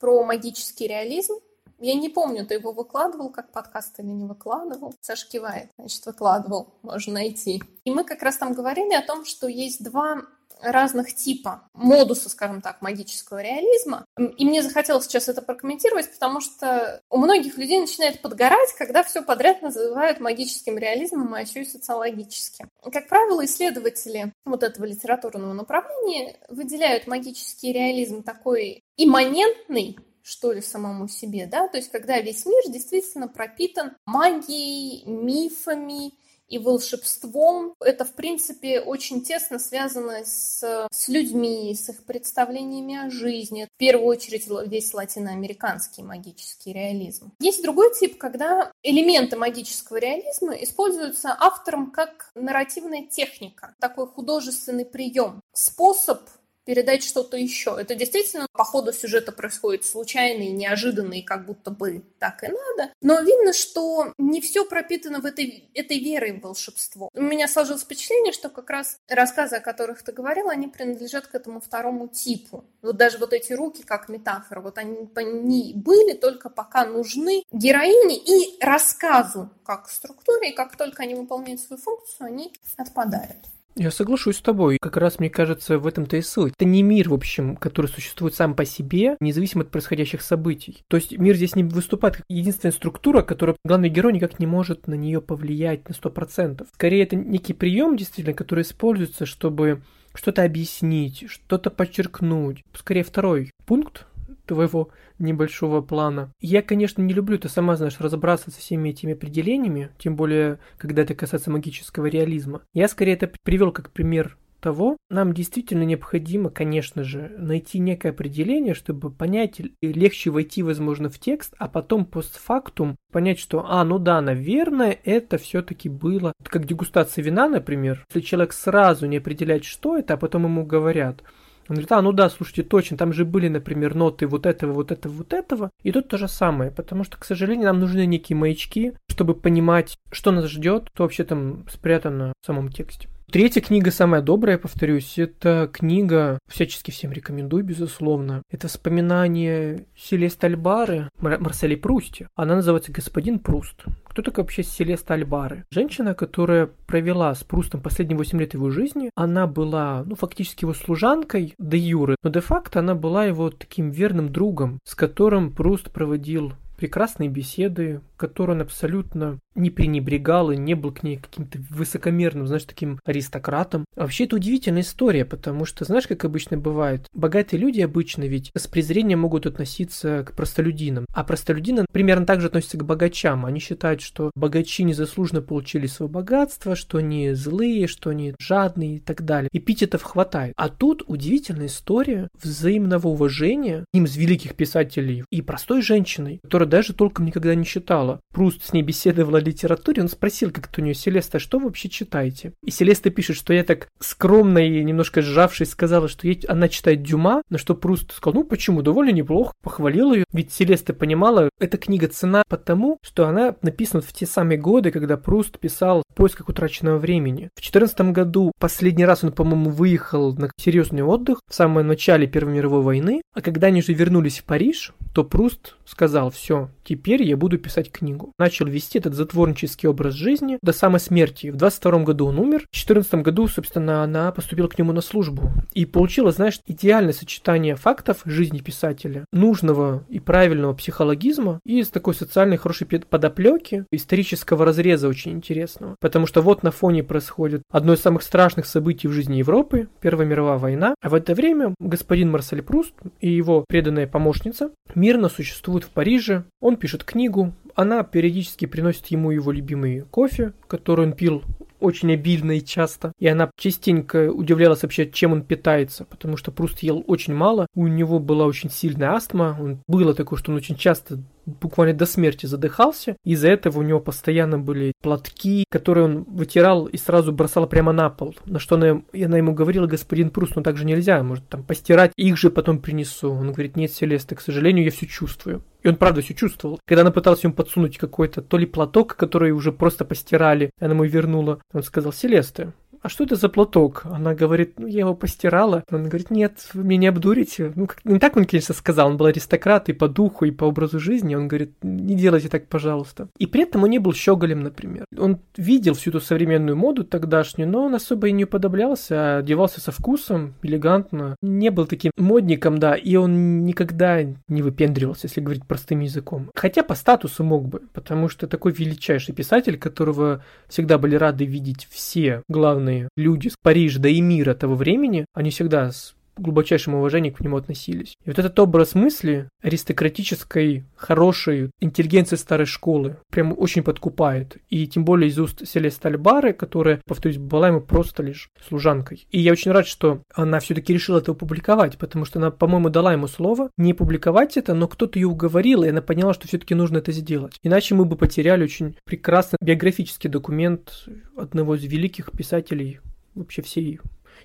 про 0.00 0.24
магический 0.24 0.88
реализм. 0.88 1.34
Я 1.82 1.94
не 1.94 2.08
помню, 2.08 2.46
ты 2.46 2.54
его 2.54 2.70
выкладывал 2.70 3.28
как 3.30 3.50
подкаст 3.50 3.98
или 3.98 4.06
не 4.06 4.24
выкладывал. 4.24 4.94
Саша 5.00 5.28
кивает, 5.28 5.68
значит, 5.76 6.06
выкладывал, 6.06 6.68
можно 6.82 7.14
найти. 7.14 7.60
И 7.84 7.90
мы 7.90 8.04
как 8.04 8.22
раз 8.22 8.36
там 8.36 8.52
говорили 8.52 8.94
о 8.94 9.02
том, 9.02 9.24
что 9.24 9.48
есть 9.48 9.82
два 9.82 10.22
разных 10.60 11.12
типа 11.12 11.68
модуса, 11.74 12.28
скажем 12.28 12.60
так, 12.60 12.82
магического 12.82 13.42
реализма. 13.42 14.06
И 14.16 14.44
мне 14.44 14.62
захотелось 14.62 15.06
сейчас 15.06 15.28
это 15.28 15.42
прокомментировать, 15.42 16.12
потому 16.12 16.40
что 16.40 17.02
у 17.10 17.16
многих 17.16 17.58
людей 17.58 17.80
начинает 17.80 18.22
подгорать, 18.22 18.72
когда 18.78 19.02
все 19.02 19.22
подряд 19.22 19.60
называют 19.60 20.20
магическим 20.20 20.78
реализмом, 20.78 21.34
а 21.34 21.40
еще 21.40 21.62
и 21.62 21.64
социологическим. 21.64 22.68
Как 22.92 23.08
правило, 23.08 23.44
исследователи 23.44 24.32
вот 24.44 24.62
этого 24.62 24.84
литературного 24.84 25.52
направления 25.52 26.36
выделяют 26.48 27.08
магический 27.08 27.72
реализм 27.72 28.22
такой 28.22 28.84
имманентный, 28.96 29.98
что 30.22 30.52
ли, 30.52 30.60
самому 30.60 31.08
себе, 31.08 31.46
да, 31.46 31.68
то 31.68 31.76
есть 31.76 31.90
когда 31.90 32.20
весь 32.20 32.46
мир 32.46 32.62
действительно 32.68 33.28
пропитан 33.28 33.96
магией, 34.06 35.04
мифами, 35.06 36.12
и 36.52 36.58
волшебством. 36.58 37.74
Это, 37.80 38.04
в 38.04 38.12
принципе, 38.12 38.80
очень 38.80 39.22
тесно 39.22 39.58
связано 39.58 40.22
с, 40.24 40.86
с 40.92 41.08
людьми, 41.08 41.74
с 41.74 41.88
их 41.88 42.04
представлениями 42.04 43.06
о 43.06 43.10
жизни. 43.10 43.66
В 43.74 43.78
первую 43.78 44.06
очередь 44.06 44.46
весь 44.66 44.92
латиноамериканский 44.92 46.02
магический 46.02 46.74
реализм. 46.74 47.32
Есть 47.40 47.62
другой 47.62 47.94
тип, 47.94 48.18
когда 48.18 48.70
элементы 48.82 49.36
магического 49.36 49.96
реализма 49.96 50.52
используются 50.52 51.34
автором 51.38 51.90
как 51.90 52.30
нарративная 52.34 53.06
техника, 53.06 53.74
такой 53.80 54.06
художественный 54.06 54.84
прием, 54.84 55.40
способ 55.54 56.20
передать 56.64 57.04
что-то 57.04 57.36
еще. 57.36 57.76
Это 57.78 57.94
действительно 57.94 58.46
по 58.52 58.64
ходу 58.64 58.92
сюжета 58.92 59.32
происходит 59.32 59.84
случайно 59.84 60.42
и 60.42 60.52
неожиданно, 60.52 61.14
и 61.14 61.22
как 61.22 61.46
будто 61.46 61.70
бы 61.70 62.02
так 62.18 62.44
и 62.44 62.48
надо. 62.48 62.92
Но 63.00 63.20
видно, 63.20 63.52
что 63.52 64.12
не 64.18 64.40
все 64.40 64.64
пропитано 64.64 65.20
в 65.20 65.26
этой, 65.26 65.70
этой 65.74 65.98
верой 65.98 66.32
в 66.32 66.42
волшебство. 66.42 67.10
У 67.14 67.22
меня 67.22 67.48
сложилось 67.48 67.82
впечатление, 67.82 68.32
что 68.32 68.48
как 68.48 68.70
раз 68.70 68.98
рассказы, 69.08 69.56
о 69.56 69.60
которых 69.60 70.02
ты 70.02 70.12
говорил, 70.12 70.48
они 70.48 70.68
принадлежат 70.68 71.26
к 71.26 71.34
этому 71.34 71.60
второму 71.60 72.08
типу. 72.08 72.64
Вот 72.82 72.96
даже 72.96 73.18
вот 73.18 73.32
эти 73.32 73.52
руки 73.52 73.82
как 73.82 74.08
метафора, 74.08 74.60
вот 74.60 74.78
они, 74.78 75.08
они 75.14 75.72
были 75.74 76.14
только 76.14 76.50
пока 76.50 76.84
нужны 76.84 77.44
героине 77.52 78.16
и 78.18 78.62
рассказу 78.62 79.50
как 79.64 79.88
структуре, 79.88 80.50
и 80.50 80.54
как 80.54 80.76
только 80.76 81.02
они 81.02 81.14
выполняют 81.14 81.60
свою 81.60 81.80
функцию, 81.80 82.26
они 82.26 82.52
отпадают. 82.76 83.38
Я 83.74 83.90
соглашусь 83.90 84.36
с 84.36 84.42
тобой. 84.42 84.78
Как 84.80 84.96
раз, 84.96 85.18
мне 85.18 85.30
кажется, 85.30 85.78
в 85.78 85.86
этом-то 85.86 86.16
и 86.16 86.22
суть. 86.22 86.52
Это 86.56 86.64
не 86.64 86.82
мир, 86.82 87.08
в 87.08 87.14
общем, 87.14 87.56
который 87.56 87.86
существует 87.86 88.34
сам 88.34 88.54
по 88.54 88.64
себе, 88.64 89.16
независимо 89.20 89.62
от 89.62 89.70
происходящих 89.70 90.20
событий. 90.22 90.82
То 90.88 90.96
есть 90.96 91.16
мир 91.16 91.36
здесь 91.36 91.56
не 91.56 91.64
выступает 91.64 92.16
как 92.16 92.24
единственная 92.28 92.72
структура, 92.72 93.22
которая 93.22 93.56
главный 93.64 93.88
герой 93.88 94.12
никак 94.12 94.38
не 94.38 94.46
может 94.46 94.86
на 94.86 94.94
нее 94.94 95.20
повлиять 95.20 95.88
на 95.88 95.94
100%. 95.94 96.66
Скорее, 96.74 97.02
это 97.02 97.16
некий 97.16 97.54
прием, 97.54 97.96
действительно, 97.96 98.34
который 98.34 98.62
используется, 98.62 99.24
чтобы 99.24 99.82
что-то 100.14 100.42
объяснить, 100.42 101.24
что-то 101.28 101.70
подчеркнуть. 101.70 102.62
Скорее, 102.74 103.04
второй 103.04 103.50
пункт 103.64 104.06
твоего 104.46 104.90
небольшого 105.22 105.80
плана. 105.80 106.32
Я, 106.40 106.62
конечно, 106.62 107.02
не 107.02 107.14
люблю, 107.14 107.38
ты 107.38 107.48
сама 107.48 107.76
знаешь, 107.76 108.00
разобраться 108.00 108.50
со 108.50 108.60
всеми 108.60 108.90
этими 108.90 109.14
определениями, 109.14 109.90
тем 109.98 110.16
более, 110.16 110.58
когда 110.76 111.02
это 111.02 111.14
касается 111.14 111.50
магического 111.50 112.06
реализма. 112.06 112.62
Я 112.74 112.88
скорее 112.88 113.14
это 113.14 113.30
привел 113.42 113.72
как 113.72 113.90
пример 113.90 114.36
того, 114.62 114.96
нам 115.10 115.34
действительно 115.34 115.82
необходимо, 115.82 116.48
конечно 116.48 117.02
же, 117.02 117.34
найти 117.36 117.80
некое 117.80 118.10
определение, 118.10 118.74
чтобы 118.74 119.10
понять, 119.10 119.60
легче 119.82 120.30
войти, 120.30 120.62
возможно, 120.62 121.10
в 121.10 121.18
текст, 121.18 121.52
а 121.58 121.68
потом 121.68 122.06
постфактум 122.06 122.96
понять, 123.10 123.40
что, 123.40 123.66
а, 123.68 123.84
ну 123.84 123.98
да, 123.98 124.20
наверное, 124.20 124.96
это 125.04 125.36
все-таки 125.36 125.88
было. 125.88 126.32
Как 126.44 126.64
дегустация 126.64 127.22
вина, 127.24 127.48
например. 127.48 128.06
Если 128.08 128.26
человек 128.26 128.52
сразу 128.52 129.06
не 129.06 129.16
определяет, 129.18 129.64
что 129.64 129.98
это, 129.98 130.14
а 130.14 130.16
потом 130.16 130.44
ему 130.44 130.64
говорят– 130.64 131.22
он 131.68 131.74
говорит, 131.76 131.92
а, 131.92 132.02
ну 132.02 132.12
да, 132.12 132.28
слушайте, 132.28 132.62
точно, 132.62 132.96
там 132.96 133.12
же 133.12 133.24
были, 133.24 133.48
например, 133.48 133.94
ноты 133.94 134.26
вот 134.26 134.46
этого, 134.46 134.72
вот 134.72 134.92
этого, 134.92 135.12
вот 135.12 135.32
этого. 135.32 135.70
И 135.82 135.92
тут 135.92 136.08
то 136.08 136.18
же 136.18 136.28
самое, 136.28 136.70
потому 136.70 137.04
что, 137.04 137.16
к 137.18 137.24
сожалению, 137.24 137.66
нам 137.66 137.80
нужны 137.80 138.06
некие 138.06 138.36
маячки, 138.36 138.92
чтобы 139.08 139.34
понимать, 139.34 139.96
что 140.10 140.32
нас 140.32 140.46
ждет, 140.46 140.88
что 140.94 141.04
вообще 141.04 141.24
там 141.24 141.64
спрятано 141.68 142.32
в 142.40 142.46
самом 142.46 142.70
тексте. 142.70 143.08
Третья 143.32 143.62
книга, 143.62 143.90
самая 143.90 144.20
добрая, 144.20 144.58
повторюсь, 144.58 145.18
это 145.18 145.70
книга, 145.72 146.38
всячески 146.50 146.90
всем 146.90 147.12
рекомендую, 147.12 147.64
безусловно. 147.64 148.42
Это 148.50 148.68
вспоминание 148.68 149.86
Селеста 149.96 150.48
Альбары, 150.48 151.08
Мар- 151.18 151.40
Марселе 151.40 151.78
Прусти. 151.78 152.26
Она 152.34 152.56
называется 152.56 152.92
«Господин 152.92 153.38
Пруст». 153.38 153.84
Кто 154.12 154.20
такая 154.20 154.44
вообще 154.44 154.62
Селеста 154.62 155.14
Альбары? 155.14 155.64
Женщина, 155.70 156.12
которая 156.12 156.68
провела 156.86 157.34
с 157.34 157.44
Прустом 157.44 157.80
последние 157.80 158.18
8 158.18 158.38
лет 158.40 158.52
его 158.52 158.68
жизни. 158.68 159.08
Она 159.14 159.46
была, 159.46 160.04
ну, 160.04 160.16
фактически 160.16 160.64
его 160.64 160.74
служанкой 160.74 161.54
де 161.58 161.78
юры, 161.78 162.16
но 162.22 162.28
де-факто 162.28 162.80
она 162.80 162.94
была 162.94 163.24
его 163.24 163.48
таким 163.48 163.90
верным 163.90 164.30
другом, 164.30 164.80
с 164.84 164.94
которым 164.94 165.50
Пруст 165.50 165.90
проводил 165.90 166.52
прекрасные 166.76 167.30
беседы, 167.30 168.02
которые 168.22 168.54
он 168.54 168.62
абсолютно 168.62 169.40
не 169.56 169.70
пренебрегал 169.70 170.52
и 170.52 170.56
не 170.56 170.74
был 170.74 170.92
к 170.92 171.02
ней 171.02 171.16
каким-то 171.16 171.58
высокомерным, 171.70 172.46
знаешь, 172.46 172.62
таким 172.62 173.00
аристократом. 173.04 173.84
А 173.96 174.02
вообще 174.02 174.24
это 174.24 174.36
удивительная 174.36 174.82
история, 174.82 175.24
потому 175.24 175.64
что, 175.64 175.84
знаешь, 175.84 176.06
как 176.06 176.24
обычно 176.24 176.56
бывает, 176.56 177.08
богатые 177.12 177.58
люди 177.58 177.80
обычно 177.80 178.22
ведь 178.22 178.52
с 178.56 178.68
презрением 178.68 179.18
могут 179.18 179.46
относиться 179.46 180.24
к 180.24 180.36
простолюдинам, 180.36 181.04
а 181.12 181.24
простолюдины 181.24 181.84
примерно 181.90 182.24
так 182.24 182.40
же 182.40 182.46
относятся 182.46 182.78
к 182.78 182.84
богачам. 182.84 183.44
Они 183.44 183.58
считают, 183.58 184.00
что 184.00 184.30
богачи 184.36 184.84
незаслуженно 184.84 185.42
получили 185.42 185.88
свое 185.88 186.08
богатство, 186.08 186.76
что 186.76 186.98
они 186.98 187.32
злые, 187.32 187.88
что 187.88 188.10
они 188.10 188.36
жадные 188.38 188.96
и 188.96 189.00
так 189.00 189.24
далее. 189.24 189.48
Эпитетов 189.52 190.04
хватает. 190.04 190.54
А 190.56 190.68
тут 190.68 191.02
удивительная 191.08 191.66
история 191.66 192.28
взаимного 192.40 193.08
уважения 193.08 193.84
им 193.92 194.04
из 194.04 194.16
великих 194.16 194.54
писателей 194.54 195.24
и 195.30 195.42
простой 195.42 195.82
женщиной, 195.82 196.38
которая 196.44 196.68
даже 196.68 196.94
толком 196.94 197.26
никогда 197.26 197.56
не 197.56 197.64
читала 197.64 198.11
сначала 198.12 198.20
Пруст 198.32 198.64
с 198.64 198.72
ней 198.72 198.82
беседовал 198.82 199.34
о 199.34 199.40
литературе, 199.40 200.02
он 200.02 200.08
спросил 200.08 200.50
как-то 200.50 200.80
у 200.80 200.84
нее, 200.84 200.94
Селеста, 200.94 201.38
что 201.38 201.58
вы 201.58 201.66
вообще 201.66 201.88
читаете? 201.88 202.52
И 202.64 202.70
Селеста 202.70 203.10
пишет, 203.10 203.36
что 203.36 203.52
я 203.52 203.62
так 203.62 203.88
скромно 204.00 204.58
и 204.58 204.82
немножко 204.82 205.20
сжавшись 205.20 205.70
сказала, 205.70 206.08
что 206.08 206.26
ей, 206.26 206.40
она 206.48 206.68
читает 206.68 207.02
Дюма, 207.02 207.42
на 207.50 207.58
что 207.58 207.74
Пруст 207.74 208.12
сказал, 208.12 208.40
ну 208.40 208.44
почему, 208.44 208.82
довольно 208.82 209.10
неплохо, 209.10 209.52
похвалил 209.62 210.14
ее. 210.14 210.24
Ведь 210.32 210.52
Селеста 210.52 210.94
понимала, 210.94 211.50
эта 211.60 211.76
книга 211.76 212.08
цена 212.08 212.42
потому, 212.48 212.98
что 213.02 213.26
она 213.26 213.54
написана 213.60 214.02
в 214.02 214.12
те 214.12 214.26
самые 214.26 214.58
годы, 214.58 214.90
когда 214.90 215.16
Пруст 215.16 215.58
писал 215.58 216.02
«В 216.08 216.14
поисках 216.14 216.48
утраченного 216.48 216.98
времени». 216.98 217.50
В 217.54 217.60
14 217.60 218.12
году 218.12 218.52
последний 218.58 219.04
раз 219.04 219.24
он, 219.24 219.32
по-моему, 219.32 219.70
выехал 219.70 220.34
на 220.34 220.50
серьезный 220.56 221.02
отдых 221.02 221.40
в 221.48 221.54
самом 221.54 221.86
начале 221.86 222.26
Первой 222.26 222.54
мировой 222.54 222.82
войны, 222.82 223.22
а 223.34 223.42
когда 223.42 223.66
они 223.66 223.82
же 223.82 223.92
вернулись 223.92 224.38
в 224.38 224.44
Париж, 224.44 224.94
то 225.14 225.24
Пруст 225.24 225.76
сказал, 225.84 226.30
все, 226.30 226.70
теперь 226.84 227.22
я 227.22 227.36
буду 227.36 227.58
писать 227.58 227.92
книгу. 227.92 228.01
Начал 228.38 228.66
вести 228.66 228.98
этот 228.98 229.14
затворнический 229.14 229.88
образ 229.88 230.14
жизни 230.14 230.58
до 230.62 230.72
самой 230.72 231.00
смерти. 231.00 231.50
В 231.50 231.56
22 231.56 232.00
году 232.00 232.26
он 232.26 232.38
умер, 232.38 232.66
в 232.70 232.76
14 232.76 233.14
году, 233.16 233.48
собственно, 233.48 234.02
она 234.02 234.32
поступила 234.32 234.68
к 234.68 234.78
нему 234.78 234.92
на 234.92 235.00
службу. 235.00 235.50
И 235.72 235.86
получила, 235.86 236.32
знаешь, 236.32 236.60
идеальное 236.66 237.12
сочетание 237.12 237.76
фактов 237.76 238.22
жизни 238.24 238.58
писателя, 238.58 239.24
нужного 239.32 240.04
и 240.08 240.20
правильного 240.20 240.74
психологизма 240.74 241.60
и 241.64 241.82
с 241.82 241.88
такой 241.88 242.14
социальной 242.14 242.56
хорошей 242.56 242.86
подоплеки, 242.86 243.84
исторического 243.90 244.64
разреза 244.64 245.08
очень 245.08 245.32
интересного. 245.32 245.96
Потому 246.00 246.26
что 246.26 246.42
вот 246.42 246.62
на 246.62 246.70
фоне 246.70 247.02
происходит 247.02 247.62
одно 247.70 247.94
из 247.94 248.00
самых 248.00 248.22
страшных 248.22 248.66
событий 248.66 249.08
в 249.08 249.12
жизни 249.12 249.36
Европы, 249.36 249.88
Первая 250.00 250.26
мировая 250.26 250.58
война, 250.58 250.94
а 251.00 251.08
в 251.08 251.14
это 251.14 251.34
время 251.34 251.74
господин 251.78 252.30
Марсель 252.30 252.62
Пруст 252.62 252.94
и 253.20 253.30
его 253.30 253.64
преданная 253.68 254.06
помощница 254.06 254.70
мирно 254.94 255.28
существуют 255.28 255.84
в 255.84 255.90
Париже. 255.90 256.44
Он 256.60 256.76
пишет 256.76 257.04
книгу, 257.04 257.54
она 257.74 258.02
периодически 258.02 258.66
приносит 258.66 259.06
ему 259.08 259.30
его 259.30 259.50
любимый 259.52 260.02
кофе, 260.10 260.52
который 260.68 261.06
он 261.06 261.12
пил 261.12 261.42
очень 261.82 262.12
обильно 262.12 262.52
и 262.52 262.64
часто. 262.64 263.12
И 263.18 263.26
она 263.26 263.50
частенько 263.56 264.30
удивлялась 264.30 264.82
вообще, 264.82 265.10
чем 265.10 265.32
он 265.32 265.42
питается, 265.42 266.04
потому 266.04 266.36
что 266.36 266.52
Пруст 266.52 266.78
ел 266.80 267.04
очень 267.06 267.34
мало. 267.34 267.66
У 267.74 267.86
него 267.88 268.18
была 268.18 268.46
очень 268.46 268.70
сильная 268.70 269.12
астма. 269.12 269.56
Он, 269.60 269.82
было 269.88 270.14
такое, 270.14 270.38
что 270.38 270.52
он 270.52 270.56
очень 270.56 270.76
часто 270.76 271.18
буквально 271.44 271.94
до 271.94 272.06
смерти 272.06 272.46
задыхался. 272.46 273.16
Из-за 273.24 273.48
этого 273.48 273.80
у 273.80 273.82
него 273.82 274.00
постоянно 274.00 274.58
были 274.58 274.92
платки, 275.02 275.64
которые 275.68 276.04
он 276.04 276.22
вытирал 276.22 276.86
и 276.86 276.96
сразу 276.96 277.32
бросал 277.32 277.66
прямо 277.66 277.92
на 277.92 278.10
пол. 278.10 278.36
На 278.46 278.60
что 278.60 278.76
она, 278.76 279.02
она 279.12 279.38
ему 279.38 279.52
говорила, 279.52 279.86
господин 279.86 280.30
Пруст, 280.30 280.54
ну 280.54 280.62
так 280.62 280.76
же 280.76 280.84
нельзя, 280.84 281.22
может 281.22 281.48
там 281.48 281.64
постирать, 281.64 282.12
их 282.16 282.36
же 282.38 282.50
потом 282.50 282.78
принесу. 282.78 283.32
Он 283.32 283.52
говорит, 283.52 283.76
нет, 283.76 283.92
Селеста, 283.92 284.36
к 284.36 284.40
сожалению, 284.40 284.84
я 284.84 284.92
все 284.92 285.06
чувствую. 285.06 285.64
И 285.82 285.88
он 285.88 285.96
правда 285.96 286.22
все 286.22 286.34
чувствовал. 286.34 286.78
Когда 286.86 287.02
она 287.02 287.10
пыталась 287.10 287.42
ему 287.42 287.54
подсунуть 287.54 287.98
какой-то 287.98 288.40
то 288.40 288.56
ли 288.56 288.66
платок, 288.66 289.16
который 289.16 289.50
уже 289.50 289.72
просто 289.72 290.04
постирали, 290.04 290.70
она 290.80 290.94
ему 290.94 291.04
вернула, 291.04 291.60
он 291.72 291.82
сказал, 291.82 292.12
Селеста, 292.12 292.72
а 293.02 293.08
что 293.08 293.24
это 293.24 293.34
за 293.34 293.48
платок? 293.48 294.02
Она 294.04 294.34
говорит, 294.34 294.78
ну, 294.78 294.86
я 294.86 295.00
его 295.00 295.14
постирала. 295.14 295.82
Он 295.90 296.04
говорит, 296.04 296.30
нет, 296.30 296.68
вы 296.72 296.84
меня 296.84 297.00
не 297.00 297.06
обдурите. 297.08 297.72
Ну, 297.74 297.88
как, 297.88 298.04
не 298.04 298.20
так 298.20 298.36
он, 298.36 298.44
конечно, 298.44 298.74
сказал, 298.74 299.08
он 299.08 299.16
был 299.16 299.26
аристократ 299.26 299.88
и 299.88 299.92
по 299.92 300.08
духу, 300.08 300.44
и 300.44 300.52
по 300.52 300.64
образу 300.64 301.00
жизни. 301.00 301.34
Он 301.34 301.48
говорит, 301.48 301.72
не 301.82 302.14
делайте 302.14 302.48
так, 302.48 302.68
пожалуйста. 302.68 303.28
И 303.38 303.46
при 303.46 303.62
этом 303.62 303.82
он 303.82 303.90
не 303.90 303.98
был 303.98 304.12
щеголем, 304.12 304.60
например. 304.60 305.04
Он 305.18 305.40
видел 305.56 305.94
всю 305.94 306.10
эту 306.10 306.20
современную 306.20 306.76
моду 306.76 307.02
тогдашнюю, 307.04 307.68
но 307.68 307.84
он 307.84 307.94
особо 307.96 308.28
и 308.28 308.32
не 308.32 308.44
уподоблялся, 308.44 309.14
а 309.16 309.38
одевался 309.38 309.80
со 309.80 309.90
вкусом, 309.90 310.54
элегантно. 310.62 311.36
Не 311.42 311.70
был 311.70 311.86
таким 311.86 312.12
модником, 312.16 312.78
да, 312.78 312.94
и 312.94 313.16
он 313.16 313.64
никогда 313.64 314.22
не 314.22 314.62
выпендривался, 314.62 315.26
если 315.26 315.40
говорить 315.40 315.66
простым 315.66 316.00
языком. 316.00 316.50
Хотя 316.54 316.84
по 316.84 316.94
статусу 316.94 317.42
мог 317.42 317.66
бы, 317.66 317.82
потому 317.92 318.28
что 318.28 318.46
такой 318.46 318.70
величайший 318.72 319.34
писатель, 319.34 319.76
которого 319.76 320.44
всегда 320.68 320.98
были 320.98 321.16
рады 321.16 321.44
видеть 321.44 321.88
все 321.90 322.42
главные 322.48 322.91
люди 323.16 323.48
с 323.48 323.56
Парижа, 323.60 324.00
да 324.00 324.08
и 324.08 324.20
мира 324.20 324.54
того 324.54 324.74
времени, 324.74 325.26
они 325.34 325.50
всегда 325.50 325.90
с 325.90 326.14
глубочайшим 326.42 326.94
уважением 326.94 327.34
к 327.34 327.40
нему 327.40 327.56
относились. 327.56 328.16
И 328.24 328.28
вот 328.28 328.38
этот 328.38 328.58
образ 328.58 328.94
мысли 328.94 329.48
аристократической, 329.62 330.84
хорошей 330.96 331.70
интеллигенции 331.80 332.36
старой 332.36 332.66
школы 332.66 333.16
прям 333.30 333.54
очень 333.56 333.82
подкупает. 333.82 334.58
И 334.68 334.86
тем 334.86 335.04
более 335.04 335.30
из 335.30 335.38
уст 335.38 335.66
Селеста 335.66 336.08
Альбары, 336.08 336.52
которая, 336.52 337.00
повторюсь, 337.06 337.38
была 337.38 337.68
ему 337.68 337.80
просто 337.80 338.22
лишь 338.22 338.48
служанкой. 338.68 339.26
И 339.30 339.40
я 339.40 339.52
очень 339.52 339.70
рад, 339.70 339.86
что 339.86 340.22
она 340.34 340.60
все-таки 340.60 340.92
решила 340.92 341.18
это 341.18 341.32
опубликовать, 341.32 341.98
потому 341.98 342.24
что 342.24 342.38
она, 342.38 342.50
по-моему, 342.50 342.90
дала 342.90 343.12
ему 343.12 343.28
слово 343.28 343.70
не 343.76 343.94
публиковать 343.94 344.56
это, 344.56 344.74
но 344.74 344.88
кто-то 344.88 345.18
ее 345.18 345.28
уговорил, 345.28 345.84
и 345.84 345.88
она 345.88 346.02
поняла, 346.02 346.34
что 346.34 346.48
все-таки 346.48 346.74
нужно 346.74 346.98
это 346.98 347.12
сделать. 347.12 347.58
Иначе 347.62 347.94
мы 347.94 348.04
бы 348.04 348.16
потеряли 348.16 348.64
очень 348.64 348.96
прекрасный 349.04 349.58
биографический 349.62 350.28
документ 350.28 351.06
одного 351.36 351.76
из 351.76 351.84
великих 351.84 352.32
писателей 352.32 353.00
вообще 353.34 353.62
всей 353.62 354.00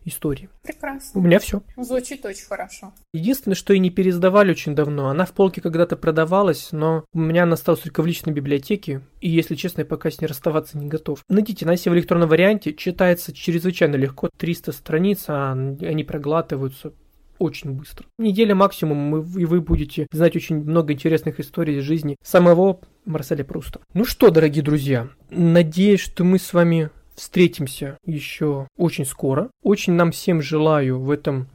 истории. 0.05 0.49
Прекрасно. 0.63 1.19
У 1.19 1.23
меня 1.23 1.39
все. 1.39 1.61
Звучит 1.75 2.25
очень 2.25 2.45
хорошо. 2.45 2.93
Единственное, 3.13 3.55
что 3.55 3.73
и 3.73 3.79
не 3.79 3.89
пересдавали 3.89 4.51
очень 4.51 4.75
давно. 4.75 5.09
Она 5.09 5.25
в 5.25 5.33
полке 5.33 5.61
когда-то 5.61 5.97
продавалась, 5.97 6.69
но 6.71 7.05
у 7.13 7.19
меня 7.19 7.43
она 7.43 7.53
осталась 7.53 7.81
только 7.81 8.01
в 8.01 8.07
личной 8.07 8.33
библиотеке. 8.33 9.01
И, 9.21 9.29
если 9.29 9.55
честно, 9.55 9.81
я 9.81 9.85
пока 9.85 10.11
с 10.11 10.21
ней 10.21 10.27
расставаться 10.27 10.77
не 10.77 10.87
готов. 10.87 11.23
Найдите, 11.29 11.65
на 11.65 11.75
в 11.77 11.87
электронном 11.87 12.29
варианте. 12.29 12.73
Читается 12.73 13.33
чрезвычайно 13.33 13.95
легко. 13.95 14.29
300 14.37 14.71
страниц, 14.71 15.25
а 15.27 15.51
они 15.53 16.03
проглатываются 16.03 16.93
очень 17.39 17.71
быстро. 17.71 18.07
Неделя 18.17 18.55
максимум, 18.55 19.19
и 19.19 19.45
вы 19.45 19.61
будете 19.61 20.07
знать 20.11 20.35
очень 20.35 20.63
много 20.63 20.93
интересных 20.93 21.39
историй 21.39 21.79
из 21.79 21.83
жизни 21.83 22.17
самого 22.23 22.81
Марселя 23.05 23.43
Пруста. 23.43 23.79
Ну 23.93 24.05
что, 24.05 24.29
дорогие 24.29 24.63
друзья, 24.63 25.09
надеюсь, 25.29 25.99
что 25.99 26.23
мы 26.23 26.39
с 26.39 26.53
вами 26.53 26.89
встретимся 27.17 27.97
еще 28.05 28.67
очень 28.77 29.05
скоро. 29.05 29.49
Очень 29.63 29.93
нам 29.93 30.11
всем 30.11 30.41
желаю 30.41 30.99
в 30.99 31.11
этом 31.11 31.49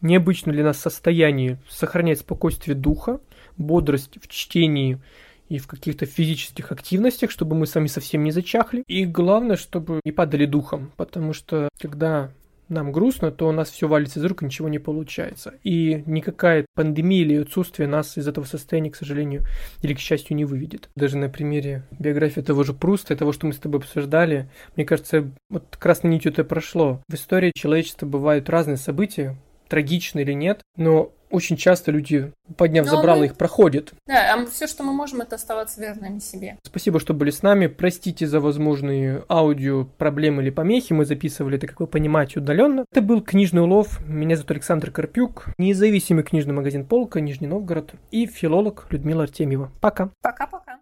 необычном 0.00 0.54
для 0.54 0.64
нас 0.64 0.78
состоянии 0.78 1.58
сохранять 1.68 2.20
спокойствие 2.20 2.76
духа, 2.76 3.20
бодрость 3.56 4.18
в 4.22 4.28
чтении 4.28 5.00
и 5.48 5.58
в 5.58 5.66
каких-то 5.66 6.06
физических 6.06 6.72
активностях, 6.72 7.30
чтобы 7.30 7.56
мы 7.56 7.66
сами 7.66 7.88
совсем 7.88 8.22
не 8.22 8.30
зачахли. 8.30 8.84
И 8.86 9.04
главное, 9.04 9.56
чтобы 9.56 10.00
не 10.04 10.12
падали 10.12 10.46
духом, 10.46 10.92
потому 10.96 11.32
что 11.32 11.68
когда 11.80 12.30
нам 12.68 12.92
грустно, 12.92 13.30
то 13.30 13.48
у 13.48 13.52
нас 13.52 13.70
все 13.70 13.88
валится 13.88 14.20
из 14.20 14.24
рук, 14.24 14.42
ничего 14.42 14.68
не 14.68 14.78
получается. 14.78 15.54
И 15.62 16.02
никакая 16.06 16.66
пандемия 16.74 17.22
или 17.22 17.42
отсутствие 17.42 17.88
нас 17.88 18.16
из 18.16 18.28
этого 18.28 18.44
состояния, 18.44 18.90
к 18.90 18.96
сожалению, 18.96 19.44
или 19.82 19.94
к 19.94 19.98
счастью, 19.98 20.36
не 20.36 20.44
выведет. 20.44 20.88
Даже 20.96 21.16
на 21.16 21.28
примере 21.28 21.82
биографии 21.98 22.40
того 22.40 22.64
же 22.64 22.74
Пруста, 22.74 23.16
того, 23.16 23.32
что 23.32 23.46
мы 23.46 23.52
с 23.52 23.58
тобой 23.58 23.80
обсуждали, 23.80 24.48
мне 24.76 24.84
кажется, 24.84 25.30
вот 25.50 25.76
красной 25.78 26.10
нитью 26.10 26.32
это 26.32 26.44
прошло. 26.44 27.00
В 27.08 27.14
истории 27.14 27.52
человечества 27.54 28.06
бывают 28.06 28.48
разные 28.50 28.76
события, 28.76 29.36
трагичны 29.68 30.20
или 30.20 30.32
нет, 30.32 30.60
но 30.76 31.12
очень 31.30 31.56
часто 31.56 31.90
люди, 31.90 32.32
подняв 32.56 32.86
Но 32.86 32.92
забрало, 32.92 33.20
мы... 33.20 33.26
их 33.26 33.36
проходят. 33.36 33.92
Да, 34.06 34.34
а 34.34 34.46
все, 34.46 34.66
что 34.66 34.82
мы 34.82 34.92
можем, 34.92 35.20
это 35.20 35.36
оставаться 35.36 35.80
верными 35.80 36.18
себе. 36.18 36.56
Спасибо, 36.62 37.00
что 37.00 37.14
были 37.14 37.30
с 37.30 37.42
нами. 37.42 37.66
Простите 37.66 38.26
за 38.26 38.40
возможные 38.40 39.24
аудио 39.28 39.84
проблемы 39.84 40.42
или 40.42 40.50
помехи. 40.50 40.92
Мы 40.92 41.04
записывали 41.04 41.58
это, 41.58 41.66
как 41.66 41.80
вы 41.80 41.86
понимаете, 41.86 42.40
удаленно. 42.40 42.84
Это 42.90 43.02
был 43.02 43.20
книжный 43.20 43.62
улов. 43.62 44.00
Меня 44.06 44.36
зовут 44.36 44.52
Александр 44.52 44.90
Карпюк, 44.90 45.48
независимый 45.58 46.24
книжный 46.24 46.54
магазин 46.54 46.86
Полка, 46.86 47.20
Нижний 47.20 47.46
Новгород 47.46 47.92
и 48.10 48.26
филолог 48.26 48.86
Людмила 48.90 49.24
Артемьева. 49.24 49.70
Пока. 49.80 50.10
Пока-пока. 50.22 50.78